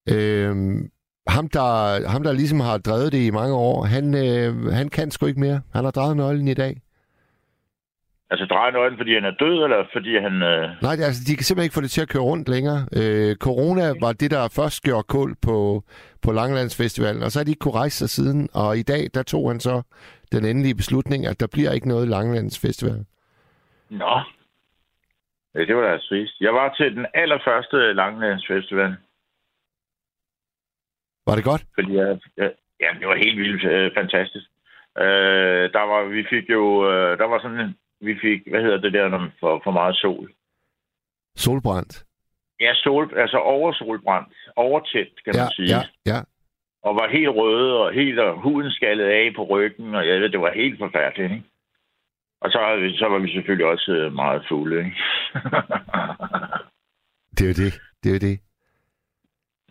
Øhm, 0.09 0.89
ham, 1.29 1.47
der, 1.49 2.09
ham, 2.09 2.23
der 2.23 2.31
ligesom 2.33 2.59
har 2.59 2.77
drevet 2.77 3.11
det 3.11 3.21
i 3.27 3.31
mange 3.31 3.55
år, 3.55 3.83
han, 3.83 4.05
øh, 4.25 4.73
han 4.79 4.89
kan 4.89 5.11
sgu 5.11 5.25
ikke 5.25 5.39
mere. 5.39 5.61
Han 5.73 5.83
har 5.83 5.91
drejet 5.91 6.17
nøglen 6.17 6.47
i 6.47 6.53
dag. 6.53 6.73
altså 8.29 8.45
drejer 8.45 8.71
nøglen, 8.71 8.97
fordi 8.97 9.13
han 9.13 9.25
er 9.25 9.31
død, 9.31 9.63
eller 9.63 9.83
fordi 9.93 10.17
han... 10.17 10.33
Øh... 10.51 10.69
Nej, 10.81 10.91
altså, 11.07 11.21
de 11.27 11.35
kan 11.35 11.43
simpelthen 11.43 11.63
ikke 11.67 11.73
få 11.79 11.81
det 11.81 11.91
til 11.91 12.01
at 12.01 12.09
køre 12.09 12.23
rundt 12.23 12.49
længere. 12.49 12.79
Øh, 12.99 13.35
corona 13.35 13.83
var 14.05 14.13
det, 14.13 14.31
der 14.31 14.53
først 14.59 14.83
gjorde 14.83 15.03
kul 15.03 15.35
på, 15.47 15.83
på 16.23 16.31
Langlandsfestivalen, 16.31 17.23
og 17.23 17.31
så 17.31 17.39
har 17.39 17.43
de 17.45 17.51
ikke 17.51 17.59
kunne 17.59 17.79
rejse 17.83 17.97
sig 17.97 18.09
siden. 18.09 18.49
Og 18.53 18.77
i 18.77 18.83
dag, 18.83 19.03
der 19.13 19.23
tog 19.23 19.49
han 19.51 19.59
så 19.59 19.81
den 20.31 20.45
endelige 20.45 20.75
beslutning, 20.75 21.25
at 21.25 21.39
der 21.39 21.47
bliver 21.53 21.71
ikke 21.71 21.87
noget 21.87 22.07
Langlandsfestival. 22.07 23.05
Nå. 23.89 24.15
Ja, 25.55 25.59
det 25.65 25.75
var 25.75 25.81
da 25.81 25.97
trist. 25.97 26.35
Jeg 26.41 26.53
var 26.53 26.73
til 26.77 26.95
den 26.95 27.05
allerførste 27.13 27.93
Langlands 27.93 28.47
Festival. 28.47 28.95
Var 31.27 31.35
det 31.35 31.43
godt? 31.43 31.63
Fordi 31.77 31.95
jeg, 31.95 32.19
jeg, 32.37 32.51
ja, 32.83 32.89
det 32.99 33.07
var 33.07 33.15
helt 33.15 33.39
vildt 33.39 33.63
øh, 33.63 33.91
fantastisk. 33.99 34.47
Øh, 34.97 35.63
der 35.77 35.83
var, 35.91 36.01
vi 36.17 36.25
fik 36.29 36.49
jo, 36.49 36.63
øh, 36.91 37.17
der 37.17 37.25
var 37.31 37.39
sådan 37.39 37.59
en, 37.59 37.75
vi 38.01 38.13
fik, 38.21 38.39
hvad 38.49 38.61
hedder 38.61 38.77
det 38.77 38.93
der, 38.93 39.07
når 39.09 39.17
man 39.17 39.31
får 39.39 39.61
for 39.63 39.71
meget 39.71 39.95
sol? 39.95 40.31
Solbrændt. 41.35 42.03
Ja, 42.59 42.73
sol, 42.73 43.13
altså 43.17 43.37
oversolbrændt, 43.37 44.33
overtændt, 44.55 45.23
kan 45.23 45.33
Ja, 45.35 45.41
man 45.41 45.51
sige. 45.55 45.69
ja, 45.75 45.81
ja. 46.11 46.19
Og 46.83 46.95
var 46.95 47.07
helt 47.09 47.29
røde, 47.29 47.79
og 47.83 47.93
helt 47.93 48.19
og 48.19 48.41
huden 48.41 48.71
skaldet 48.71 49.05
af 49.05 49.33
på 49.35 49.43
ryggen, 49.43 49.95
og 49.95 50.07
jeg 50.07 50.21
ved, 50.21 50.29
det 50.29 50.41
var 50.41 50.51
helt 50.53 50.77
forfærdeligt, 50.79 51.31
ikke? 51.31 51.43
Og 52.41 52.51
så, 52.51 52.59
så 52.97 53.05
var 53.09 53.19
vi 53.19 53.31
selvfølgelig 53.33 53.65
også 53.65 53.91
øh, 53.91 54.13
meget 54.13 54.45
fulde, 54.49 54.77
ikke? 54.77 54.95
Det 57.37 57.43
er 57.43 57.47
jo 57.47 57.53
det. 57.65 57.73
Det 58.03 58.09
er 58.09 58.13
jo 58.13 58.19
det. 58.31 58.39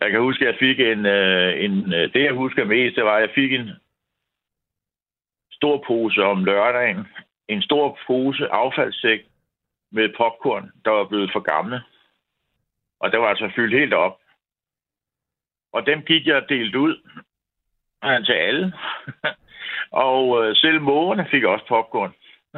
Jeg 0.01 0.11
kan 0.11 0.19
huske, 0.19 0.47
at 0.47 0.51
jeg 0.51 0.59
fik 0.59 0.79
en, 0.79 1.05
øh, 1.05 1.63
en 1.63 1.93
øh, 1.93 2.13
det 2.13 2.23
jeg 2.23 2.33
husker 2.33 2.65
mest, 2.65 2.95
det 2.95 3.03
var, 3.03 3.15
at 3.15 3.21
jeg 3.21 3.31
fik 3.35 3.53
en 3.53 3.69
stor 5.51 5.83
pose 5.87 6.23
om 6.23 6.45
lørdagen. 6.45 7.07
En 7.47 7.61
stor 7.61 7.99
pose 8.07 8.47
affaldssæk 8.47 9.25
med 9.91 10.09
popcorn, 10.17 10.71
der 10.85 10.91
var 10.91 11.05
blevet 11.05 11.29
for 11.33 11.39
gamle. 11.39 11.81
Og 12.99 13.11
det 13.11 13.19
var 13.19 13.27
altså 13.27 13.51
fyldt 13.55 13.79
helt 13.79 13.93
op. 13.93 14.19
Og 15.73 15.85
dem 15.85 16.01
gik 16.01 16.27
jeg 16.27 16.49
delt 16.49 16.75
ud 16.75 16.95
til 18.25 18.33
alle. 18.33 18.73
og 20.07 20.45
øh, 20.45 20.55
selv 20.55 20.81
mågerne 20.81 21.27
fik 21.31 21.43
også 21.43 21.65
popcorn. 21.67 22.13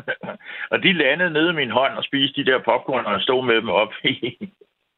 og 0.71 0.83
de 0.83 0.93
landede 0.93 1.29
nede 1.29 1.49
i 1.49 1.55
min 1.55 1.71
hånd 1.71 1.93
og 1.93 2.03
spiste 2.03 2.43
de 2.43 2.51
der 2.51 2.59
popcorn, 2.59 3.05
og 3.05 3.13
jeg 3.13 3.21
stod 3.21 3.45
med 3.45 3.55
dem 3.55 3.69
op 3.69 3.93
i. 4.03 4.37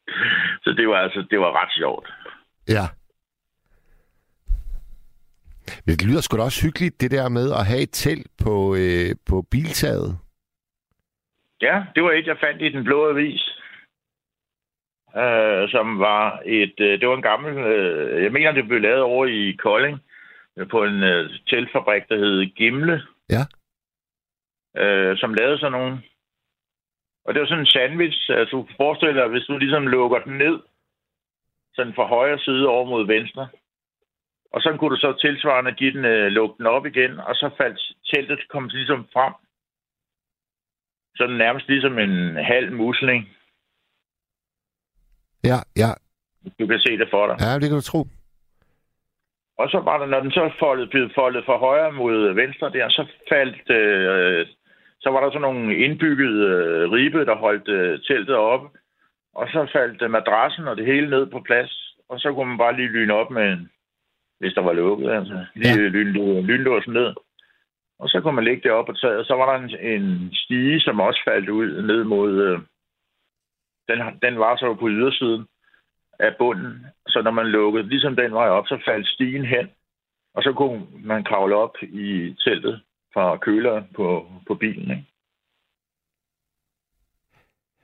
Så 0.63 0.73
det 0.77 0.87
var 0.87 0.97
altså, 0.97 1.25
det 1.31 1.39
var 1.39 1.61
ret 1.61 1.73
sjovt. 1.73 2.13
Ja. 2.77 2.85
Det 5.87 6.05
lyder 6.05 6.21
sgu 6.21 6.37
da 6.37 6.43
også 6.43 6.65
hyggeligt, 6.65 7.01
det 7.01 7.11
der 7.11 7.29
med 7.29 7.51
at 7.59 7.65
have 7.65 7.81
et 7.81 7.91
telt 7.91 8.27
på, 8.43 8.75
øh, 8.75 9.15
på 9.29 9.41
biltaget. 9.51 10.17
Ja, 11.61 11.83
det 11.95 12.03
var 12.03 12.11
et, 12.11 12.27
jeg 12.27 12.37
fandt 12.39 12.61
i 12.61 12.69
den 12.69 12.83
blå 12.83 13.09
avis. 13.09 13.43
Øh, 15.15 15.69
som 15.69 15.99
var 15.99 16.41
et... 16.45 16.75
Øh, 16.79 16.99
det 16.99 17.07
var 17.07 17.15
en 17.15 17.29
gammel... 17.31 17.57
Øh, 17.57 18.23
jeg 18.23 18.31
mener, 18.31 18.51
det 18.51 18.67
blev 18.67 18.81
lavet 18.81 19.01
over 19.01 19.25
i 19.25 19.51
Kolding. 19.51 19.99
øh, 20.57 20.69
På 20.69 20.83
en 20.83 21.03
øh, 21.03 21.29
teltfabrik, 21.47 22.03
der 22.09 22.17
hed 22.17 22.45
Gimle. 22.55 23.01
Ja. 23.29 23.43
Øh, 24.81 25.17
som 25.17 25.33
lavede 25.33 25.59
sådan 25.59 25.71
nogle... 25.71 26.01
Og 27.25 27.33
det 27.33 27.39
var 27.41 27.47
sådan 27.47 27.59
en 27.59 27.73
sandwich. 27.75 28.29
Altså, 28.29 28.55
du 28.55 28.63
kan 28.63 28.75
forestille 28.77 29.21
dig, 29.21 29.27
hvis 29.29 29.43
du 29.43 29.57
ligesom 29.57 29.87
lukker 29.87 30.19
den 30.19 30.37
ned, 30.37 30.59
sådan 31.75 31.93
fra 31.93 32.05
højre 32.05 32.39
side 32.39 32.67
over 32.67 32.85
mod 32.85 33.07
venstre. 33.07 33.47
Og 34.53 34.61
så 34.61 34.77
kunne 34.79 34.95
du 34.95 34.99
så 34.99 35.13
tilsvarende 35.21 35.71
give 35.71 35.93
den, 35.93 36.05
øh, 36.05 36.27
lukke 36.27 36.55
den 36.57 36.65
op 36.65 36.85
igen, 36.85 37.19
og 37.19 37.35
så 37.35 37.49
faldt 37.57 37.79
teltet 38.11 38.47
kom 38.47 38.67
ligesom 38.67 39.07
frem 39.13 39.33
sådan 41.15 41.35
nærmest 41.35 41.67
ligesom 41.67 41.99
en 41.99 42.35
halv 42.35 42.71
musling. 42.73 43.29
Ja, 45.43 45.57
ja. 45.77 45.91
Du 46.59 46.67
kan 46.67 46.79
se 46.79 46.97
det 46.97 47.07
for 47.11 47.27
dig. 47.27 47.35
Ja, 47.39 47.53
det 47.59 47.67
kan 47.69 47.79
du 47.79 47.81
tro. 47.81 48.01
Og 49.57 49.69
så 49.69 49.79
var 49.79 49.97
der, 49.97 50.05
når 50.05 50.19
den 50.19 50.31
så 50.31 50.51
foldet, 50.59 50.89
blev 50.89 51.09
foldet 51.15 51.45
fra 51.45 51.57
højre 51.57 51.91
mod 51.91 52.33
venstre 52.33 52.71
der, 52.71 52.89
så 52.89 53.03
faldt, 53.29 53.69
øh, 53.69 54.47
så 55.01 55.09
var 55.09 55.19
der 55.21 55.29
sådan 55.29 55.41
nogle 55.41 55.75
indbyggede 55.75 56.41
øh, 56.51 56.91
ribe, 56.91 57.25
der 57.25 57.35
holdt 57.35 57.67
øh, 57.67 57.99
teltet 57.99 58.35
oppe. 58.35 58.67
Og 59.33 59.47
så 59.47 59.69
faldt 59.73 60.11
madrassen 60.11 60.67
og 60.67 60.77
det 60.77 60.85
hele 60.85 61.09
ned 61.09 61.25
på 61.25 61.39
plads. 61.39 61.95
Og 62.09 62.19
så 62.19 62.33
kunne 62.33 62.49
man 62.49 62.57
bare 62.57 62.75
lige 62.75 62.87
lyne 62.87 63.13
op 63.13 63.31
med 63.31 63.51
en, 63.51 63.69
hvis 64.39 64.53
der 64.53 64.61
var 64.61 64.73
lukket, 64.73 65.09
altså. 65.11 65.45
Lige 65.55 65.81
ja. 65.81 65.87
lyn, 65.87 66.45
lynlåsen 66.45 66.93
ned. 66.93 67.13
Og 67.99 68.09
så 68.09 68.21
kunne 68.21 68.35
man 68.35 68.43
lægge 68.43 68.63
det 68.63 68.71
op 68.71 68.85
på 68.85 68.93
taget. 68.93 69.27
Så 69.27 69.33
var 69.35 69.45
der 69.51 69.63
en, 69.63 69.93
en 69.93 70.33
stige, 70.33 70.79
som 70.79 70.99
også 70.99 71.21
faldt 71.25 71.49
ud 71.49 71.81
ned 71.81 72.03
mod... 72.03 72.41
Øh, 72.41 72.59
den, 73.87 73.99
den 74.21 74.39
var 74.39 74.55
så 74.55 74.73
på 74.79 74.89
ydersiden 74.89 75.47
af 76.19 76.35
bunden. 76.37 76.85
Så 77.07 77.21
når 77.21 77.31
man 77.31 77.45
lukkede 77.45 77.87
ligesom 77.89 78.15
den 78.15 78.31
vej 78.33 78.47
op, 78.49 78.67
så 78.67 78.81
faldt 78.85 79.07
stigen 79.07 79.45
hen. 79.45 79.69
Og 80.33 80.43
så 80.43 80.53
kunne 80.53 80.87
man 81.03 81.23
kravle 81.23 81.55
op 81.55 81.75
i 81.81 82.35
teltet 82.39 82.81
fra 83.13 83.37
køler 83.37 83.83
på, 83.95 84.27
på 84.47 84.55
bilen. 84.55 84.91
Ikke? 84.91 85.10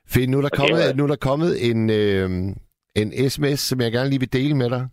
Finn, 0.08 0.30
nu 0.30 0.36
er 0.38 0.42
der, 0.42 0.48
det 0.48 0.58
kommet, 0.58 0.96
nu 0.96 1.02
er 1.02 1.06
der 1.06 1.16
kommet 1.16 1.70
en, 1.70 1.90
øh, 1.90 2.30
en 2.94 3.30
sms, 3.30 3.60
som 3.60 3.80
jeg 3.80 3.92
gerne 3.92 4.08
lige 4.10 4.20
vil 4.20 4.32
dele 4.32 4.54
med 4.54 4.70
dig. 4.70 4.88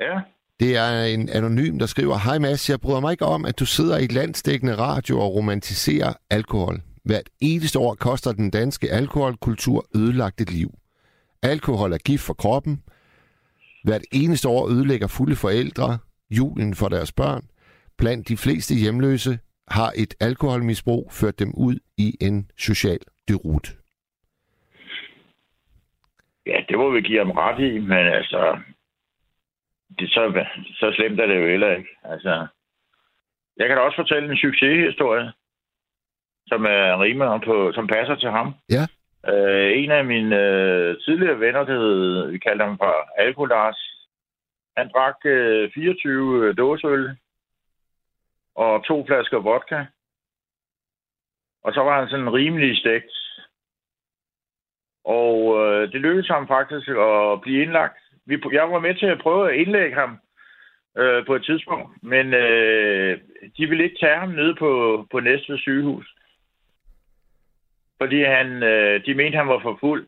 Ja, 0.00 0.20
Det 0.60 0.76
er 0.76 1.04
en 1.04 1.28
anonym, 1.28 1.78
der 1.78 1.86
skriver, 1.86 2.18
Hej 2.18 2.38
Mads, 2.38 2.70
jeg 2.70 2.80
bryder 2.80 3.00
mig 3.00 3.12
ikke 3.12 3.24
om, 3.24 3.44
at 3.44 3.58
du 3.58 3.66
sidder 3.66 3.98
i 3.98 4.04
et 4.04 4.12
landsdækkende 4.12 4.76
radio 4.76 5.20
og 5.20 5.34
romantiserer 5.34 6.12
alkohol. 6.30 6.82
Hvert 7.04 7.28
eneste 7.40 7.78
år 7.78 7.94
koster 7.94 8.32
den 8.32 8.50
danske 8.50 8.90
alkoholkultur 8.90 9.86
ødelagt 9.96 10.40
et 10.40 10.52
liv. 10.52 10.70
Alkohol 11.42 11.92
er 11.92 11.98
gift 11.98 12.22
for 12.22 12.34
kroppen. 12.34 12.82
Hvert 13.84 14.02
eneste 14.12 14.48
år 14.48 14.68
ødelægger 14.68 15.06
fulde 15.06 15.36
forældre 15.36 15.98
julen 16.30 16.74
for 16.74 16.88
deres 16.88 17.12
børn. 17.12 17.44
Blandt 17.98 18.28
de 18.28 18.36
fleste 18.36 18.74
hjemløse 18.74 19.38
har 19.68 19.92
et 19.96 20.14
alkoholmisbrug 20.20 21.08
ført 21.12 21.38
dem 21.38 21.54
ud 21.54 21.78
i 21.96 22.16
en 22.20 22.50
social 22.58 22.98
derut. 23.28 23.77
Ja 26.48 26.64
det 26.68 26.78
må 26.78 26.90
vi 26.90 27.00
give 27.00 27.18
ham 27.18 27.30
ret 27.30 27.60
i, 27.60 27.78
men 27.78 28.06
altså, 28.18 28.60
det, 29.98 30.10
så, 30.10 30.44
så 30.80 30.92
slemt 30.96 31.20
er 31.20 31.26
det 31.26 31.40
jo 31.40 31.48
heller 31.48 31.76
ikke. 31.76 31.90
Altså, 32.04 32.46
jeg 33.56 33.68
kan 33.68 33.76
da 33.76 33.82
også 33.82 33.96
fortælle 33.96 34.30
en 34.30 34.36
succeshistorie, 34.36 35.32
som 36.46 36.64
er 36.64 37.02
rimelig 37.02 37.40
på, 37.44 37.72
som 37.74 37.86
passer 37.86 38.14
til 38.14 38.30
ham. 38.30 38.54
Ja. 38.70 38.84
Øh, 39.32 39.78
en 39.78 39.90
af 39.90 40.04
mine 40.04 40.36
øh, 40.36 40.96
tidligere 41.04 41.40
venner, 41.40 41.64
der 41.64 41.78
hed, 41.78 42.30
vi 42.30 42.38
kaldte 42.38 42.64
ham 42.64 42.78
for 42.78 43.20
Alkolars, 43.20 43.80
han 44.76 44.90
drak 44.94 45.16
øh, 45.24 45.70
24 45.74 46.52
dåseøl 46.52 47.16
og 48.54 48.84
to 48.84 49.06
flasker 49.06 49.38
vodka. 49.38 49.84
Og 51.64 51.72
så 51.74 51.80
var 51.80 52.00
han 52.00 52.08
sådan 52.08 52.32
rimelig 52.32 52.78
stegt. 52.78 53.12
Og 55.08 55.36
øh, 55.60 55.92
det 55.92 56.00
lykkedes 56.00 56.28
ham 56.28 56.48
faktisk 56.48 56.88
at 56.88 57.40
blive 57.40 57.62
indlagt. 57.62 57.98
Vi, 58.26 58.42
jeg 58.52 58.70
var 58.72 58.80
med 58.80 58.94
til 58.94 59.06
at 59.06 59.18
prøve 59.18 59.50
at 59.50 59.58
indlægge 59.58 59.94
ham 59.94 60.18
øh, 60.98 61.26
på 61.26 61.34
et 61.34 61.44
tidspunkt, 61.44 62.02
men 62.02 62.34
øh, 62.34 63.20
de 63.56 63.66
ville 63.66 63.84
ikke 63.84 63.98
tage 64.00 64.18
ham 64.18 64.28
ned 64.28 64.54
på, 64.54 64.70
på 65.10 65.20
næste 65.20 65.58
sygehus. 65.58 66.14
Fordi 68.00 68.22
han, 68.22 68.62
øh, 68.62 69.06
de 69.06 69.14
mente, 69.14 69.38
han 69.38 69.48
var 69.48 69.60
for 69.62 69.76
fuld. 69.80 70.06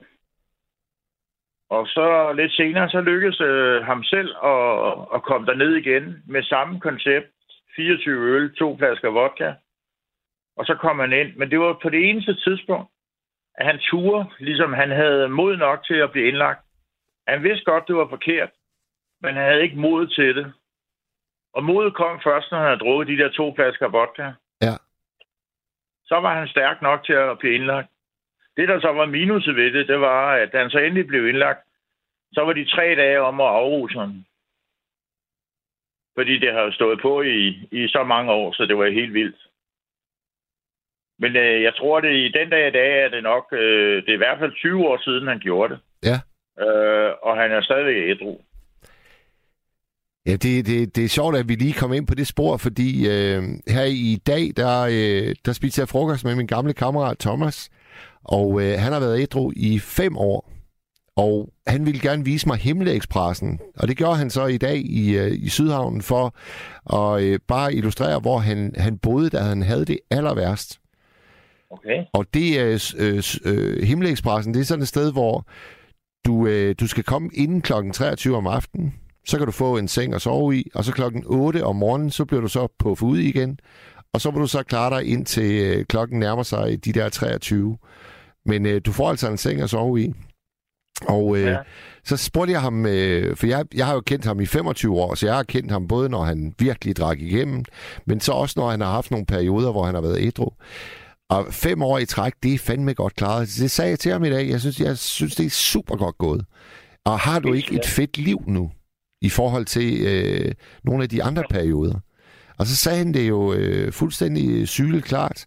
Og 1.70 1.86
så 1.86 2.32
lidt 2.32 2.52
senere, 2.52 2.90
så 2.90 3.00
lykkedes 3.00 3.40
øh, 3.40 3.82
ham 3.82 4.04
selv 4.04 4.34
at, 4.44 4.92
at 5.14 5.22
komme 5.22 5.46
derned 5.46 5.74
igen 5.76 6.22
med 6.26 6.42
samme 6.42 6.80
koncept. 6.80 7.26
24 7.76 8.36
øl, 8.36 8.54
to 8.54 8.76
flasker 8.78 9.10
vodka. 9.10 9.52
Og 10.56 10.66
så 10.66 10.74
kom 10.74 10.98
han 10.98 11.12
ind. 11.12 11.36
Men 11.36 11.50
det 11.50 11.60
var 11.60 11.78
på 11.82 11.88
det 11.88 12.10
eneste 12.10 12.34
tidspunkt, 12.34 12.90
at 13.60 13.66
han 13.66 13.78
turde, 13.78 14.24
ligesom 14.38 14.72
han 14.72 14.90
havde 14.90 15.28
mod 15.28 15.56
nok 15.56 15.84
til 15.84 15.94
at 15.94 16.12
blive 16.12 16.28
indlagt. 16.28 16.64
Han 17.28 17.42
vidste 17.42 17.64
godt, 17.64 17.88
det 17.88 17.96
var 17.96 18.08
forkert, 18.08 18.50
men 19.22 19.34
han 19.34 19.44
havde 19.44 19.62
ikke 19.62 19.78
mod 19.78 20.06
til 20.06 20.36
det. 20.36 20.52
Og 21.54 21.64
modet 21.64 21.94
kom 21.94 22.20
først, 22.24 22.50
når 22.50 22.58
han 22.58 22.66
havde 22.66 22.78
drukket 22.78 23.08
de 23.08 23.22
der 23.22 23.30
to 23.30 23.54
flasker 23.54 23.88
vodka. 23.88 24.32
Ja. 24.62 24.76
Så 26.04 26.16
var 26.20 26.38
han 26.38 26.48
stærk 26.48 26.82
nok 26.82 27.04
til 27.04 27.12
at 27.12 27.38
blive 27.38 27.54
indlagt. 27.54 27.88
Det, 28.56 28.68
der 28.68 28.80
så 28.80 28.92
var 28.92 29.06
minuset 29.06 29.56
ved 29.56 29.72
det, 29.72 29.88
det 29.88 30.00
var, 30.00 30.34
at 30.34 30.52
da 30.52 30.58
han 30.58 30.70
så 30.70 30.78
endelig 30.78 31.06
blev 31.06 31.28
indlagt, 31.28 31.60
så 32.32 32.40
var 32.44 32.52
de 32.52 32.70
tre 32.70 32.94
dage 32.96 33.20
om 33.20 33.40
at 33.40 33.46
afruse 33.46 33.98
ham. 33.98 34.24
Fordi 36.16 36.38
det 36.38 36.52
har 36.52 36.60
jo 36.60 36.72
stået 36.72 37.00
på 37.02 37.22
i, 37.22 37.46
i 37.72 37.88
så 37.88 38.04
mange 38.04 38.32
år, 38.32 38.52
så 38.52 38.66
det 38.66 38.78
var 38.78 38.86
helt 38.90 39.14
vildt. 39.14 39.49
Men 41.22 41.36
øh, 41.36 41.62
jeg 41.62 41.74
tror, 41.78 42.00
det 42.00 42.12
i 42.12 42.32
den 42.38 42.50
dag 42.50 42.68
i 42.68 42.76
dag 42.80 43.04
er 43.04 43.08
det 43.08 43.22
nok, 43.22 43.44
øh, 43.52 44.02
det 44.02 44.10
er 44.10 44.18
i 44.18 44.24
hvert 44.24 44.38
fald 44.38 44.52
20 44.54 44.88
år 44.88 44.98
siden, 45.04 45.28
han 45.28 45.38
gjorde 45.38 45.72
det. 45.72 45.80
Ja. 46.10 46.18
Øh, 46.64 47.10
og 47.22 47.36
han 47.36 47.52
er 47.52 47.62
stadigvæk 47.62 48.10
ædru. 48.10 48.38
Ja, 50.26 50.32
det, 50.32 50.66
det, 50.66 50.96
det 50.96 51.04
er 51.04 51.08
sjovt, 51.08 51.36
at 51.36 51.48
vi 51.48 51.54
lige 51.54 51.80
kom 51.80 51.92
ind 51.92 52.06
på 52.06 52.14
det 52.14 52.26
spor, 52.26 52.56
fordi 52.56 53.08
øh, 53.08 53.42
her 53.68 53.84
i 53.84 54.18
dag, 54.26 54.42
der, 54.56 54.80
øh, 54.82 55.34
der 55.44 55.52
spiste 55.52 55.80
jeg 55.80 55.88
frokost 55.88 56.24
med 56.24 56.34
min 56.34 56.46
gamle 56.46 56.72
kammerat 56.72 57.18
Thomas, 57.18 57.70
og 58.24 58.62
øh, 58.62 58.78
han 58.78 58.92
har 58.92 59.00
været 59.00 59.20
ædru 59.20 59.52
i 59.56 59.78
fem 59.78 60.16
år. 60.16 60.52
Og 61.16 61.48
han 61.66 61.86
ville 61.86 62.00
gerne 62.00 62.24
vise 62.24 62.48
mig 62.48 62.58
Himmelexpressen, 62.58 63.60
og 63.78 63.88
det 63.88 63.96
gjorde 63.96 64.16
han 64.16 64.30
så 64.30 64.46
i 64.46 64.56
dag 64.58 64.76
i, 64.76 65.16
øh, 65.18 65.32
i 65.32 65.48
Sydhavnen 65.48 66.02
for 66.02 66.34
at 66.98 67.22
øh, 67.22 67.38
bare 67.48 67.74
illustrere, 67.74 68.20
hvor 68.20 68.38
han, 68.38 68.74
han 68.76 68.98
boede, 68.98 69.30
da 69.30 69.38
han 69.38 69.62
havde 69.62 69.84
det 69.84 69.98
aller 70.10 70.34
værst. 70.34 70.80
Okay. 71.70 72.04
Og 72.12 72.26
det 72.34 72.60
er 72.60 72.94
øh, 72.98 73.22
øh, 73.44 73.82
Himmelexpressen, 73.82 74.54
det 74.54 74.60
er 74.60 74.64
sådan 74.64 74.82
et 74.82 74.88
sted, 74.88 75.12
hvor 75.12 75.46
du, 76.26 76.46
øh, 76.46 76.74
du 76.80 76.86
skal 76.86 77.04
komme 77.04 77.30
inden 77.34 77.62
klokken 77.62 77.92
23 77.92 78.36
om 78.36 78.46
aftenen. 78.46 78.94
Så 79.26 79.36
kan 79.36 79.46
du 79.46 79.52
få 79.52 79.76
en 79.76 79.88
seng 79.88 80.14
at 80.14 80.22
sove 80.22 80.56
i, 80.56 80.70
og 80.74 80.84
så 80.84 80.92
klokken 80.92 81.24
8 81.26 81.64
om 81.64 81.76
morgenen, 81.76 82.10
så 82.10 82.24
bliver 82.24 82.40
du 82.40 82.48
så 82.48 82.68
på 82.78 82.96
ude 83.02 83.24
igen. 83.24 83.58
Og 84.12 84.20
så 84.20 84.30
må 84.30 84.38
du 84.38 84.46
så 84.46 84.62
klare 84.62 84.96
dig 84.96 85.08
ind 85.08 85.26
til 85.26 85.62
øh, 85.62 85.84
klokken 85.84 86.18
nærmer 86.18 86.42
sig 86.42 86.84
de 86.84 86.92
der 86.92 87.08
23. 87.08 87.78
Men 88.46 88.66
øh, 88.66 88.80
du 88.86 88.92
får 88.92 89.10
altså 89.10 89.28
en 89.30 89.36
seng 89.36 89.60
at 89.60 89.70
sove 89.70 90.00
i. 90.00 90.12
Og 91.08 91.36
øh, 91.36 91.42
ja. 91.42 91.58
så 92.04 92.16
spurgte 92.16 92.52
jeg 92.52 92.60
ham, 92.60 92.86
øh, 92.86 93.36
for 93.36 93.46
jeg, 93.46 93.64
jeg 93.74 93.86
har 93.86 93.94
jo 93.94 94.00
kendt 94.00 94.24
ham 94.24 94.40
i 94.40 94.46
25 94.46 95.00
år, 95.00 95.14
så 95.14 95.26
jeg 95.26 95.34
har 95.34 95.42
kendt 95.42 95.70
ham 95.70 95.88
både, 95.88 96.08
når 96.08 96.24
han 96.24 96.54
virkelig 96.58 96.96
drak 96.96 97.20
igennem, 97.20 97.64
men 98.06 98.20
så 98.20 98.32
også, 98.32 98.54
når 98.60 98.70
han 98.70 98.80
har 98.80 98.90
haft 98.90 99.10
nogle 99.10 99.26
perioder, 99.26 99.72
hvor 99.72 99.84
han 99.84 99.94
har 99.94 100.02
været 100.02 100.20
ædru. 100.20 100.50
Og 101.30 101.54
fem 101.54 101.82
år 101.82 101.98
i 101.98 102.06
træk, 102.06 102.32
det 102.42 102.54
er 102.54 102.58
fandme 102.58 102.94
godt 102.94 103.14
klaret. 103.14 103.48
Det 103.58 103.70
sagde 103.70 103.90
jeg 103.90 103.98
til 103.98 104.12
ham 104.12 104.24
i 104.24 104.30
dag. 104.30 104.48
Jeg 104.48 104.60
synes, 104.60 104.80
jeg 104.80 104.98
synes 104.98 105.36
det 105.36 105.46
er 105.46 105.50
super 105.50 105.96
godt 105.96 106.18
gået. 106.18 106.44
Og 107.04 107.20
har 107.20 107.38
du 107.38 107.52
ikke 107.52 107.74
et 107.74 107.86
fedt 107.86 108.18
liv 108.18 108.44
nu, 108.46 108.70
i 109.22 109.28
forhold 109.28 109.64
til 109.64 110.00
øh, 110.00 110.54
nogle 110.84 111.02
af 111.02 111.08
de 111.08 111.22
andre 111.22 111.44
perioder? 111.50 112.00
Og 112.58 112.66
så 112.66 112.76
sagde 112.76 112.98
han 112.98 113.14
det 113.14 113.28
jo 113.28 113.52
øh, 113.52 113.92
fuldstændig 113.92 114.68
sygeligt 114.68 115.04
klart. 115.04 115.44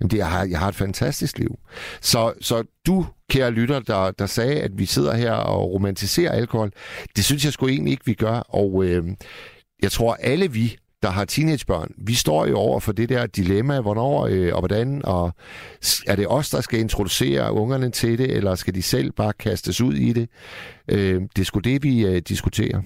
Jamen, 0.00 0.10
det, 0.10 0.18
jeg, 0.18 0.30
har, 0.30 0.44
jeg 0.44 0.58
har 0.58 0.68
et 0.68 0.74
fantastisk 0.74 1.38
liv. 1.38 1.58
Så, 2.00 2.32
så 2.40 2.64
du, 2.86 3.06
kære 3.30 3.50
lytter, 3.50 3.80
der, 3.80 4.10
der 4.10 4.26
sagde, 4.26 4.60
at 4.60 4.70
vi 4.74 4.86
sidder 4.86 5.14
her 5.14 5.32
og 5.32 5.72
romantiserer 5.72 6.32
alkohol, 6.32 6.72
det 7.16 7.24
synes 7.24 7.44
jeg 7.44 7.52
sgu 7.52 7.68
egentlig 7.68 7.90
ikke, 7.90 8.06
vi 8.06 8.14
gør. 8.14 8.38
Og 8.38 8.84
øh, 8.84 9.04
jeg 9.82 9.92
tror, 9.92 10.14
alle 10.14 10.52
vi, 10.52 10.76
der 11.06 11.12
har 11.12 11.24
teenagebørn, 11.24 11.90
vi 12.08 12.14
står 12.24 12.46
jo 12.46 12.56
over 12.66 12.80
for 12.80 12.92
det 12.92 13.08
der 13.08 13.26
dilemma, 13.26 13.80
hvornår 13.80 14.14
øh, 14.32 14.50
og 14.54 14.60
hvordan, 14.62 14.88
og 15.14 15.24
er 16.10 16.16
det 16.16 16.26
os, 16.38 16.50
der 16.50 16.60
skal 16.60 16.78
introducere 16.80 17.52
ungerne 17.52 17.90
til 17.90 18.18
det, 18.18 18.36
eller 18.36 18.54
skal 18.54 18.74
de 18.74 18.82
selv 18.82 19.12
bare 19.12 19.32
kastes 19.32 19.80
ud 19.80 19.94
i 20.08 20.10
det? 20.18 20.26
Øh, 20.94 21.18
det 21.34 21.40
er 21.40 21.48
sgu 21.50 21.58
det, 21.60 21.78
vi 21.82 21.94
øh, 22.10 22.18
diskuterer. 22.32 22.80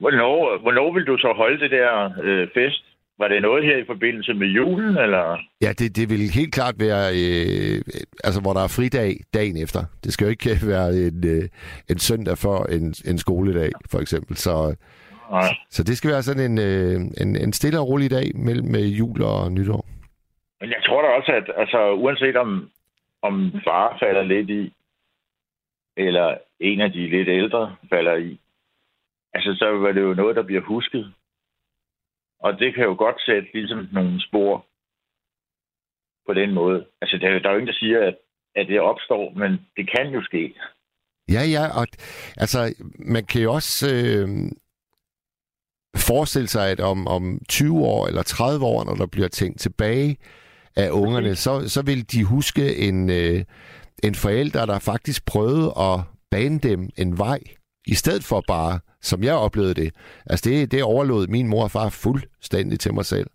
Hvornår, 0.00 0.60
hvornår 0.64 0.94
vil 0.94 1.04
du 1.10 1.16
så 1.18 1.30
holde 1.36 1.58
det 1.62 1.70
der 1.70 2.10
øh, 2.22 2.48
fest? 2.54 2.84
Var 3.20 3.28
det 3.28 3.42
noget 3.42 3.64
her 3.64 3.76
i 3.76 3.86
forbindelse 3.86 4.34
med 4.34 4.46
julen, 4.46 4.96
eller? 5.04 5.38
Ja, 5.60 5.72
det, 5.78 5.96
det 5.96 6.10
vil 6.10 6.30
helt 6.40 6.54
klart 6.54 6.74
være, 6.78 7.04
øh, 7.20 7.82
altså 8.24 8.40
hvor 8.40 8.52
der 8.52 8.62
er 8.64 8.76
fridag 8.78 9.10
dagen 9.34 9.56
efter. 9.64 9.80
Det 10.04 10.12
skal 10.12 10.24
jo 10.24 10.30
ikke 10.30 10.50
være 10.74 10.88
en, 10.88 11.20
øh, 11.34 11.44
en 11.90 11.98
søndag 11.98 12.38
for 12.38 12.58
en, 12.76 12.94
en 13.10 13.18
skoledag, 13.18 13.70
for 13.90 13.98
eksempel. 13.98 14.36
Så, 14.36 14.74
Nej. 15.30 15.56
så 15.70 15.82
det 15.82 15.96
skal 15.96 16.10
være 16.10 16.22
sådan 16.22 16.50
en, 16.50 16.58
øh, 16.58 17.00
en, 17.22 17.36
en 17.36 17.52
stille 17.52 17.80
og 17.80 17.88
rolig 17.88 18.10
dag 18.10 18.26
mellem 18.34 18.74
jul 18.74 19.22
og 19.22 19.52
nytår. 19.52 19.86
Men 20.60 20.70
jeg 20.70 20.82
tror 20.86 21.02
da 21.02 21.08
også, 21.08 21.32
at 21.32 21.50
altså, 21.56 21.92
uanset 21.92 22.36
om, 22.36 22.70
om 23.22 23.52
far 23.64 23.96
falder 24.00 24.22
lidt 24.22 24.50
i, 24.50 24.72
eller 25.96 26.36
en 26.60 26.80
af 26.80 26.92
de 26.92 27.08
lidt 27.08 27.28
ældre 27.28 27.76
falder 27.90 28.16
i, 28.16 28.40
altså 29.34 29.54
så 29.58 29.70
var 29.70 29.92
det 29.92 30.00
jo 30.00 30.14
noget, 30.14 30.36
der 30.36 30.42
bliver 30.42 30.60
husket. 30.60 31.12
Og 32.40 32.58
det 32.58 32.74
kan 32.74 32.84
jo 32.84 32.94
godt 32.98 33.20
sætte 33.26 33.48
ligesom 33.54 33.88
nogle 33.92 34.22
spor 34.28 34.66
på 36.26 36.34
den 36.34 36.54
måde. 36.54 36.86
Altså, 37.00 37.18
der, 37.18 37.38
der 37.38 37.48
er 37.48 37.52
jo 37.52 37.58
ingen, 37.58 37.72
der 37.74 37.80
siger, 37.84 38.06
at, 38.06 38.16
at 38.56 38.66
det 38.68 38.80
opstår, 38.80 39.32
men 39.36 39.50
det 39.76 39.90
kan 39.96 40.08
jo 40.12 40.22
ske. 40.22 40.54
Ja, 41.28 41.42
ja, 41.56 41.64
og 41.80 41.86
altså, 42.36 42.58
man 42.98 43.24
kan 43.24 43.42
jo 43.42 43.52
også 43.52 43.86
øh, 43.94 44.28
forestille 46.00 46.48
sig, 46.48 46.70
at 46.70 46.80
om, 46.80 47.06
om 47.06 47.40
20 47.48 47.84
år 47.84 48.06
eller 48.06 48.22
30 48.22 48.64
år, 48.64 48.84
når 48.84 48.94
der 48.94 49.06
bliver 49.06 49.28
tænkt 49.28 49.60
tilbage 49.60 50.16
af 50.76 50.90
ungerne, 50.90 51.36
så, 51.36 51.68
så 51.68 51.82
vil 51.82 52.12
de 52.12 52.24
huske 52.24 52.76
en, 52.76 53.10
øh, 53.10 53.44
en 54.02 54.14
forælder, 54.14 54.66
der 54.66 54.78
faktisk 54.78 55.24
prøvede 55.24 55.72
at 55.78 56.00
bane 56.30 56.58
dem 56.58 56.88
en 56.96 57.18
vej, 57.18 57.38
i 57.86 57.94
stedet 57.94 58.24
for 58.24 58.44
bare, 58.48 58.80
som 59.02 59.22
jeg 59.22 59.34
oplevede 59.34 59.74
det. 59.74 59.94
Altså 60.26 60.50
det, 60.50 60.70
det 60.70 60.82
overlod 60.82 61.26
min 61.26 61.48
mor 61.48 61.62
og 61.62 61.70
far 61.70 61.88
fuldstændig 61.88 62.80
til 62.80 62.94
mig 62.94 63.06
selv. 63.06 63.30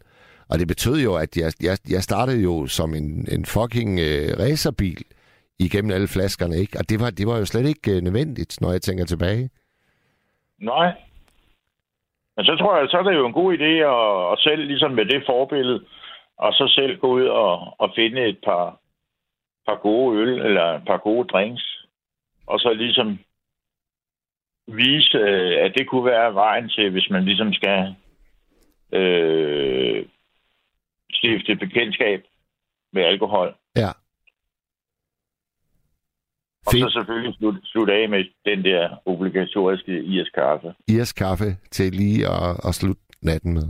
Og 0.47 0.59
det 0.59 0.68
betød 0.68 1.01
jo, 1.01 1.16
at 1.16 1.38
jeg, 1.38 1.53
jeg, 1.61 1.78
jeg 1.89 2.03
startede 2.03 2.41
jo 2.41 2.68
som 2.68 2.93
en, 2.93 3.28
en 3.32 3.45
fucking 3.45 3.99
øh, 3.99 4.39
racerbil 4.39 5.03
igennem 5.59 5.91
alle 5.91 6.07
flaskerne, 6.07 6.57
ikke? 6.57 6.80
Og 6.80 6.89
det 6.89 6.99
var, 6.99 7.09
det 7.09 7.28
var 7.28 7.38
jo 7.38 7.45
slet 7.45 7.66
ikke 7.66 7.91
øh, 7.91 8.01
nødvendigt, 8.01 8.61
når 8.61 8.72
jeg 8.72 8.82
tænker 8.82 9.05
tilbage. 9.05 9.49
Nej. 10.61 10.93
Men 12.36 12.46
så 12.46 12.56
tror 12.56 12.78
jeg, 12.78 12.90
så 12.90 12.98
er 12.98 13.04
det 13.04 13.16
jo 13.16 13.28
en 13.28 13.40
god 13.42 13.54
idé 13.58 13.72
at, 13.96 14.32
at 14.32 14.40
selv 14.40 14.66
ligesom 14.68 14.92
med 14.92 15.06
det 15.06 15.24
forbillede, 15.26 15.86
og 16.38 16.54
så 16.54 16.72
selv 16.76 16.98
gå 16.98 17.08
ud 17.08 17.26
og, 17.26 17.76
og 17.80 17.92
finde 17.96 18.26
et 18.26 18.40
par, 18.44 18.80
par 19.68 19.76
gode 19.76 20.18
øl 20.18 20.30
eller 20.30 20.64
et 20.64 20.86
par 20.88 20.98
gode 20.98 21.28
drinks, 21.28 21.86
og 22.48 22.60
så 22.60 22.74
ligesom 22.74 23.20
vise, 24.68 25.20
at 25.60 25.74
det 25.78 25.88
kunne 25.88 26.06
være 26.06 26.34
vejen 26.34 26.70
til, 26.70 26.92
hvis 26.92 27.10
man 27.10 27.26
ligesom 27.26 27.54
skal 27.54 27.96
øh, 28.94 30.06
stifte 31.14 31.56
bekendtskab 31.56 32.24
med 32.94 33.04
alkohol. 33.04 33.56
Ja. 33.76 33.90
Og 36.66 36.72
så 36.74 36.89
selvfølgelig 36.93 37.36
slutte 37.36 37.59
slut 37.64 37.89
af 37.89 38.09
med 38.09 38.26
den 38.45 38.64
der 38.64 39.01
obligatoriske 39.05 40.03
IS-kaffe. 40.03 40.74
IS-kaffe 40.88 41.49
til 41.72 41.91
lige 41.91 42.28
at, 42.28 42.68
at 42.68 42.76
slutte 42.76 43.01
natten 43.22 43.53
med. 43.53 43.68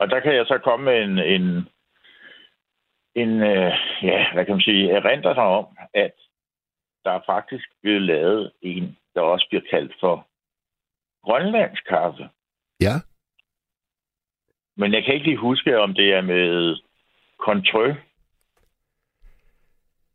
Og 0.00 0.10
der 0.10 0.20
kan 0.20 0.34
jeg 0.34 0.46
så 0.46 0.58
komme 0.64 0.84
med 0.84 1.02
en, 1.02 1.18
en, 1.18 1.68
en 3.14 3.42
øh, 3.42 3.72
ja, 4.02 4.32
hvad 4.34 4.44
kan 4.44 4.54
man 4.54 4.60
sige, 4.60 4.90
erindre 4.90 5.34
sig 5.34 5.44
om, 5.44 5.66
at 5.94 6.12
der 7.04 7.10
er 7.10 7.20
faktisk 7.26 7.64
blevet 7.82 8.02
lavet 8.02 8.52
en, 8.62 8.96
der 9.14 9.20
også 9.20 9.46
bliver 9.48 9.62
kaldt 9.70 9.92
for 10.00 10.26
grønlandsk 11.24 11.84
kaffe. 11.88 12.28
Ja, 12.80 12.94
Men 14.80 14.92
jeg 14.92 15.04
kan 15.04 15.14
ikke 15.14 15.26
lige 15.26 15.36
huske, 15.36 15.78
om 15.78 15.94
det 15.94 16.12
er 16.12 16.20
med 16.20 16.76
kontrø, 17.38 17.94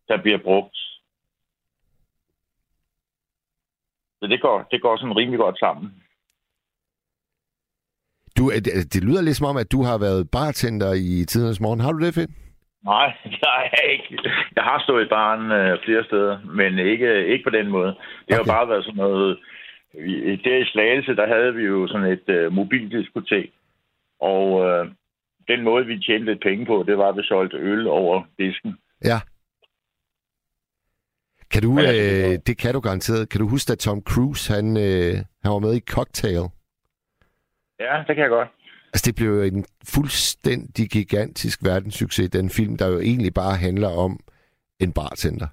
der 0.07 0.21
bliver 0.21 0.37
brugt. 0.37 0.77
Så 4.23 4.27
det 4.27 4.41
går, 4.41 4.67
det 4.71 4.81
går 4.81 4.97
sådan 4.97 5.17
rimelig 5.17 5.39
godt 5.39 5.59
sammen. 5.59 5.85
du, 8.37 8.43
det, 8.65 8.93
det 8.93 9.03
lyder 9.03 9.21
lidt 9.21 9.37
som 9.37 9.47
om, 9.47 9.57
at 9.57 9.71
du 9.71 9.81
har 9.83 9.97
været 9.97 10.29
bartender 10.31 10.93
i 10.93 11.25
tidernes 11.25 11.59
morgen. 11.61 11.79
Har 11.79 11.91
du 11.91 11.99
det, 12.05 12.13
Finn? 12.13 12.33
Nej, 12.85 13.07
jeg 13.41 13.51
har 13.73 13.81
ikke. 13.93 14.19
Jeg 14.55 14.63
har 14.63 14.79
stået 14.83 15.05
i 15.05 15.09
baren 15.09 15.51
øh, 15.51 15.77
flere 15.85 16.03
steder, 16.03 16.39
men 16.59 16.79
ikke, 16.79 17.25
ikke 17.27 17.43
på 17.43 17.49
den 17.49 17.67
måde. 17.67 17.87
Det 17.87 17.95
okay. 18.27 18.35
har 18.37 18.43
bare 18.57 18.69
været 18.69 18.83
sådan 18.85 18.97
noget... 19.05 19.39
i- 19.93 20.35
Der 20.43 20.57
i 20.57 20.65
Slagelse, 20.65 21.15
der 21.15 21.27
havde 21.27 21.53
vi 21.55 21.63
jo 21.63 21.87
sådan 21.87 22.11
et 22.11 22.29
øh, 22.29 22.51
mobildiskotek. 22.51 23.51
Og 24.21 24.45
øh, 24.65 24.87
den 25.47 25.61
måde, 25.63 25.85
vi 25.85 25.99
tjente 25.99 26.25
lidt 26.25 26.43
penge 26.43 26.65
på, 26.65 26.83
det 26.87 26.97
var, 26.97 27.09
at 27.09 27.17
vi 27.17 27.23
solgte 27.23 27.57
øl 27.57 27.87
over 27.87 28.23
disken. 28.39 28.77
Ja. 29.03 29.19
Kan 31.53 31.61
du, 31.61 31.79
øh, 31.79 31.85
det 31.85 32.47
det 32.47 32.57
kan 32.57 32.73
du 32.73 32.79
garanteret. 32.79 33.29
Kan 33.29 33.39
du 33.41 33.47
huske, 33.47 33.71
at 33.71 33.79
Tom 33.79 34.01
Cruise, 34.01 34.53
han, 34.53 34.77
øh, 34.77 35.13
han 35.43 35.51
var 35.51 35.59
med 35.59 35.73
i 35.75 35.79
Cocktail? 35.79 36.45
Ja, 37.79 37.93
det 38.07 38.15
kan 38.15 38.23
jeg 38.25 38.29
godt. 38.29 38.49
Altså, 38.93 39.03
det 39.05 39.15
blev 39.15 39.29
jo 39.29 39.41
en 39.41 39.65
fuldstændig 39.95 40.89
gigantisk 40.89 41.59
verdenssucces, 41.63 42.29
den 42.29 42.49
film, 42.49 42.77
der 42.77 42.87
jo 42.87 42.99
egentlig 42.99 43.33
bare 43.33 43.55
handler 43.55 43.89
om 43.89 44.19
en 44.79 44.93
bartender. 44.93 45.47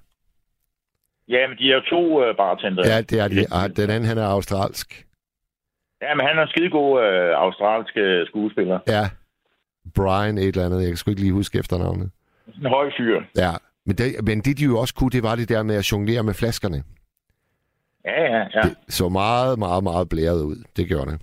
Ja, 1.27 1.47
men 1.47 1.57
de 1.57 1.71
er 1.71 1.75
jo 1.75 1.81
to 1.81 2.23
øh, 2.23 2.35
bartender. 2.37 2.83
Ja, 2.87 3.01
det 3.01 3.19
er 3.19 3.27
det. 3.27 3.45
Og 3.53 3.77
den 3.77 3.89
anden, 3.89 4.09
han 4.09 4.17
er 4.17 4.27
australsk. 4.27 5.07
Ja, 6.01 6.15
men 6.15 6.25
han 6.27 6.37
er 6.37 6.41
en 6.41 6.47
skidegod 6.47 7.03
øh, 7.03 7.35
australsk 7.35 7.97
øh, 7.97 8.27
skuespiller. 8.27 8.79
Ja. 8.87 9.09
Brian 9.95 10.37
et 10.37 10.47
eller 10.47 10.65
andet. 10.65 10.79
Jeg 10.79 10.87
kan 10.87 10.97
sgu 10.97 11.11
ikke 11.11 11.21
lige 11.21 11.33
huske 11.33 11.59
efternavnet. 11.59 12.11
En 12.47 12.65
høj 12.65 12.91
fyr. 12.97 13.21
Ja. 13.37 13.51
Men 13.85 13.95
det, 13.95 14.23
men 14.23 14.39
det, 14.41 14.57
de 14.57 14.63
jo 14.63 14.79
også 14.79 14.95
kunne, 14.95 15.09
det 15.09 15.23
var 15.23 15.35
det 15.35 15.49
der 15.49 15.63
med 15.63 15.75
at 15.75 15.91
jonglere 15.91 16.23
med 16.23 16.33
flaskerne. 16.33 16.83
Ja, 18.05 18.23
ja, 18.23 18.47
ja. 18.55 18.61
Det 18.61 18.77
så 18.87 19.09
meget, 19.09 19.59
meget, 19.59 19.83
meget 19.83 20.09
blæret 20.09 20.43
ud. 20.43 20.63
Det 20.75 20.87
gjorde 20.87 21.11
det. 21.11 21.21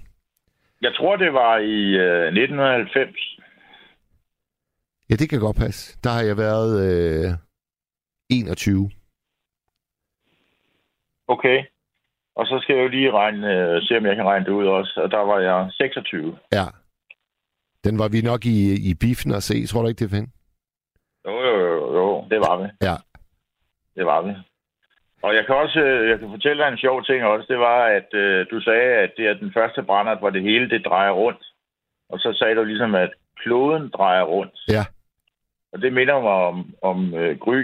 Jeg 0.82 0.94
tror, 0.94 1.16
det 1.16 1.32
var 1.32 1.58
i 1.58 1.80
øh, 2.06 2.26
1990. 2.26 3.38
Ja, 5.10 5.14
det 5.14 5.30
kan 5.30 5.40
godt 5.40 5.56
passe. 5.56 5.98
Der 6.04 6.10
har 6.10 6.22
jeg 6.22 6.36
været 6.36 6.72
øh, 6.86 7.30
21. 8.30 8.90
Okay. 11.28 11.64
Og 12.36 12.46
så 12.46 12.58
skal 12.62 12.76
jeg 12.76 12.82
jo 12.82 12.88
lige 12.88 13.12
regne, 13.12 13.54
øh, 13.54 13.82
se 13.82 13.96
om 13.96 14.06
jeg 14.06 14.16
kan 14.16 14.24
regne 14.24 14.44
det 14.44 14.50
ud 14.50 14.66
også. 14.66 15.00
Og 15.04 15.10
der 15.10 15.18
var 15.18 15.38
jeg 15.38 15.68
26. 15.72 16.38
Ja. 16.52 16.64
Den 17.84 17.98
var 17.98 18.08
vi 18.08 18.20
nok 18.20 18.46
i, 18.46 18.90
i 18.90 18.94
biffen 18.94 19.32
at 19.34 19.42
se. 19.42 19.66
Tror 19.66 19.82
du 19.82 19.88
ikke, 19.88 19.98
det 19.98 20.12
er 20.12 20.16
fint? 20.16 20.30
Det 22.30 22.40
var 22.40 22.56
vi. 22.62 22.68
Ja. 22.82 22.96
Det 23.96 24.06
var 24.06 24.22
vi. 24.22 24.32
Og 25.22 25.34
jeg 25.34 25.46
kan 25.46 25.54
også 25.54 25.80
øh, 25.80 26.08
jeg 26.10 26.18
kan 26.18 26.30
fortælle 26.30 26.62
dig 26.62 26.68
en 26.72 26.78
sjov 26.78 27.04
ting 27.04 27.24
også. 27.24 27.46
Det 27.48 27.58
var, 27.58 27.80
at 27.98 28.14
øh, 28.14 28.46
du 28.50 28.60
sagde, 28.60 28.92
at 29.04 29.12
det 29.16 29.26
er 29.26 29.34
den 29.34 29.52
første 29.52 29.82
brændert, 29.82 30.18
hvor 30.18 30.30
det 30.30 30.42
hele 30.42 30.70
det 30.70 30.84
drejer 30.84 31.10
rundt. 31.10 31.42
Og 32.08 32.18
så 32.18 32.36
sagde 32.38 32.54
du 32.54 32.64
ligesom, 32.64 32.94
at 32.94 33.10
kloden 33.36 33.88
drejer 33.88 34.22
rundt. 34.22 34.58
Ja. 34.68 34.84
Og 35.72 35.82
det 35.82 35.92
minder 35.92 36.20
mig 36.20 36.32
om, 36.32 36.74
om 36.82 37.14
øh, 37.14 37.38
Gry, 37.38 37.60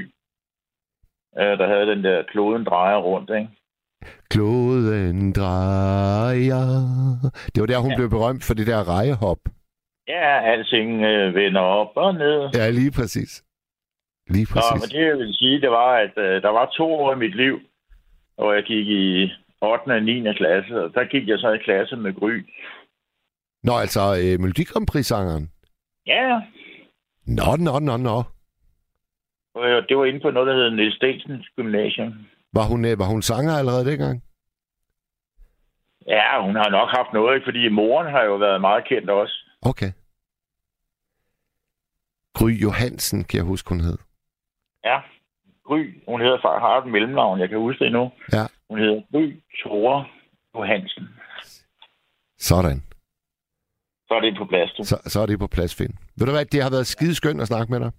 øh, 1.39 1.59
der 1.59 1.67
havde 1.67 1.87
den 1.87 2.05
der 2.05 2.23
kloden 2.23 2.65
drejer 2.65 2.97
rundt, 2.97 3.31
ikke? 3.31 3.49
Kloden 4.31 5.33
drejer. 5.33 6.67
Det 7.55 7.61
var 7.61 7.67
der, 7.67 7.79
hun 7.79 7.91
ja. 7.91 7.97
blev 7.97 8.11
berømt 8.11 8.45
for 8.45 8.55
det 8.55 8.67
der 8.67 8.89
rejehop. 8.89 9.39
Ja, 10.09 10.53
alting 10.53 11.03
øh, 11.03 11.35
vender 11.35 11.61
op 11.61 11.97
og 11.97 12.15
ned. 12.15 12.49
Ja, 12.55 12.71
lige 12.71 12.93
præcis. 12.93 13.45
Lige 14.27 14.47
præcis. 14.47 14.71
Nå, 14.71 14.77
men 14.81 14.89
det 14.89 15.07
jeg 15.09 15.19
vil 15.19 15.35
sige, 15.35 15.61
det 15.61 15.71
var, 15.71 15.93
at 15.97 16.13
øh, 16.17 16.43
der 16.43 16.49
var 16.49 16.67
to 16.77 16.95
år 16.95 17.13
i 17.13 17.17
mit 17.17 17.35
liv, 17.37 17.61
hvor 18.37 18.53
jeg 18.53 18.63
gik 18.65 18.87
i 18.87 19.33
8. 19.63 19.83
og 19.93 20.03
9. 20.03 20.35
klasse, 20.35 20.85
og 20.85 20.95
der 20.95 21.05
gik 21.05 21.29
jeg 21.29 21.39
så 21.39 21.53
i 21.53 21.59
klasse 21.65 21.97
med 21.97 22.15
Gry. 22.15 22.47
Nå, 23.63 23.73
altså 23.79 24.01
øh, 24.01 24.41
Melodi 24.41 24.65
Grand 24.65 24.87
Prix-sangeren. 24.87 25.51
Ja, 26.07 26.41
Nå, 27.27 27.57
nå, 27.59 27.79
nå, 27.79 27.97
nå. 27.97 28.23
og 29.55 29.67
øh, 29.69 29.89
det 29.89 29.97
var 29.97 30.05
inde 30.05 30.21
på 30.21 30.31
noget, 30.31 30.47
der 30.47 30.55
hedder 30.55 30.71
Niels 30.71 30.97
Stensens 30.97 31.47
Gymnasium. 31.57 32.13
Var 32.53 32.63
hun, 32.65 32.85
øh, 32.85 32.99
var 32.99 33.05
hun 33.07 33.23
sanger 33.23 33.53
allerede 33.53 33.91
dengang? 33.91 34.23
Ja, 36.07 36.43
hun 36.47 36.55
har 36.57 36.69
nok 36.71 36.89
haft 36.89 37.13
noget, 37.13 37.35
ikke? 37.35 37.45
fordi 37.45 37.69
moren 37.69 38.11
har 38.11 38.23
jo 38.23 38.37
været 38.37 38.61
meget 38.61 38.85
kendt 38.89 39.11
også. 39.11 39.35
Okay. 39.63 39.91
Gry 42.35 42.51
Johansen, 42.51 43.25
kan 43.25 43.37
jeg 43.37 43.45
huske, 43.47 43.69
hun 43.69 43.81
hed. 43.81 43.99
Ja, 44.85 45.01
Gry, 45.65 46.03
hun 46.09 46.21
hedder 46.21 46.39
far, 46.43 46.61
har 46.61 46.83
et 46.83 46.87
mellemnavn, 46.87 47.41
jeg 47.41 47.49
kan 47.49 47.59
huske 47.59 47.85
det 47.85 47.93
nu. 47.93 48.13
Ja. 48.33 48.45
Hun 48.71 48.79
hedder 48.79 49.03
Gry 49.13 49.33
Tore 49.63 50.07
Johansen. 50.55 51.09
Sådan. 52.39 52.83
Så 54.09 54.15
er 54.15 54.21
det 54.21 54.37
på 54.37 54.45
plads, 54.45 54.73
du. 54.73 54.85
Så, 54.85 54.97
så 55.05 55.21
er 55.21 55.27
det 55.27 55.39
på 55.39 55.47
plads, 55.47 55.75
Finn. 55.75 55.99
Ved 56.17 56.27
du 56.27 56.33
hvad, 56.33 56.45
det 56.45 56.63
har 56.63 56.71
været 56.71 56.87
skideskønt 56.87 57.41
at 57.41 57.47
snakke 57.47 57.73
med 57.73 57.81
dig. 57.81 57.91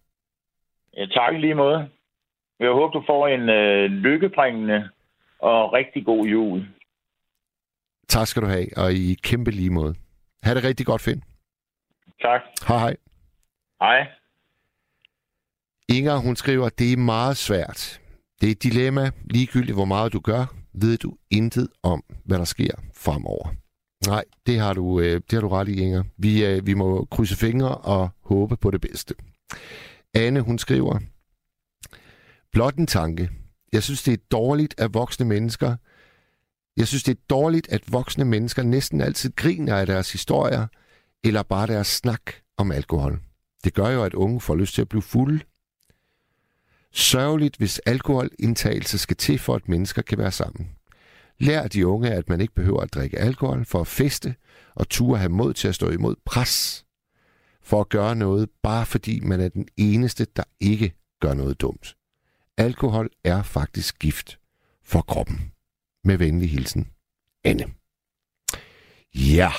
Ja, 0.97 1.05
tak 1.05 1.33
i 1.35 1.37
lige 1.37 1.55
måde. 1.55 1.89
Jeg 2.59 2.69
håber, 2.71 2.93
du 2.99 3.03
får 3.07 3.27
en 3.27 3.49
øh, 3.49 3.85
lykkebringende 3.89 4.89
og 5.39 5.73
rigtig 5.73 6.05
god 6.05 6.25
jul. 6.25 6.67
Tak 8.07 8.27
skal 8.27 8.41
du 8.41 8.47
have, 8.47 8.67
og 8.77 8.93
i 8.93 9.13
kæmpe 9.23 9.51
lige 9.51 9.69
måde. 9.69 9.95
Ha' 10.43 10.53
det 10.53 10.63
rigtig 10.63 10.85
godt, 10.85 11.01
Finn. 11.01 11.23
Tak. 12.21 12.41
Hej 12.67 12.77
hej. 12.77 12.95
Hej. 13.81 14.07
Inger, 15.89 16.17
hun 16.17 16.35
skriver, 16.35 16.69
det 16.69 16.93
er 16.93 16.97
meget 16.97 17.37
svært. 17.37 18.01
Det 18.41 18.47
er 18.47 18.51
et 18.51 18.63
dilemma. 18.63 19.11
Ligegyldigt 19.25 19.75
hvor 19.75 19.85
meget 19.85 20.13
du 20.13 20.19
gør, 20.19 20.55
ved 20.73 20.97
du 20.97 21.15
intet 21.31 21.67
om, 21.83 22.03
hvad 22.25 22.37
der 22.37 22.45
sker 22.45 22.71
fremover. 22.93 23.49
Nej, 24.07 24.23
det 24.45 24.59
har 24.59 24.73
du, 24.73 24.99
øh, 24.99 25.13
det 25.13 25.31
har 25.31 25.41
du 25.41 25.47
ret 25.49 25.67
i, 25.67 25.81
Inger. 25.81 26.03
Vi, 26.17 26.45
øh, 26.45 26.65
vi 26.65 26.73
må 26.73 27.07
krydse 27.11 27.35
fingre 27.35 27.77
og 27.77 28.09
håbe 28.23 28.57
på 28.57 28.71
det 28.71 28.81
bedste. 28.81 29.15
Anne, 30.13 30.41
hun 30.41 30.57
skriver, 30.57 30.99
blot 32.51 32.75
en 32.75 32.87
tanke. 32.87 33.29
Jeg 33.73 33.83
synes, 33.83 34.03
det 34.03 34.13
er 34.13 34.23
dårligt, 34.31 34.75
at 34.77 34.93
voksne 34.93 35.25
mennesker 35.25 35.75
jeg 36.77 36.87
synes, 36.87 37.03
det 37.03 37.17
er 37.17 37.21
dårligt, 37.29 37.67
at 37.69 37.91
voksne 37.91 38.25
mennesker 38.25 38.63
næsten 38.63 39.01
altid 39.01 39.31
griner 39.35 39.75
af 39.75 39.85
deres 39.85 40.11
historier, 40.11 40.67
eller 41.23 41.43
bare 41.43 41.67
deres 41.67 41.87
snak 41.87 42.31
om 42.57 42.71
alkohol. 42.71 43.19
Det 43.63 43.73
gør 43.73 43.89
jo, 43.89 44.03
at 44.03 44.13
unge 44.13 44.41
får 44.41 44.55
lyst 44.55 44.75
til 44.75 44.81
at 44.81 44.89
blive 44.89 45.01
fulde. 45.01 45.39
Sørgeligt, 46.95 47.57
hvis 47.57 47.79
alkoholindtagelse 47.79 48.97
skal 48.97 49.17
til, 49.17 49.39
for 49.39 49.55
at 49.55 49.69
mennesker 49.69 50.01
kan 50.01 50.17
være 50.17 50.31
sammen. 50.31 50.69
Lær 51.39 51.67
de 51.67 51.87
unge, 51.87 52.11
at 52.11 52.29
man 52.29 52.41
ikke 52.41 52.53
behøver 52.53 52.81
at 52.81 52.93
drikke 52.93 53.19
alkohol 53.19 53.65
for 53.65 53.81
at 53.81 53.87
feste, 53.87 54.35
og 54.75 54.89
turde 54.89 55.19
have 55.19 55.29
mod 55.29 55.53
til 55.53 55.67
at 55.67 55.75
stå 55.75 55.89
imod 55.89 56.15
pres 56.25 56.85
for 57.61 57.81
at 57.81 57.89
gøre 57.89 58.15
noget, 58.15 58.49
bare 58.63 58.85
fordi 58.85 59.19
man 59.19 59.41
er 59.41 59.49
den 59.49 59.67
eneste, 59.77 60.27
der 60.35 60.43
ikke 60.59 60.93
gør 61.19 61.33
noget 61.33 61.61
dumt. 61.61 61.95
Alkohol 62.57 63.09
er 63.23 63.43
faktisk 63.43 63.99
gift 63.99 64.39
for 64.83 65.01
kroppen. 65.01 65.51
Med 66.03 66.17
venlig 66.17 66.49
hilsen, 66.49 66.89
Anne. 67.43 67.65
Ja. 69.15 69.51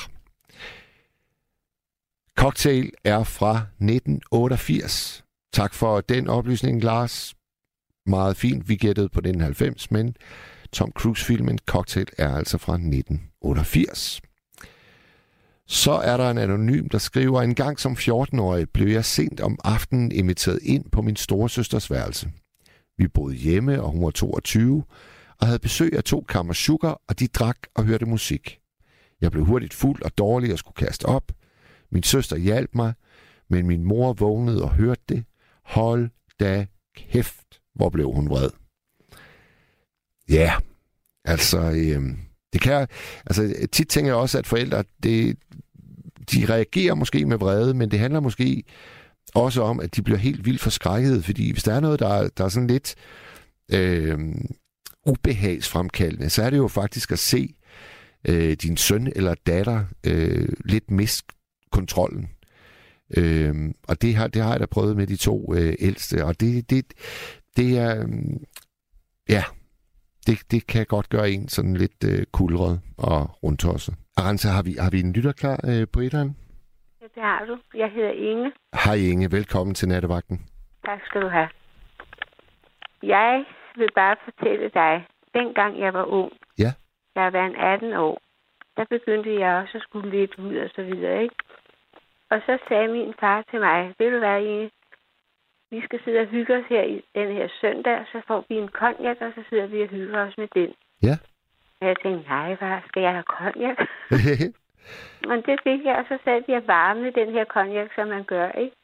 Cocktail 2.38 2.92
er 3.04 3.24
fra 3.24 3.56
1988. 3.56 5.25
Tak 5.52 5.74
for 5.74 6.00
den 6.00 6.28
oplysning, 6.28 6.82
Lars. 6.82 7.34
Meget 8.06 8.36
fint, 8.36 8.68
vi 8.68 8.76
gættede 8.76 9.08
på 9.08 9.20
den 9.20 9.40
90, 9.40 9.90
men 9.90 10.16
Tom 10.72 10.92
Cruise-filmen 10.92 11.58
Cocktail 11.66 12.06
er 12.18 12.34
altså 12.34 12.58
fra 12.58 12.72
1988. 12.72 14.20
Så 15.66 15.92
er 15.92 16.16
der 16.16 16.30
en 16.30 16.38
anonym, 16.38 16.88
der 16.88 16.98
skriver, 16.98 17.42
en 17.42 17.54
gang 17.54 17.80
som 17.80 17.92
14-årig 17.92 18.70
blev 18.70 18.88
jeg 18.88 19.04
sent 19.04 19.40
om 19.40 19.58
aftenen 19.64 20.12
inviteret 20.12 20.58
ind 20.62 20.90
på 20.90 21.02
min 21.02 21.16
storesøsters 21.16 21.90
værelse. 21.90 22.30
Vi 22.98 23.08
boede 23.08 23.34
hjemme, 23.34 23.82
og 23.82 23.90
hun 23.90 24.04
var 24.04 24.10
22, 24.10 24.84
og 25.40 25.46
havde 25.46 25.58
besøg 25.58 25.92
af 25.96 26.04
to 26.04 26.24
kammer 26.28 26.52
sugar, 26.52 27.00
og 27.08 27.18
de 27.18 27.26
drak 27.26 27.58
og 27.74 27.84
hørte 27.84 28.06
musik. 28.06 28.58
Jeg 29.20 29.30
blev 29.30 29.44
hurtigt 29.44 29.74
fuld 29.74 30.02
og 30.02 30.18
dårlig 30.18 30.52
og 30.52 30.58
skulle 30.58 30.86
kaste 30.86 31.06
op. 31.06 31.32
Min 31.90 32.02
søster 32.02 32.36
hjalp 32.36 32.70
mig, 32.74 32.94
men 33.50 33.66
min 33.66 33.84
mor 33.84 34.12
vågnede 34.12 34.62
og 34.62 34.74
hørte 34.74 35.02
det. 35.08 35.24
Hold 35.66 36.10
da 36.40 36.66
kæft, 36.96 37.60
hvor 37.74 37.90
blev 37.90 38.12
hun 38.12 38.30
vred. 38.30 38.50
Ja, 40.28 40.54
altså, 41.24 41.58
øh, 41.60 42.02
det 42.52 42.60
kan, 42.60 42.86
altså 43.26 43.66
tit 43.72 43.88
tænker 43.88 44.10
jeg 44.10 44.16
også, 44.16 44.38
at 44.38 44.46
forældre, 44.46 44.84
det, 45.02 45.36
de 46.32 46.46
reagerer 46.46 46.94
måske 46.94 47.26
med 47.26 47.36
vrede, 47.38 47.74
men 47.74 47.90
det 47.90 47.98
handler 47.98 48.20
måske 48.20 48.62
også 49.34 49.62
om, 49.62 49.80
at 49.80 49.96
de 49.96 50.02
bliver 50.02 50.18
helt 50.18 50.44
vildt 50.46 50.60
forskrækket, 50.60 51.24
fordi 51.24 51.52
hvis 51.52 51.62
der 51.62 51.74
er 51.74 51.80
noget, 51.80 52.00
der, 52.00 52.08
er- 52.08 52.28
der 52.28 52.44
er 52.44 52.48
sådan 52.48 52.66
lidt 52.66 52.94
øh, 53.72 54.18
ubehagsfremkaldende, 55.06 56.30
så 56.30 56.42
er 56.42 56.50
det 56.50 56.56
jo 56.56 56.68
faktisk 56.68 57.12
at 57.12 57.18
se 57.18 57.54
øh, 58.28 58.52
din 58.62 58.76
søn 58.76 59.12
eller 59.16 59.34
datter 59.46 59.84
øh, 60.06 60.48
lidt 60.64 60.90
miste 60.90 61.24
kontrollen. 61.72 62.28
Øh, 63.18 63.54
og 63.88 64.02
det 64.02 64.14
har, 64.16 64.26
det 64.28 64.42
har 64.42 64.50
jeg 64.50 64.60
da 64.60 64.66
prøvet 64.66 64.96
med 64.96 65.06
de 65.06 65.16
to 65.16 65.54
øh, 65.54 65.74
ældste, 65.80 66.24
og 66.24 66.40
det, 66.40 66.70
det, 66.70 66.84
det 67.56 67.78
er, 67.78 68.02
øh, 68.02 68.08
ja, 69.28 69.42
det, 70.26 70.38
det 70.50 70.66
kan 70.66 70.86
godt 70.86 71.08
gøre 71.08 71.30
en 71.30 71.48
sådan 71.48 71.74
lidt 71.76 72.04
øh, 72.04 72.26
kulret 72.32 72.80
og 72.98 73.42
rundtosset. 73.42 73.94
Arantxa, 74.16 74.48
har 74.48 74.62
vi, 74.62 74.72
har 74.80 74.90
vi 74.90 75.00
en 75.00 75.12
lytter 75.12 75.32
klar 75.32 75.60
øh, 75.68 75.86
på 75.92 76.00
etteren? 76.00 76.36
Ja, 77.00 77.06
det 77.14 77.22
har 77.22 77.44
du. 77.44 77.58
Jeg 77.74 77.90
hedder 77.90 78.10
Inge. 78.10 78.52
Hej 78.84 78.94
Inge, 78.94 79.30
velkommen 79.32 79.74
til 79.74 79.88
nattevagten. 79.88 80.46
Tak 80.86 81.00
skal 81.06 81.22
du 81.22 81.28
have. 81.28 81.48
Jeg 83.02 83.44
vil 83.76 83.88
bare 83.94 84.16
fortælle 84.24 84.70
dig, 84.74 85.06
dengang 85.34 85.80
jeg 85.80 85.92
var 85.94 86.04
ung, 86.04 86.32
Ja. 86.58 86.72
jeg 87.14 87.22
har 87.22 87.30
været 87.30 87.54
18 87.58 87.92
år, 87.92 88.20
der 88.76 88.84
begyndte 88.90 89.40
jeg 89.40 89.54
også 89.62 89.78
at 89.78 89.82
skulle 89.82 90.10
lidt 90.20 90.34
ud 90.38 90.56
og 90.56 90.70
så 90.74 90.82
videre, 90.82 91.22
ikke? 91.22 91.34
Og 92.30 92.40
så 92.46 92.58
sagde 92.68 92.88
min 92.88 93.14
far 93.20 93.44
til 93.50 93.60
mig, 93.60 93.94
ved 93.98 94.10
du 94.10 94.18
hvad, 94.18 94.42
Inge, 94.42 94.70
vi 95.70 95.82
skal 95.84 96.00
sidde 96.04 96.20
og 96.20 96.26
hygge 96.26 96.56
os 96.56 96.64
her 96.68 96.82
i 96.82 97.04
den 97.14 97.32
her 97.32 97.48
søndag, 97.60 98.04
så 98.12 98.20
får 98.26 98.44
vi 98.48 98.54
en 98.54 98.68
konjak, 98.68 99.16
og 99.20 99.32
så 99.34 99.42
sidder 99.48 99.66
vi 99.66 99.82
og 99.82 99.88
hygger 99.88 100.26
os 100.26 100.38
med 100.38 100.48
den. 100.54 100.74
Ja. 101.02 101.16
Og 101.80 101.86
jeg 101.86 101.96
tænkte, 102.02 102.28
nej, 102.28 102.56
far, 102.56 102.84
skal 102.88 103.02
jeg 103.02 103.12
have 103.12 103.30
konjak? 103.38 103.78
Men 105.28 105.42
det 105.46 105.60
fik 105.64 105.84
jeg, 105.84 105.96
og 105.96 106.04
så 106.08 106.18
satte 106.24 106.52
jeg 106.52 106.66
varme 106.66 107.10
den 107.10 107.32
her 107.32 107.44
konjak, 107.44 107.88
som 107.94 108.08
man 108.08 108.24
gør, 108.24 108.50
ikke? 108.50 108.76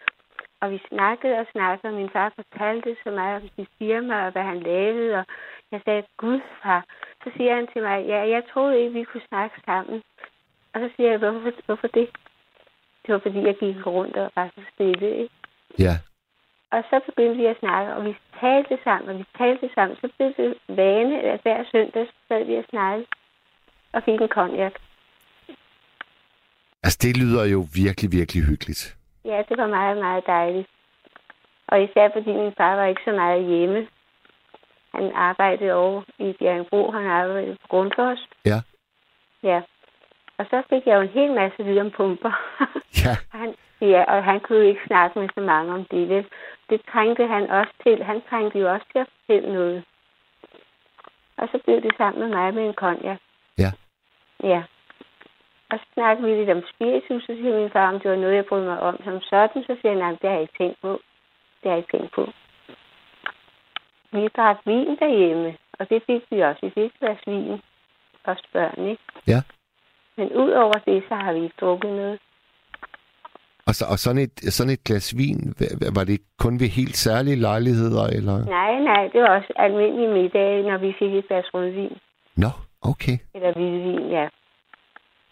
Og 0.60 0.70
vi 0.70 0.80
snakkede 0.88 1.38
og 1.38 1.46
snakkede, 1.52 1.92
og 1.92 1.98
min 2.00 2.10
far 2.10 2.32
fortalte 2.34 2.96
så 3.04 3.10
meget 3.10 3.42
om 3.42 3.48
sit 3.56 3.68
firma, 3.78 4.26
og 4.26 4.32
hvad 4.32 4.42
han 4.42 4.60
lavede, 4.60 5.14
og 5.18 5.24
jeg 5.72 5.80
sagde, 5.84 6.02
gud 6.16 6.40
far. 6.62 6.84
Så 7.24 7.30
siger 7.36 7.54
han 7.54 7.66
til 7.72 7.82
mig, 7.82 8.06
ja, 8.06 8.28
jeg 8.28 8.42
troede 8.52 8.80
ikke, 8.80 8.92
vi 8.92 9.04
kunne 9.04 9.28
snakke 9.28 9.60
sammen. 9.64 10.02
Og 10.74 10.80
så 10.80 10.90
siger 10.96 11.10
jeg, 11.10 11.18
hvorfor, 11.18 11.52
hvorfor 11.66 11.86
det? 11.86 12.08
Det 13.06 13.12
var, 13.14 13.18
fordi 13.18 13.38
jeg 13.46 13.56
gik 13.56 13.86
rundt 13.86 14.16
og 14.16 14.30
var 14.36 14.50
så 14.54 14.62
stille, 14.74 15.16
ikke? 15.16 15.34
ja, 15.78 15.94
Og 16.72 16.84
så 16.90 17.00
begyndte 17.06 17.36
vi 17.36 17.46
at 17.46 17.58
snakke, 17.58 17.94
og 17.94 18.04
vi 18.04 18.14
talte 18.40 18.78
sammen, 18.84 19.08
og 19.10 19.18
vi 19.18 19.24
talte 19.38 19.70
sammen. 19.74 19.96
Så 20.00 20.08
blev 20.16 20.32
det 20.36 20.54
vane, 20.68 21.20
at 21.20 21.40
hver 21.42 21.64
søndag 21.72 22.06
så 22.06 22.12
sad 22.28 22.44
vi 22.44 22.54
og 22.56 22.64
snakkede 22.70 23.06
og 23.92 24.02
fik 24.02 24.20
en 24.20 24.28
konjak. 24.28 24.72
Altså, 26.82 26.98
det 27.02 27.16
lyder 27.16 27.44
jo 27.44 27.66
virkelig, 27.74 28.12
virkelig 28.12 28.42
hyggeligt. 28.44 28.96
Ja, 29.24 29.42
det 29.48 29.58
var 29.58 29.66
meget, 29.66 29.96
meget 29.96 30.26
dejligt. 30.26 30.68
Og 31.66 31.82
især 31.82 32.08
fordi 32.12 32.32
min 32.32 32.52
far 32.56 32.76
var 32.76 32.86
ikke 32.86 33.02
så 33.04 33.12
meget 33.12 33.44
hjemme. 33.46 33.88
Han 34.94 35.12
arbejdede 35.14 35.72
over 35.72 36.02
i 36.18 36.34
Bjergbro. 36.38 36.90
Han 36.90 37.06
arbejdede 37.06 37.56
på 37.62 37.66
Grundfos. 37.68 38.28
Ja. 38.44 38.60
Ja. 39.42 39.60
Og 40.42 40.48
så 40.50 40.62
fik 40.70 40.86
jeg 40.86 40.96
jo 40.96 41.00
en 41.00 41.16
hel 41.18 41.32
masse 41.32 41.64
viden 41.64 41.86
om 41.86 41.90
pumper. 41.90 42.34
Ja, 43.04 43.14
han, 43.38 43.54
ja, 43.80 44.02
og 44.14 44.24
han 44.24 44.40
kunne 44.40 44.58
jo 44.58 44.64
ikke 44.64 44.86
snakke 44.86 45.18
med 45.18 45.28
så 45.34 45.40
mange 45.40 45.74
om 45.74 45.84
det. 45.84 46.08
Vel? 46.08 46.26
Det 46.70 46.80
trængte 46.92 47.26
han 47.26 47.50
også 47.50 47.72
til. 47.82 48.04
Han 48.04 48.22
trængte 48.30 48.58
jo 48.58 48.72
også 48.72 48.86
til 48.92 48.98
at 48.98 49.08
fortælle 49.14 49.52
noget. 49.52 49.84
Og 51.36 51.48
så 51.52 51.58
blev 51.64 51.82
det 51.82 51.92
sammen 51.96 52.20
med 52.22 52.30
mig 52.36 52.54
med 52.54 52.66
en 52.66 52.74
konjak. 52.74 53.20
Ja. 53.58 53.70
Ja. 54.42 54.62
Og 55.70 55.78
så 55.78 55.86
snakkede 55.94 56.28
vi 56.28 56.34
lidt 56.34 56.50
om 56.50 56.62
spiritus, 56.74 57.22
så 57.22 57.32
siger 57.34 57.60
min 57.60 57.70
far, 57.70 57.88
om 57.88 58.00
det 58.00 58.10
var 58.10 58.16
noget, 58.16 58.36
jeg 58.36 58.46
brød 58.46 58.64
mig 58.64 58.80
om 58.80 58.96
som 59.04 59.20
sådan. 59.20 59.62
Så 59.62 59.76
siger 59.80 59.92
han, 59.92 59.98
nej, 59.98 60.10
det 60.10 60.30
har 60.30 60.36
jeg 60.38 60.40
ikke 60.40 60.58
tænkt 60.58 60.80
på. 60.80 60.92
Det 61.60 61.70
har 61.70 61.70
jeg 61.70 61.78
ikke 61.78 61.96
tænkt 61.96 62.12
på. 62.12 62.24
Vi 64.12 64.28
drak 64.28 64.58
vin 64.64 64.96
derhjemme, 64.96 65.56
og 65.78 65.90
det 65.90 66.02
fik 66.06 66.22
vi 66.30 66.40
også. 66.40 66.60
Vi 66.62 66.70
fik 66.70 66.84
et 66.84 66.98
glas 67.00 67.18
vin. 67.26 67.60
Også 68.24 68.44
børn, 68.52 68.86
ikke? 68.86 69.02
ja. 69.26 69.42
Men 70.22 70.32
ud 70.32 70.50
over 70.50 70.72
det, 70.72 71.02
så 71.08 71.14
har 71.14 71.32
vi 71.32 71.42
ikke 71.44 71.60
drukket 71.60 71.90
noget. 71.90 72.18
Og, 73.66 73.74
så, 73.74 73.84
og 73.92 73.98
sådan, 73.98 74.22
et, 74.22 74.36
sådan 74.56 74.72
et 74.72 74.84
glas 74.84 75.16
vin, 75.18 75.54
var 75.96 76.04
det 76.04 76.20
kun 76.38 76.60
ved 76.60 76.68
helt 76.80 76.96
særlige 76.96 77.36
lejligheder, 77.36 78.04
eller? 78.18 78.36
Nej, 78.58 78.72
nej, 78.90 79.02
det 79.12 79.20
var 79.22 79.28
også 79.38 79.52
almindelig 79.56 80.08
middag, 80.10 80.62
når 80.62 80.78
vi 80.78 80.94
fik 80.98 81.14
et 81.14 81.28
glas 81.28 81.54
rødvin. 81.54 81.96
Nå, 82.36 82.50
okay. 82.82 83.16
Eller 83.34 83.52
hvidvin, 83.52 84.10
ja. 84.10 84.26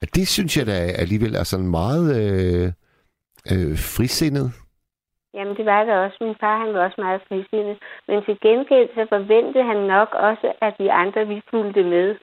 Ja, 0.01 0.07
Det 0.15 0.29
synes 0.29 0.57
jeg 0.57 0.67
da 0.67 0.79
alligevel 1.03 1.35
er 1.35 1.45
sådan 1.45 1.71
meget 1.81 2.07
øh, 2.21 2.67
øh, 3.53 3.73
frisindet. 3.97 4.49
Jamen, 5.35 5.57
det 5.57 5.67
var 5.67 5.85
det 5.85 5.95
også. 6.05 6.17
Min 6.21 6.37
far, 6.41 6.59
han 6.65 6.75
var 6.75 6.85
også 6.85 7.01
meget 7.07 7.21
frisindet. 7.29 7.77
Men 8.09 8.25
til 8.25 8.39
gengæld, 8.47 8.89
så 8.95 9.07
forventede 9.09 9.65
han 9.65 9.81
nok 9.95 10.09
også, 10.29 10.53
at 10.61 10.75
vi 10.79 10.87
andre, 10.89 11.27
vi 11.27 11.43
fulgte 11.51 11.83
med. 11.85 12.17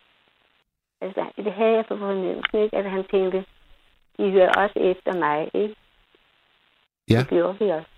Altså, 1.02 1.26
det 1.38 1.54
havde 1.54 1.76
jeg 1.76 1.86
på 1.88 1.98
fornemmelsen, 1.98 2.60
ikke? 2.64 2.78
At 2.78 2.92
han 2.92 3.04
tænkte, 3.12 3.46
de 4.18 4.32
hører 4.32 4.52
også 4.64 4.80
efter 4.80 5.14
mig, 5.20 5.50
ikke? 5.54 5.76
Ja. 7.10 7.20
Det 7.20 7.28
gjorde 7.30 7.60
vi 7.60 7.70
også. 7.70 7.90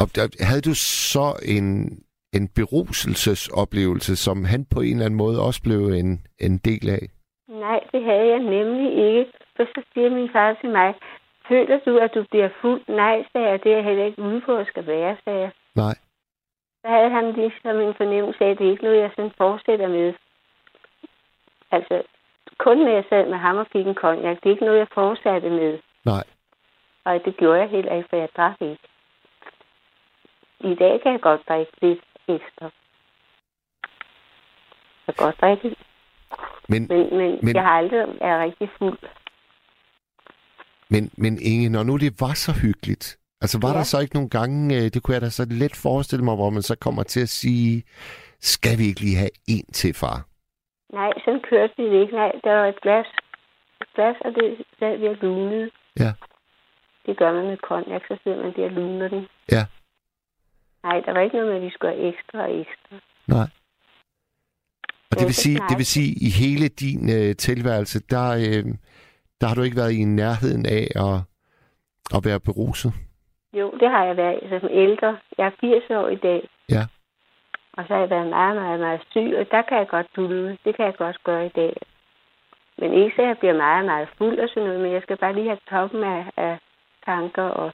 Og 0.00 0.06
der- 0.16 0.44
havde 0.48 0.60
du 0.60 0.74
så 0.74 1.26
en, 1.56 1.66
en 2.32 2.48
beruselsesoplevelse, 2.48 4.16
som 4.16 4.44
han 4.44 4.64
på 4.74 4.80
en 4.80 4.92
eller 4.92 5.04
anden 5.06 5.18
måde 5.24 5.42
også 5.42 5.62
blev 5.62 5.80
en, 5.88 6.26
en 6.40 6.58
del 6.58 6.88
af? 6.90 7.02
Nej, 7.48 7.80
det 7.92 8.04
havde 8.04 8.26
jeg 8.34 8.38
nemlig 8.38 8.92
ikke. 9.18 9.32
For 9.56 9.64
så 9.64 9.82
siger 9.94 10.10
min 10.10 10.28
far 10.32 10.54
til 10.60 10.70
mig, 10.70 10.94
føler 11.48 11.78
du, 11.86 11.98
at 11.98 12.10
du 12.14 12.24
bliver 12.30 12.48
fuld? 12.60 12.82
Nej, 12.88 13.24
sagde 13.32 13.48
jeg, 13.48 13.62
det 13.64 13.72
er 13.72 13.76
jeg 13.76 13.84
heller 13.84 14.04
ikke 14.04 14.22
ude 14.22 14.40
på 14.46 14.56
at 14.56 14.66
skal 14.66 14.86
være, 14.86 15.16
sagde 15.24 15.40
jeg. 15.40 15.50
Nej. 15.74 15.94
Så 16.86 16.90
havde 16.90 17.10
han 17.10 17.32
ligesom 17.32 17.80
en 17.80 17.94
fornemmelse 17.94 18.44
af, 18.44 18.50
at 18.50 18.58
det 18.58 18.66
er 18.66 18.70
ikke 18.70 18.84
noget, 18.84 19.00
jeg 19.00 19.10
sådan 19.16 19.32
fortsætter 19.36 19.88
med. 19.88 20.14
Altså, 21.70 22.02
kun 22.58 22.78
når 22.78 22.90
jeg 22.90 23.04
sad 23.08 23.28
med 23.30 23.38
ham 23.38 23.56
og 23.56 23.66
fik 23.72 23.86
en 23.86 23.94
konjak, 23.94 24.36
det 24.36 24.46
er 24.46 24.50
ikke 24.54 24.64
noget, 24.64 24.78
jeg 24.78 24.88
fortsatte 24.94 25.50
med. 25.50 25.78
Nej. 26.04 26.24
Og 27.04 27.20
det 27.24 27.36
gjorde 27.36 27.60
jeg 27.60 27.68
heller 27.68 27.94
ikke, 27.96 28.08
for 28.08 28.16
jeg 28.16 28.28
drak 28.36 28.56
ikke. 28.60 28.88
I 30.60 30.74
dag 30.74 31.00
kan 31.02 31.12
jeg 31.12 31.20
godt 31.20 31.48
drikke 31.48 31.72
lidt 31.82 32.00
ekstra. 32.28 32.70
Jeg 35.06 35.14
kan 35.14 35.24
godt 35.24 35.40
drikke 35.40 35.76
men, 36.68 36.86
men, 36.88 37.16
Men- 37.18 37.38
men... 37.42 37.54
jeg 37.54 37.62
har 37.62 37.76
aldrig 37.78 37.98
været 38.20 38.40
rigtig 38.40 38.68
fuld. 38.78 38.98
men, 40.88 41.10
men 41.18 41.38
Inge, 41.42 41.68
når 41.68 41.82
nu 41.82 41.96
det 41.96 42.20
var 42.20 42.34
så 42.34 42.52
hyggeligt, 42.62 43.18
altså 43.40 43.58
var 43.62 43.68
ja. 43.72 43.76
Der 43.76 43.82
så 43.82 44.00
ikke 44.00 44.14
nogle 44.14 44.30
gange, 44.30 44.76
øh, 44.76 44.82
det 44.82 45.02
kunne 45.02 45.14
jeg 45.14 45.22
da 45.22 45.30
så 45.30 45.46
let 45.50 45.76
forestille 45.76 46.24
mig, 46.24 46.34
hvor 46.34 46.50
man 46.50 46.62
så 46.62 46.76
kommer 46.80 47.02
til 47.02 47.20
at 47.20 47.28
sige, 47.28 47.84
skal 48.40 48.78
vi 48.78 48.84
ikke 48.86 49.00
lige 49.00 49.16
have 49.16 49.34
en 49.48 49.66
til, 49.72 49.94
far? 49.94 50.26
Nej, 50.92 51.12
sådan 51.24 51.42
kørte 51.50 51.74
vi 51.76 51.84
det 51.84 52.00
ikke. 52.02 52.14
Nej, 52.14 52.32
der 52.44 52.52
var 52.52 52.66
et 52.66 52.80
glas, 52.80 53.06
et 53.80 53.88
glas 53.94 54.16
og 54.20 54.30
det 54.34 54.64
sad 54.78 54.98
vi 54.98 55.06
og 55.06 55.16
lunede. 55.22 55.70
Ja. 55.98 56.12
Det 57.06 57.18
gør 57.18 57.32
man 57.32 57.46
med 57.46 57.56
konjak, 57.56 58.02
så 58.08 58.18
sidder 58.22 58.42
man 58.42 58.52
der 58.56 58.64
og 58.64 58.70
luner 58.70 59.08
den. 59.08 59.26
Ja. 59.52 59.64
Nej, 60.82 61.00
der 61.00 61.12
var 61.12 61.20
ikke 61.20 61.36
noget 61.36 61.48
med, 61.48 61.56
at 61.56 61.62
vi 61.62 61.70
skulle 61.70 61.94
have 61.94 62.08
ekstra 62.08 62.38
og 62.42 62.60
ekstra. 62.60 62.96
Nej. 63.26 63.48
Og 65.10 65.16
det 65.18 65.26
vil 65.26 65.34
sige, 65.34 65.58
det 65.68 65.78
vil 65.78 65.86
sige, 65.86 66.10
i 66.26 66.30
hele 66.30 66.68
din 66.68 67.10
øh, 67.10 67.36
tilværelse, 67.36 68.00
der, 68.10 68.28
øh, 68.30 68.64
der 69.40 69.46
har 69.46 69.54
du 69.54 69.62
ikke 69.62 69.76
været 69.76 69.92
i 69.92 70.04
nærheden 70.04 70.66
af 70.66 70.86
at, 71.06 71.16
at 72.16 72.24
være 72.24 72.40
beruset. 72.40 72.92
Jo, 73.52 73.70
det 73.80 73.90
har 73.90 74.04
jeg 74.04 74.16
været 74.16 74.38
altså, 74.42 74.58
som 74.60 74.68
ældre. 74.72 75.18
Jeg 75.38 75.46
er 75.46 75.50
80 75.60 75.90
år 75.90 76.08
i 76.08 76.16
dag. 76.16 76.48
Ja. 76.68 76.82
Og 77.72 77.84
så 77.86 77.92
har 77.94 78.00
jeg 78.00 78.10
været 78.10 78.26
meget, 78.26 78.56
meget, 78.56 78.80
meget 78.80 79.00
syg, 79.10 79.34
og 79.38 79.50
der 79.50 79.62
kan 79.62 79.78
jeg 79.78 79.88
godt 79.88 80.06
dulle. 80.16 80.58
Det 80.64 80.76
kan 80.76 80.84
jeg 80.84 80.96
godt 80.96 81.24
gøre 81.24 81.46
i 81.46 81.48
dag. 81.48 81.76
Men 82.78 82.92
ikke 82.92 83.16
så 83.16 83.22
jeg 83.22 83.38
bliver 83.38 83.56
meget, 83.56 83.84
meget 83.84 84.08
fuld 84.18 84.38
og 84.38 84.48
sådan 84.48 84.62
noget, 84.62 84.80
men 84.80 84.92
jeg 84.92 85.02
skal 85.02 85.16
bare 85.16 85.34
lige 85.34 85.46
have 85.48 85.58
toppen 85.70 86.04
af, 86.04 86.24
af 86.36 86.58
tanker, 87.04 87.42
og 87.42 87.72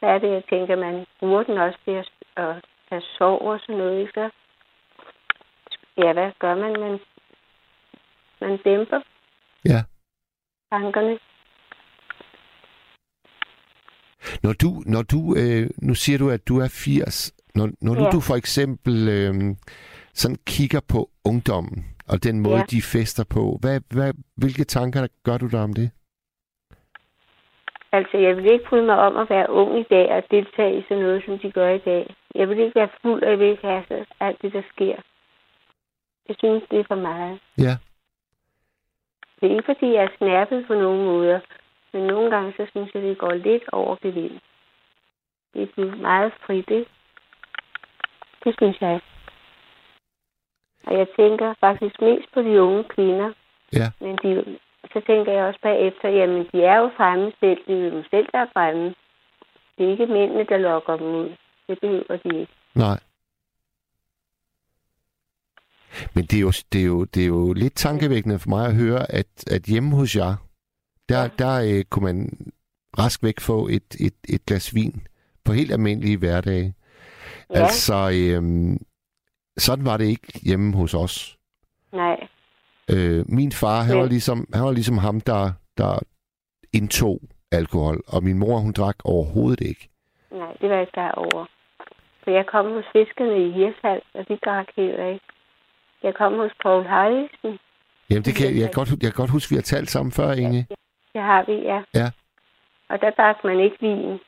så 0.00 0.06
er 0.06 0.18
det, 0.18 0.30
jeg 0.30 0.44
tænker, 0.50 0.76
man 0.76 1.06
bruger 1.20 1.42
den 1.42 1.58
også 1.58 1.78
til 1.84 1.90
at, 1.90 2.10
at 2.36 2.54
have 2.88 3.02
sov 3.18 3.48
og 3.48 3.60
sådan 3.60 3.76
noget, 3.76 4.00
ikke 4.00 4.12
så? 4.14 4.30
Ja, 5.96 6.12
hvad 6.12 6.30
gør 6.38 6.54
man? 6.54 6.80
Man, 6.80 7.00
man 8.40 8.56
dæmper 8.56 9.00
Ja. 9.64 9.80
tankerne. 10.72 11.18
Når 14.46 14.54
du, 14.62 14.70
når 14.94 15.02
du 15.12 15.20
øh, 15.40 15.66
nu 15.88 15.94
siger 15.94 16.18
du, 16.18 16.30
at 16.30 16.48
du 16.48 16.54
er 16.64 16.68
80. 16.68 17.32
Når, 17.54 17.68
når 17.80 17.94
ja. 17.94 18.04
Ja. 18.04 18.10
du 18.10 18.20
for 18.20 18.36
eksempel 18.42 19.08
øh, 19.16 19.34
sådan 20.20 20.38
kigger 20.46 20.80
på 20.92 21.00
ungdommen, 21.30 21.78
og 22.08 22.24
den 22.24 22.40
måde, 22.40 22.56
ja. 22.56 22.70
De 22.70 22.82
fester 22.82 23.24
på, 23.34 23.58
hvad, 23.60 23.80
hvad, 23.96 24.12
hvilke 24.36 24.64
tanker 24.64 25.06
gør 25.26 25.38
du 25.38 25.46
der 25.46 25.62
om 25.62 25.72
det? 25.72 25.90
Altså, 27.92 28.16
jeg 28.18 28.36
vil 28.36 28.52
ikke 28.52 28.68
bryde 28.68 28.86
mig 28.86 28.98
om 28.98 29.16
at 29.16 29.30
være 29.30 29.50
ung 29.50 29.80
i 29.80 29.86
dag 29.90 30.06
og 30.16 30.22
deltage 30.30 30.78
i 30.78 30.82
sådan 30.88 31.02
noget, 31.02 31.22
som 31.26 31.38
de 31.38 31.52
gør 31.52 31.70
i 31.70 31.82
dag. 31.90 32.14
Jeg 32.34 32.48
vil 32.48 32.58
ikke 32.58 32.80
være 32.80 32.96
fuld, 33.02 33.22
og 33.22 33.30
jeg 33.30 33.38
vil 33.38 33.48
ikke 33.48 33.66
have 33.66 34.06
alt 34.20 34.42
det, 34.42 34.52
der 34.52 34.62
sker. 34.72 34.96
Jeg 36.28 36.36
synes, 36.38 36.62
det 36.70 36.78
er 36.80 36.84
for 36.88 37.00
meget. 37.10 37.38
Ja. 37.58 37.74
Det 39.36 39.44
er 39.46 39.56
ikke, 39.56 39.70
fordi 39.72 39.86
jeg 39.94 40.04
er 40.04 40.16
snærpet 40.18 40.64
på 40.66 40.74
nogen 40.74 41.04
måder, 41.04 41.40
men 41.96 42.06
nogle 42.06 42.30
gange, 42.30 42.52
så 42.56 42.66
synes 42.70 42.94
jeg, 42.94 43.02
det 43.02 43.18
går 43.18 43.32
lidt 43.32 43.64
over 43.72 43.96
gevind. 44.02 44.38
Det 45.54 45.62
er 45.62 45.66
blevet 45.74 45.98
meget 45.98 46.32
frit, 46.46 46.70
ikke? 46.70 46.90
Det 48.44 48.54
synes 48.58 48.80
jeg. 48.80 49.00
Og 50.86 50.98
jeg 50.98 51.06
tænker 51.16 51.54
faktisk 51.60 52.00
mest 52.00 52.28
på 52.34 52.42
de 52.42 52.62
unge 52.62 52.84
kvinder. 52.84 53.32
Ja. 53.72 53.88
Men 54.00 54.18
de, 54.22 54.58
så 54.92 55.00
tænker 55.06 55.32
jeg 55.32 55.44
også 55.44 55.60
bagefter, 55.62 56.08
jamen 56.08 56.48
de 56.52 56.62
er 56.62 56.76
jo 56.76 56.90
fremme 56.96 57.32
selv. 57.40 57.60
Det 57.66 57.74
er 57.78 57.84
jo 57.84 57.90
dem 57.90 58.04
selv, 58.10 58.26
der 58.32 58.38
er 58.38 58.52
fremme. 58.52 58.94
Det 59.78 59.86
er 59.86 59.90
ikke 59.90 60.06
mændene, 60.06 60.44
der 60.44 60.56
lokker 60.58 60.96
dem 60.96 61.06
ud. 61.06 61.30
Det 61.68 61.78
behøver 61.80 62.16
de 62.24 62.40
ikke. 62.40 62.52
Nej. 62.74 63.00
Men 66.14 66.24
det 66.24 66.36
er, 66.36 66.40
jo, 66.40 66.52
det, 66.72 66.80
er 66.80 66.86
jo, 66.86 67.04
det 67.04 67.22
er 67.22 67.26
jo 67.26 67.52
lidt 67.52 67.74
tankevækkende 67.74 68.38
for 68.38 68.48
mig 68.48 68.66
at 68.66 68.76
høre, 68.76 69.12
at, 69.12 69.30
at 69.54 69.62
hjemme 69.62 69.96
hos 69.96 70.16
jer, 70.16 70.45
der, 71.08 71.22
Ja. 71.22 71.28
der 71.38 71.78
øh, 71.78 71.84
kunne 71.84 72.04
man 72.04 72.30
rask 72.98 73.22
væk 73.22 73.40
få 73.40 73.68
et, 73.68 73.94
et, 74.00 74.14
et 74.28 74.46
glas 74.46 74.74
vin 74.74 75.06
på 75.44 75.52
helt 75.52 75.72
almindelige 75.72 76.16
hverdage. 76.16 76.74
Ja, 77.54 77.58
Altså, 77.60 78.10
øhm, 78.14 78.78
sådan 79.58 79.84
var 79.84 79.96
det 79.96 80.04
ikke 80.04 80.40
hjemme 80.42 80.76
hos 80.76 80.94
os. 80.94 81.36
nej. 81.92 82.28
Øh, 82.90 83.24
min 83.28 83.52
far, 83.52 83.80
han, 83.82 83.94
Men- 83.94 84.02
var 84.02 84.08
ligesom, 84.08 84.48
han 84.54 84.64
var 84.64 84.72
ligesom 84.72 84.98
ham, 84.98 85.20
der, 85.20 85.52
der 85.78 85.98
indtog 86.72 87.20
alkohol, 87.52 88.02
og 88.06 88.24
min 88.24 88.38
mor, 88.38 88.58
hun 88.58 88.72
drak 88.72 88.96
overhovedet 89.04 89.60
ikke. 89.60 89.88
Nej, 90.32 90.52
det 90.60 90.68
var 90.68 90.74
jeg 90.74 90.80
ikke 90.82 90.92
klar 90.92 91.12
over. 91.12 91.46
For 92.24 92.30
jeg 92.30 92.46
kom 92.46 92.66
hos 92.72 92.84
fiskerne 92.92 93.48
i 93.48 93.52
Hirshals, 93.52 94.04
og 94.14 94.28
de 94.28 94.38
drak 94.44 94.66
heller 94.76 95.06
ikke. 95.06 95.24
Jeg 96.02 96.14
kom 96.14 96.32
hos 96.36 96.50
Paul 96.62 96.84
Harlisen. 96.84 97.58
Jamen, 98.10 98.22
det 98.24 98.34
kan, 98.34 98.46
jeg, 98.46 98.54
jeg, 98.60 98.62
kan 98.70 98.72
godt, 98.80 98.90
jeg 98.90 99.00
kan 99.12 99.12
godt 99.22 99.30
huske, 99.30 99.50
vi 99.50 99.54
har 99.56 99.62
talt 99.62 99.90
sammen 99.90 100.12
før, 100.12 100.32
Inge. 100.32 100.66
Det 101.16 101.24
har 101.24 101.44
vi, 101.48 101.52
ja. 101.72 101.80
Ja. 102.00 102.08
Og 102.90 102.96
der 103.02 103.10
drak 103.10 103.36
man 103.44 103.60
ikke 103.60 103.76
vin. 103.80 104.18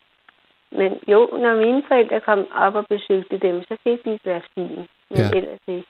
Men 0.78 0.90
jo, 1.12 1.20
når 1.44 1.52
mine 1.66 1.82
forældre 1.88 2.20
kom 2.20 2.38
op 2.64 2.74
og 2.74 2.86
besøgte 2.88 3.38
dem, 3.46 3.56
så 3.68 3.74
fik 3.84 3.98
de 4.04 4.10
et 4.14 4.22
glas 4.22 4.42
vin. 4.56 4.68
Men 5.10 5.18
Ja. 5.18 5.30
ellers 5.38 5.60
ikke. 5.68 5.86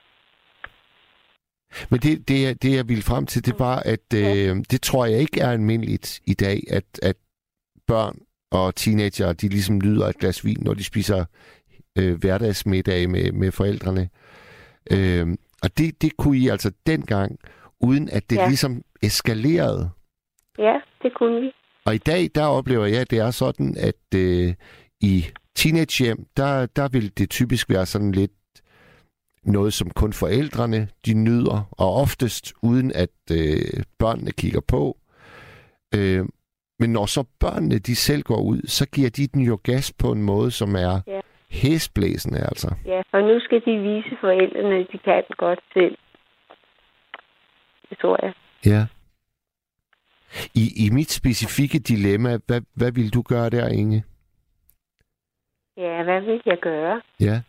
Men 1.90 2.01
det, 2.01 2.28
det, 2.28 2.42
jeg- 2.44 2.62
det, 2.62 2.76
jeg 2.76 2.88
ville 2.88 3.03
frem 3.03 3.26
til, 3.26 3.46
det 3.46 3.59
var, 3.59 3.76
at 3.94 4.07
øh, 4.14 4.57
det 4.70 4.82
tror 4.82 5.07
jeg 5.07 5.18
ikke 5.18 5.40
er 5.40 5.51
almindeligt 5.51 6.20
i 6.26 6.34
dag, 6.34 6.59
at, 6.70 6.84
at 7.03 7.16
børn 7.86 8.18
og 8.51 8.74
teenager, 8.74 9.32
de 9.32 9.49
ligesom 9.49 9.80
lyder 9.80 10.07
et 10.07 10.18
glas 10.18 10.44
vin, 10.44 10.57
når 10.61 10.74
de 10.74 10.84
spiser 10.84 11.24
øh, 11.99 12.14
hverdagsmiddag 12.20 13.11
med, 13.11 13.32
med 13.32 13.53
forældrene. 13.53 14.09
Øh, 14.92 15.26
og 15.62 15.78
det, 15.78 16.03
det 16.03 16.16
kunne 16.16 16.38
I 16.38 16.49
altså 16.49 16.72
dengang, 16.86 17.38
uden 17.80 18.09
at 18.12 18.30
det 18.30 18.36
ja. 18.36 18.46
Ligesom 18.49 18.82
eskaleret. 19.03 19.90
Ja, 20.59 20.80
det 21.03 21.14
kunne 21.14 21.40
vi. 21.40 21.51
Og 21.84 21.94
i 21.94 21.99
dag, 21.99 22.28
der 22.34 22.46
oplever 22.46 22.86
jeg, 22.86 23.01
at 23.01 23.11
det 23.11 23.18
er 23.18 23.30
sådan, 23.30 23.76
at 23.80 24.18
øh, 24.20 24.55
i 25.01 25.24
teenagehjem, 25.55 26.26
der, 26.36 26.66
der 26.66 26.88
vil 26.88 27.18
det 27.18 27.30
typisk 27.30 27.70
være 27.70 27.86
sådan 27.86 28.12
lidt 28.12 28.30
noget, 29.44 29.72
som 29.72 29.90
kun 29.90 30.12
forældrene 30.12 30.88
de 31.07 31.14
nyder, 31.14 31.68
og 31.72 31.94
oftest 31.94 32.53
uden 32.62 32.92
at 32.94 33.11
øh, 33.32 33.82
børnene 33.99 34.32
kigger 34.32 34.61
på. 34.68 34.96
Øh, 35.94 36.24
men 36.78 36.92
når 36.92 37.07
så 37.07 37.24
børnene 37.40 37.78
de 37.78 37.96
selv 37.96 38.22
går 38.22 38.40
ud, 38.42 38.61
så 38.66 38.86
giver 38.88 39.11
de 39.11 39.26
den 39.26 39.42
jo 39.42 39.59
gas 39.62 39.92
på 39.99 40.12
en 40.12 40.22
måde, 40.22 40.51
som 40.51 40.74
er 40.74 41.01
Ja. 41.07 41.20
hæsblæsende, 41.51 42.38
altså. 42.38 42.74
Ja, 42.86 43.01
for 43.11 43.20
nu 43.20 43.40
skal 43.40 43.62
de 43.66 43.78
vise 43.78 44.16
forældrene, 44.20 44.74
at 44.74 44.86
de 44.92 44.99
kan 44.99 45.22
godt 45.36 45.61
selv. 45.72 45.96
Det 47.90 47.99
tror 47.99 48.18
jeg. 48.24 48.32
Ja. 48.66 48.86
I, 50.55 50.87
I 50.87 50.91
mit 50.91 51.11
specifikke 51.11 51.79
dilemma, 51.79 52.39
hvad, 52.47 52.61
hvad 52.74 52.93
vil 52.93 53.14
du 53.14 53.22
gøre 53.22 53.51
der, 53.51 53.68
Inge? 53.68 54.05
Ja, 55.76 56.03
hvad 56.03 56.20
vil 56.20 56.43
jeg 56.47 56.59
gøre? 56.59 57.03
Ja. 57.20 57.41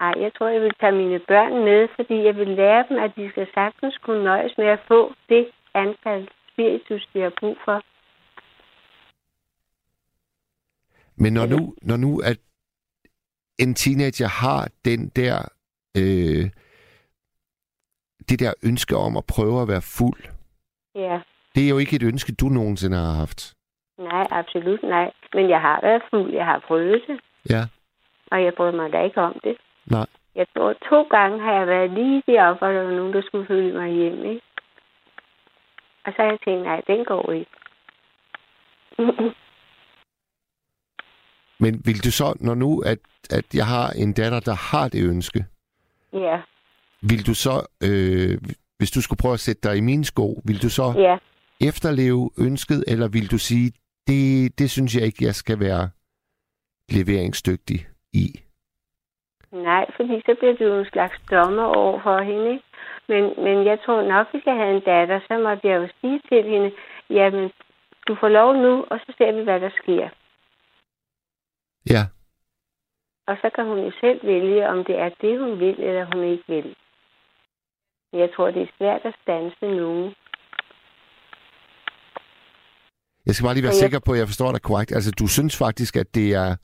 Ej, 0.00 0.14
jeg 0.16 0.32
tror, 0.34 0.48
jeg 0.48 0.62
vil 0.62 0.74
tage 0.80 0.92
mine 0.92 1.18
børn 1.28 1.64
med, 1.64 1.88
fordi 1.96 2.14
jeg 2.14 2.36
vil 2.36 2.48
lære 2.48 2.84
dem, 2.88 2.98
at 2.98 3.12
de 3.16 3.30
skal 3.30 3.46
sagtens 3.54 3.98
kunne 3.98 4.24
nøjes 4.24 4.52
med 4.58 4.66
at 4.66 4.80
få 4.88 5.14
det 5.28 5.46
antal 5.74 6.28
spiritus, 6.52 7.08
de 7.14 7.20
har 7.20 7.32
brug 7.40 7.56
for. 7.64 7.82
Men 11.16 11.32
når 11.32 11.46
nu, 11.46 11.74
når 11.82 11.96
nu 11.96 12.20
at 12.20 12.38
en 13.58 13.74
teenager 13.74 14.28
har 14.28 14.68
den 14.84 15.08
der 15.08 15.38
øh, 15.96 16.50
det 18.28 18.40
der 18.40 18.54
ønske 18.62 18.96
om 18.96 19.16
at 19.16 19.24
prøve 19.26 19.62
at 19.62 19.68
være 19.68 19.82
fuld, 19.82 20.22
Ja, 20.94 21.20
det 21.54 21.64
er 21.64 21.68
jo 21.68 21.78
ikke 21.78 21.96
et 21.96 22.02
ønske, 22.02 22.32
du 22.32 22.46
nogensinde 22.46 22.96
har 22.96 23.12
haft. 23.12 23.54
nej, 23.98 24.26
absolut 24.30 24.82
nej. 24.82 25.12
Men 25.34 25.50
jeg 25.50 25.60
har 25.60 25.80
været 25.82 26.02
fuld, 26.10 26.32
jeg 26.32 26.44
har 26.44 26.58
prøvet 26.66 27.02
det, 27.08 27.20
Ja, 27.50 27.62
og 28.30 28.44
jeg 28.44 28.52
bryder 28.56 28.72
mig 28.72 28.92
da 28.92 29.02
ikke 29.04 29.20
om 29.20 29.40
det. 29.44 29.56
nej. 29.86 30.06
Jeg 30.34 30.46
tror, 30.56 30.72
to 30.72 31.02
gange 31.02 31.40
har 31.40 31.52
jeg 31.52 31.66
været 31.66 31.90
lige 31.90 32.22
deroppe, 32.26 32.58
hvor 32.58 32.72
der 32.74 32.82
var 32.82 32.90
nogen, 32.90 33.12
der 33.12 33.22
skulle 33.22 33.46
følge 33.46 33.72
mig 33.72 33.90
hjem, 33.90 34.24
ikke? 34.24 34.40
Og 36.06 36.12
så 36.12 36.22
har 36.22 36.30
jeg 36.30 36.38
tænkt, 36.44 36.62
nej, 36.62 36.80
den 36.86 37.04
går 37.04 37.32
ikke. 37.32 37.50
Men 41.60 41.82
vil 41.86 42.04
du 42.04 42.10
så, 42.10 42.36
når 42.40 42.54
nu, 42.54 42.80
at, 42.80 42.98
at 43.30 43.54
jeg 43.54 43.66
har 43.66 43.90
en 43.90 44.12
datter, 44.12 44.40
der 44.40 44.54
har 44.54 44.88
det 44.88 45.08
ønske, 45.08 45.44
ja, 46.12 46.40
vil 47.02 47.26
du 47.26 47.34
så, 47.34 47.54
øh, 47.84 48.38
hvis 48.78 48.90
du 48.90 49.02
skulle 49.02 49.18
prøve 49.22 49.34
at 49.34 49.40
sætte 49.40 49.68
dig 49.68 49.76
i 49.76 49.80
mine 49.80 50.04
sko, 50.04 50.40
vil 50.44 50.62
du 50.62 50.68
så 50.68 50.94
ja. 50.96 51.18
Efterleve 51.68 52.30
ønsket, 52.38 52.84
eller 52.88 53.08
vil 53.08 53.30
du 53.30 53.38
sige, 53.38 53.72
det, 54.06 54.58
det 54.58 54.70
synes 54.70 54.96
jeg 54.96 55.04
ikke, 55.04 55.24
jeg 55.24 55.34
skal 55.34 55.60
være 55.60 55.90
leveringsdygtig 56.88 57.86
i? 58.12 58.26
Nej, 59.52 59.84
fordi 59.96 60.22
så 60.26 60.34
bliver 60.38 60.54
du 60.54 60.78
en 60.78 60.86
slags 60.92 61.16
dommer 61.30 61.64
over 61.64 62.00
for 62.02 62.18
hende, 62.22 62.50
ikke? 62.52 62.64
Men, 63.08 63.22
men 63.44 63.66
jeg 63.66 63.78
tror 63.84 64.02
nok, 64.02 64.26
hvis 64.30 64.46
jeg 64.46 64.54
havde 64.54 64.76
en 64.76 64.82
datter, 64.82 65.20
så 65.28 65.38
måtte 65.38 65.68
jeg 65.68 65.76
jo 65.82 65.88
sige 66.00 66.20
til 66.28 66.50
hende, 66.50 66.72
jamen, 67.10 67.50
du 68.08 68.16
får 68.20 68.28
lov 68.28 68.54
nu, 68.54 68.84
og 68.90 68.98
så 68.98 69.14
ser 69.18 69.32
vi, 69.32 69.42
hvad 69.42 69.60
der 69.60 69.70
sker. 69.82 70.08
Ja, 71.90 72.02
Og 73.26 73.36
så 73.42 73.50
kan 73.54 73.64
hun 73.66 73.78
jo 73.78 73.92
selv 74.00 74.26
vælge, 74.26 74.68
om 74.68 74.84
det 74.84 74.98
er 74.98 75.10
det, 75.20 75.38
hun 75.38 75.60
vil, 75.60 75.80
eller 75.80 76.04
hun 76.14 76.24
ikke 76.24 76.44
vil. 76.46 76.76
Jeg 78.12 78.30
tror, 78.34 78.50
det 78.50 78.62
er 78.62 78.76
svært 78.78 79.00
at 79.04 79.14
stanse 79.22 79.66
nogen. 79.66 80.14
Jeg 83.26 83.34
skal 83.34 83.44
bare 83.46 83.54
lige 83.54 83.68
være 83.68 83.82
sikker 83.84 84.00
på, 84.06 84.12
at 84.12 84.18
jeg 84.18 84.26
forstår 84.26 84.52
dig 84.52 84.62
korrekt. 84.62 84.92
Altså, 84.92 85.10
du 85.20 85.26
synes 85.26 85.58
faktisk, 85.58 85.96
at 85.96 86.14
det 86.14 86.28
er 86.34 86.56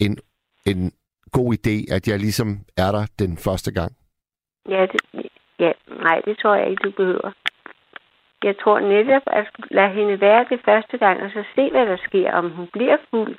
en, 0.00 0.18
en 0.66 0.92
god 1.32 1.48
idé, 1.58 1.94
at 1.96 2.08
jeg 2.08 2.18
ligesom 2.18 2.48
er 2.76 2.90
der 2.96 3.04
den 3.18 3.36
første 3.36 3.70
gang? 3.72 3.92
Ja, 4.68 4.82
det, 4.92 5.00
ja, 5.58 5.72
nej, 6.06 6.20
det 6.26 6.38
tror 6.38 6.54
jeg 6.54 6.70
ikke, 6.70 6.84
du 6.84 6.90
behøver. 6.90 7.30
Jeg 8.42 8.54
tror 8.62 8.80
netop, 8.80 9.22
at 9.26 9.46
lade 9.70 9.92
hende 9.98 10.20
være 10.20 10.46
det 10.50 10.60
første 10.64 10.98
gang, 10.98 11.22
og 11.22 11.30
så 11.30 11.44
se, 11.54 11.70
hvad 11.70 11.86
der 11.86 11.96
sker. 12.08 12.32
Om 12.32 12.50
hun 12.50 12.68
bliver 12.72 12.96
fuld, 13.10 13.36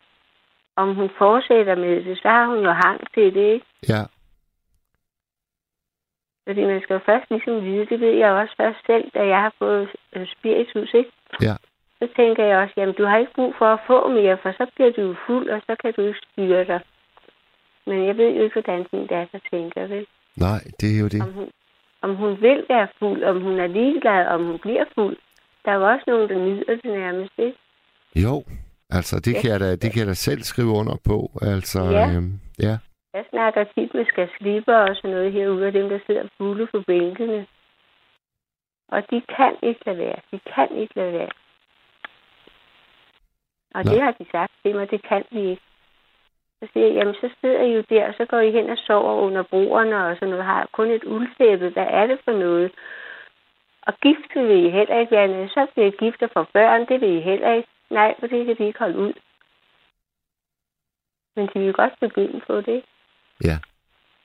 om 0.75 0.95
hun 0.95 1.09
fortsætter 1.17 1.75
med 1.75 2.03
det, 2.03 2.17
så 2.17 2.27
har 2.27 2.45
hun 2.45 2.63
jo 2.63 2.71
hang 2.71 2.99
til 3.13 3.33
det, 3.33 3.53
ikke? 3.53 3.65
Ja, 3.89 4.01
Fordi 6.47 6.65
man 6.65 6.81
skal 6.81 6.93
jo 6.93 6.99
først 7.05 7.25
ligesom 7.29 7.61
vide, 7.61 7.85
det 7.85 7.99
ved 7.99 8.13
jeg 8.13 8.31
også 8.31 8.53
først 8.57 8.79
selv, 8.85 9.11
da 9.13 9.27
jeg 9.27 9.41
har 9.41 9.53
fået 9.59 9.89
øh, 10.15 10.27
spiritus, 10.27 10.93
ikke? 10.93 11.11
Ja. 11.41 11.55
Så 11.99 12.07
tænker 12.15 12.43
jeg 12.45 12.57
også, 12.57 12.73
jamen 12.77 12.95
du 12.95 13.05
har 13.05 13.17
ikke 13.17 13.33
brug 13.35 13.55
for 13.57 13.65
at 13.65 13.79
få 13.87 14.07
mere, 14.07 14.37
for 14.41 14.51
så 14.51 14.65
bliver 14.75 14.91
du 14.91 15.15
fuld, 15.27 15.49
og 15.49 15.61
så 15.67 15.75
kan 15.81 15.93
du 15.97 16.01
ikke 16.01 16.19
styre 16.31 16.63
dig. 16.65 16.79
Men 17.87 18.05
jeg 18.07 18.17
ved 18.17 18.29
jo 18.35 18.43
ikke, 18.43 18.53
hvordan 18.61 18.85
din 18.91 19.07
datter 19.07 19.39
tænker, 19.51 19.87
vel? 19.87 20.05
nej, 20.37 20.59
det 20.79 20.89
er 20.95 20.99
jo 21.01 21.07
det. 21.07 21.21
Om 21.21 21.31
hun, 21.33 21.49
om 22.01 22.15
hun 22.15 22.41
vil 22.41 22.65
være 22.69 22.87
fuld, 22.99 23.23
om 23.23 23.41
hun 23.41 23.59
er 23.59 23.67
ligeglad, 23.67 24.27
om 24.27 24.45
hun 24.45 24.59
bliver 24.59 24.85
fuld. 24.95 25.17
Der 25.65 25.71
er 25.71 25.75
jo 25.75 25.89
også 25.91 26.03
nogen, 26.07 26.29
der 26.29 26.39
nyder 26.45 26.75
det 26.75 26.85
nærmest, 26.85 27.33
ikke? 27.37 27.57
Jo, 28.15 28.43
altså, 28.89 29.19
det, 29.19 29.33
Ja. 29.33 29.41
kan 29.41 29.51
jeg 29.51 29.59
da, 29.59 29.71
det 29.75 29.91
kan 29.91 29.99
jeg 29.99 30.07
da 30.07 30.13
selv 30.13 30.41
skrive 30.41 30.71
under 30.79 30.95
på. 31.09 31.17
Altså, 31.41 31.79
Ja. 31.83 32.07
Øhm, 32.15 32.33
ja. 32.59 32.77
Jeg 33.13 33.25
snakker 33.29 33.63
tit 33.63 33.93
med 33.93 34.05
skal 34.05 34.29
slipper 34.37 34.75
og 34.75 34.95
sådan 34.95 35.11
noget 35.11 35.31
herude, 35.33 35.65
af 35.65 35.71
dem, 35.71 35.89
der 35.89 35.99
sidder 36.07 36.27
fulde 36.37 36.67
på 36.67 36.81
bænkene. 36.87 37.45
Og 38.91 39.03
de 39.11 39.21
kan 39.35 39.53
ikke 39.63 39.81
lade 39.85 39.97
være. 39.97 40.19
De 40.31 40.39
kan 40.55 40.67
ikke 40.81 40.93
lade 40.95 41.13
være. 41.13 41.29
Og 43.75 43.81
Nå. 43.85 43.91
det 43.91 44.01
har 44.01 44.11
de 44.11 44.25
sagt 44.31 44.51
til 44.63 44.75
mig, 44.75 44.91
det 44.91 45.01
kan 45.09 45.23
vi 45.31 45.41
ikke. 45.51 45.61
Så 46.59 46.65
siger 46.73 46.85
jeg, 46.85 46.95
jamen 46.95 47.13
så 47.13 47.29
sidder 47.41 47.61
I 47.61 47.71
jo 47.75 47.83
der, 47.89 48.07
og 48.07 48.13
så 48.17 48.25
går 48.25 48.39
I 48.39 48.51
hen 48.51 48.69
og 48.69 48.77
sover 48.77 49.13
under 49.25 49.43
bordene 49.43 50.05
og 50.07 50.15
sådan 50.15 50.29
noget, 50.29 50.45
har 50.45 50.69
kun 50.71 50.91
et 50.91 51.03
uldtæppe. 51.03 51.69
Hvad 51.69 51.87
er 51.89 52.05
det 52.07 52.19
for 52.25 52.31
noget? 52.31 52.71
Og 53.81 53.93
gift 54.03 54.35
vil 54.35 54.65
I 54.65 54.69
heller 54.69 54.99
ikke 54.99 55.27
med. 55.27 55.49
Så 55.49 55.67
bliver 55.73 55.87
I 55.87 55.95
gifter 56.03 56.27
for 56.33 56.49
børn, 56.53 56.87
det 56.87 57.01
vil 57.01 57.17
I 57.17 57.21
heller 57.21 57.53
ikke. 57.53 57.69
Nej, 57.89 58.15
for 58.19 58.27
det 58.27 58.45
kan 58.45 58.55
de 58.57 58.67
ikke 58.67 58.79
holde 58.79 58.97
ud. 58.97 59.13
Men 61.35 61.49
de 61.53 61.59
vil 61.59 61.73
godt 61.73 61.93
begynde 61.99 62.41
på 62.47 62.61
det. 62.61 62.83
Ja. 63.43 63.57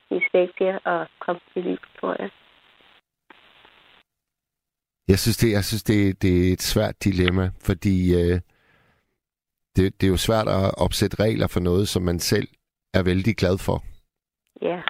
De 0.09 0.16
er 0.16 0.20
slet 0.30 0.42
ikke 0.42 0.88
at 0.88 1.09
komme 1.18 1.40
til 1.53 1.62
liv, 1.64 1.78
tror 2.01 2.16
jeg. 2.18 2.30
Jeg 5.09 5.18
synes, 5.18 5.36
det, 5.36 5.53
jeg 5.53 5.64
synes 5.64 5.82
det, 5.82 6.22
det 6.22 6.48
er 6.48 6.53
et 6.53 6.62
svært 6.62 7.05
dilemma, 7.05 7.51
fordi 7.61 7.96
øh, 8.20 8.40
det, 9.81 10.01
det 10.01 10.07
er 10.07 10.11
jo 10.11 10.16
svært 10.16 10.49
at 10.49 10.74
opsætte 10.85 11.22
regler 11.24 11.47
for 11.47 11.61
noget, 11.61 11.89
som 11.89 12.03
man 12.03 12.18
selv 12.18 12.49
er 12.95 13.03
vældig 13.03 13.37
glad 13.37 13.59
for. 13.66 13.76
Ja, 14.62 14.81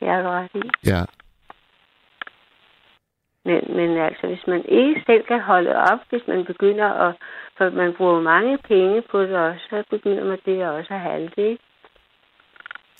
det 0.00 0.08
er 0.08 0.22
du 0.22 0.28
ret 0.28 0.50
i. 0.54 0.68
Ja, 0.90 1.02
Men, 3.44 3.60
men 3.76 3.90
altså, 4.08 4.26
hvis 4.26 4.46
man 4.46 4.64
ikke 4.64 5.02
selv 5.06 5.24
kan 5.26 5.40
holde 5.40 5.74
op, 5.76 6.00
hvis 6.10 6.22
man 6.28 6.44
begynder 6.44 6.88
at... 7.06 7.16
For 7.56 7.70
man 7.70 7.94
bruger 7.96 8.20
mange 8.20 8.58
penge 8.58 9.02
på 9.10 9.22
det 9.22 9.36
også, 9.36 9.64
så 9.70 9.84
begynder 9.90 10.24
man 10.24 10.38
det 10.46 10.66
også 10.66 10.94
at 10.94 11.00
halte, 11.00 11.50
ikke? 11.50 11.62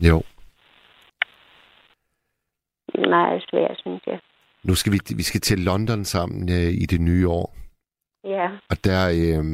jo. 0.00 0.22
Det 2.92 3.04
er 3.04 3.08
meget 3.08 3.44
svært, 3.50 3.76
synes 3.80 4.02
jeg. 4.06 4.20
Nu 4.62 4.74
skal 4.74 4.92
vi, 4.92 5.00
vi 5.16 5.22
skal 5.22 5.40
til 5.40 5.58
London 5.58 6.04
sammen 6.04 6.48
øh, 6.48 6.72
i 6.82 6.86
det 6.86 7.00
nye 7.00 7.28
år, 7.28 7.54
Ja, 8.24 8.48
og 8.70 8.76
der, 8.84 9.08
øh, 9.08 9.44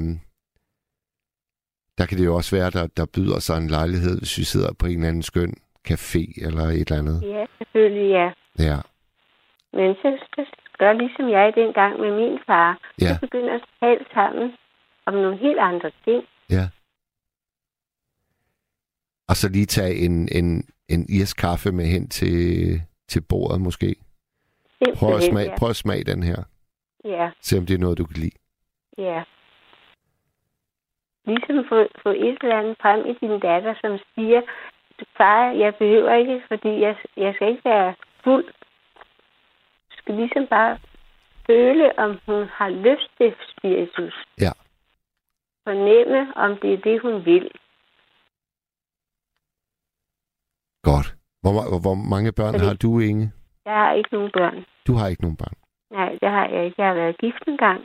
der 1.99 2.07
kan 2.07 2.19
det 2.19 2.25
jo 2.25 2.35
også 2.37 2.57
være, 2.57 2.71
der, 2.71 2.87
der 2.87 3.07
byder 3.07 3.39
sig 3.39 3.59
en 3.59 3.69
lejlighed, 3.69 4.19
hvis 4.19 4.39
vi 4.39 4.45
sidder 4.45 4.73
på 4.79 4.87
en 4.87 4.93
eller 4.93 5.09
anden 5.09 5.23
skøn 5.23 5.55
café 5.91 6.47
eller 6.47 6.63
et 6.65 6.91
eller 6.91 6.99
andet. 6.99 7.23
ja, 7.23 7.47
selvfølgelig, 7.59 8.11
ja. 8.11 8.31
Ja, 8.59 8.79
Men 9.73 9.95
så, 9.95 10.19
så 10.37 10.47
gør 10.79 10.93
ligesom 10.93 11.29
jeg 11.29 11.53
dengang 11.57 12.01
med 12.01 12.11
min 12.21 12.39
far. 12.47 12.79
Ja. 13.01 13.15
Så 13.15 13.21
begynder 13.21 13.55
at 13.55 13.65
tale 13.81 14.05
sammen 14.15 14.53
om 15.07 15.15
nogle 15.15 15.37
helt 15.39 15.59
andre 15.59 15.91
ting. 16.05 16.25
ja. 16.51 16.69
Og 19.29 19.37
så 19.37 19.49
lige 19.49 19.67
tage 19.67 19.95
en, 19.95 20.29
en, 20.33 20.65
en 20.89 21.07
irsk 21.09 21.37
kaffe 21.37 21.73
med 21.73 21.85
hen 21.87 22.09
til, 22.09 22.83
til 23.09 23.21
bordet 23.21 23.61
måske. 23.61 23.97
Prøv 24.95 25.17
at, 25.17 25.23
smage, 25.23 25.51
ja. 25.51 25.59
prøv 25.59 25.71
at 25.71 25.77
smage 25.77 26.05
den 26.05 26.23
her. 26.23 26.43
Ja, 27.05 27.31
Se 27.43 27.59
om 27.59 27.67
det 27.67 27.75
er 27.75 27.79
noget, 27.79 27.99
du 27.99 28.05
kan 28.07 28.17
lide. 28.17 28.31
ja. 28.99 29.23
Ligesom 31.27 31.65
få, 31.69 31.87
få 32.03 32.09
et 32.09 32.39
eller 32.43 32.59
andet 32.59 32.77
frem 32.83 33.07
i 33.07 33.13
din 33.21 33.41
datter, 33.41 33.75
som 33.81 33.99
siger, 34.15 34.43
far, 35.17 35.51
jeg 35.51 35.75
behøver 35.75 36.15
ikke, 36.15 36.43
fordi 36.49 36.81
jeg, 36.81 36.97
jeg 37.17 37.35
skal 37.35 37.49
ikke 37.49 37.65
være 37.65 37.95
fuld. 38.25 38.47
Du 39.91 39.97
skal 39.99 40.15
ligesom 40.15 40.47
bare 40.47 40.79
føle, 41.47 41.99
om 41.99 42.21
hun 42.27 42.45
har 42.45 42.69
lyst 42.69 43.11
til 43.19 43.35
spiritus. 43.51 44.15
Ja. 44.41 44.53
Fornemme, 45.65 46.37
om 46.37 46.57
det 46.57 46.73
er 46.73 46.77
det, 46.89 47.01
hun 47.03 47.25
vil. 47.25 47.51
Godt. 50.83 51.09
Hvor, 51.43 51.53
ma- 51.59 51.81
hvor 51.85 51.95
mange 52.13 52.33
børn 52.33 52.55
Fordi- 52.55 52.67
har 52.67 52.75
du, 52.75 52.99
Inge? 53.01 53.33
Jeg 53.65 53.75
har 53.75 53.93
ikke 53.93 54.09
nogen 54.13 54.31
børn. 54.39 54.65
Du 54.87 54.93
har 54.95 55.07
ikke 55.09 55.23
nogen 55.23 55.37
børn. 55.37 55.57
Nej, 55.91 56.11
det 56.23 56.29
har 56.31 56.47
jeg 56.49 56.65
ikke. 56.65 56.75
Jeg 56.83 56.87
har 56.89 56.95
været 56.95 57.19
gift 57.19 57.43
en 57.49 57.57
gang. 57.57 57.81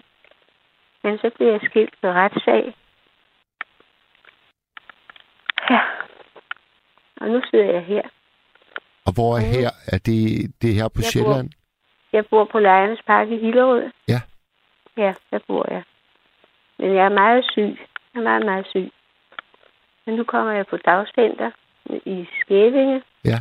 Men 1.04 1.18
så 1.18 1.32
blev 1.36 1.48
jeg 1.48 1.62
skilt 1.64 1.96
ved 2.02 2.10
retssag. 2.10 2.76
Ja. 5.70 5.80
Og 7.22 7.28
nu 7.30 7.42
sidder 7.52 7.66
jeg 7.74 7.84
her. 7.84 8.02
Og 9.06 9.14
hvor 9.14 9.36
er 9.38 9.42
her? 9.42 9.70
Er 9.88 9.98
det, 9.98 10.18
det 10.62 10.70
er 10.70 10.74
her 10.74 10.88
på 10.88 10.92
Jeg 10.98 11.04
bor- 11.04 11.12
Sjælland? 11.12 11.50
Jeg 12.14 12.26
bor 12.30 12.46
på 12.52 12.60
Lejernes 12.60 13.00
Park 13.08 13.28
i 13.28 13.38
Hillerød. 13.38 13.92
Ja. 14.08 14.22
Ja, 14.98 15.14
der 15.32 15.40
bor 15.48 15.74
jeg. 15.74 15.84
Men 16.80 16.96
jeg 16.96 17.06
er 17.06 17.10
meget 17.10 17.46
syg. 17.52 17.78
Jeg 18.14 18.20
er 18.20 18.24
meget, 18.24 18.46
meget 18.46 18.68
syg. 18.70 18.92
Men 20.06 20.16
nu 20.16 20.24
kommer 20.24 20.52
jeg 20.52 20.68
på 20.68 20.78
dagcenter 20.78 21.52
i 22.06 22.26
Skævinge. 22.42 23.02
Ja. 23.26 23.40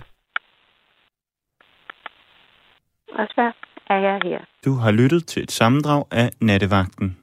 Og 3.13 3.27
så 3.35 3.53
er 3.87 3.99
jeg 3.99 4.21
her. 4.25 4.41
Du 4.65 4.75
har 4.75 4.91
lyttet 4.93 5.27
til 5.27 5.43
et 5.43 5.51
sammendrag 5.51 6.05
af 6.11 6.31
Nattevagten. 6.41 7.19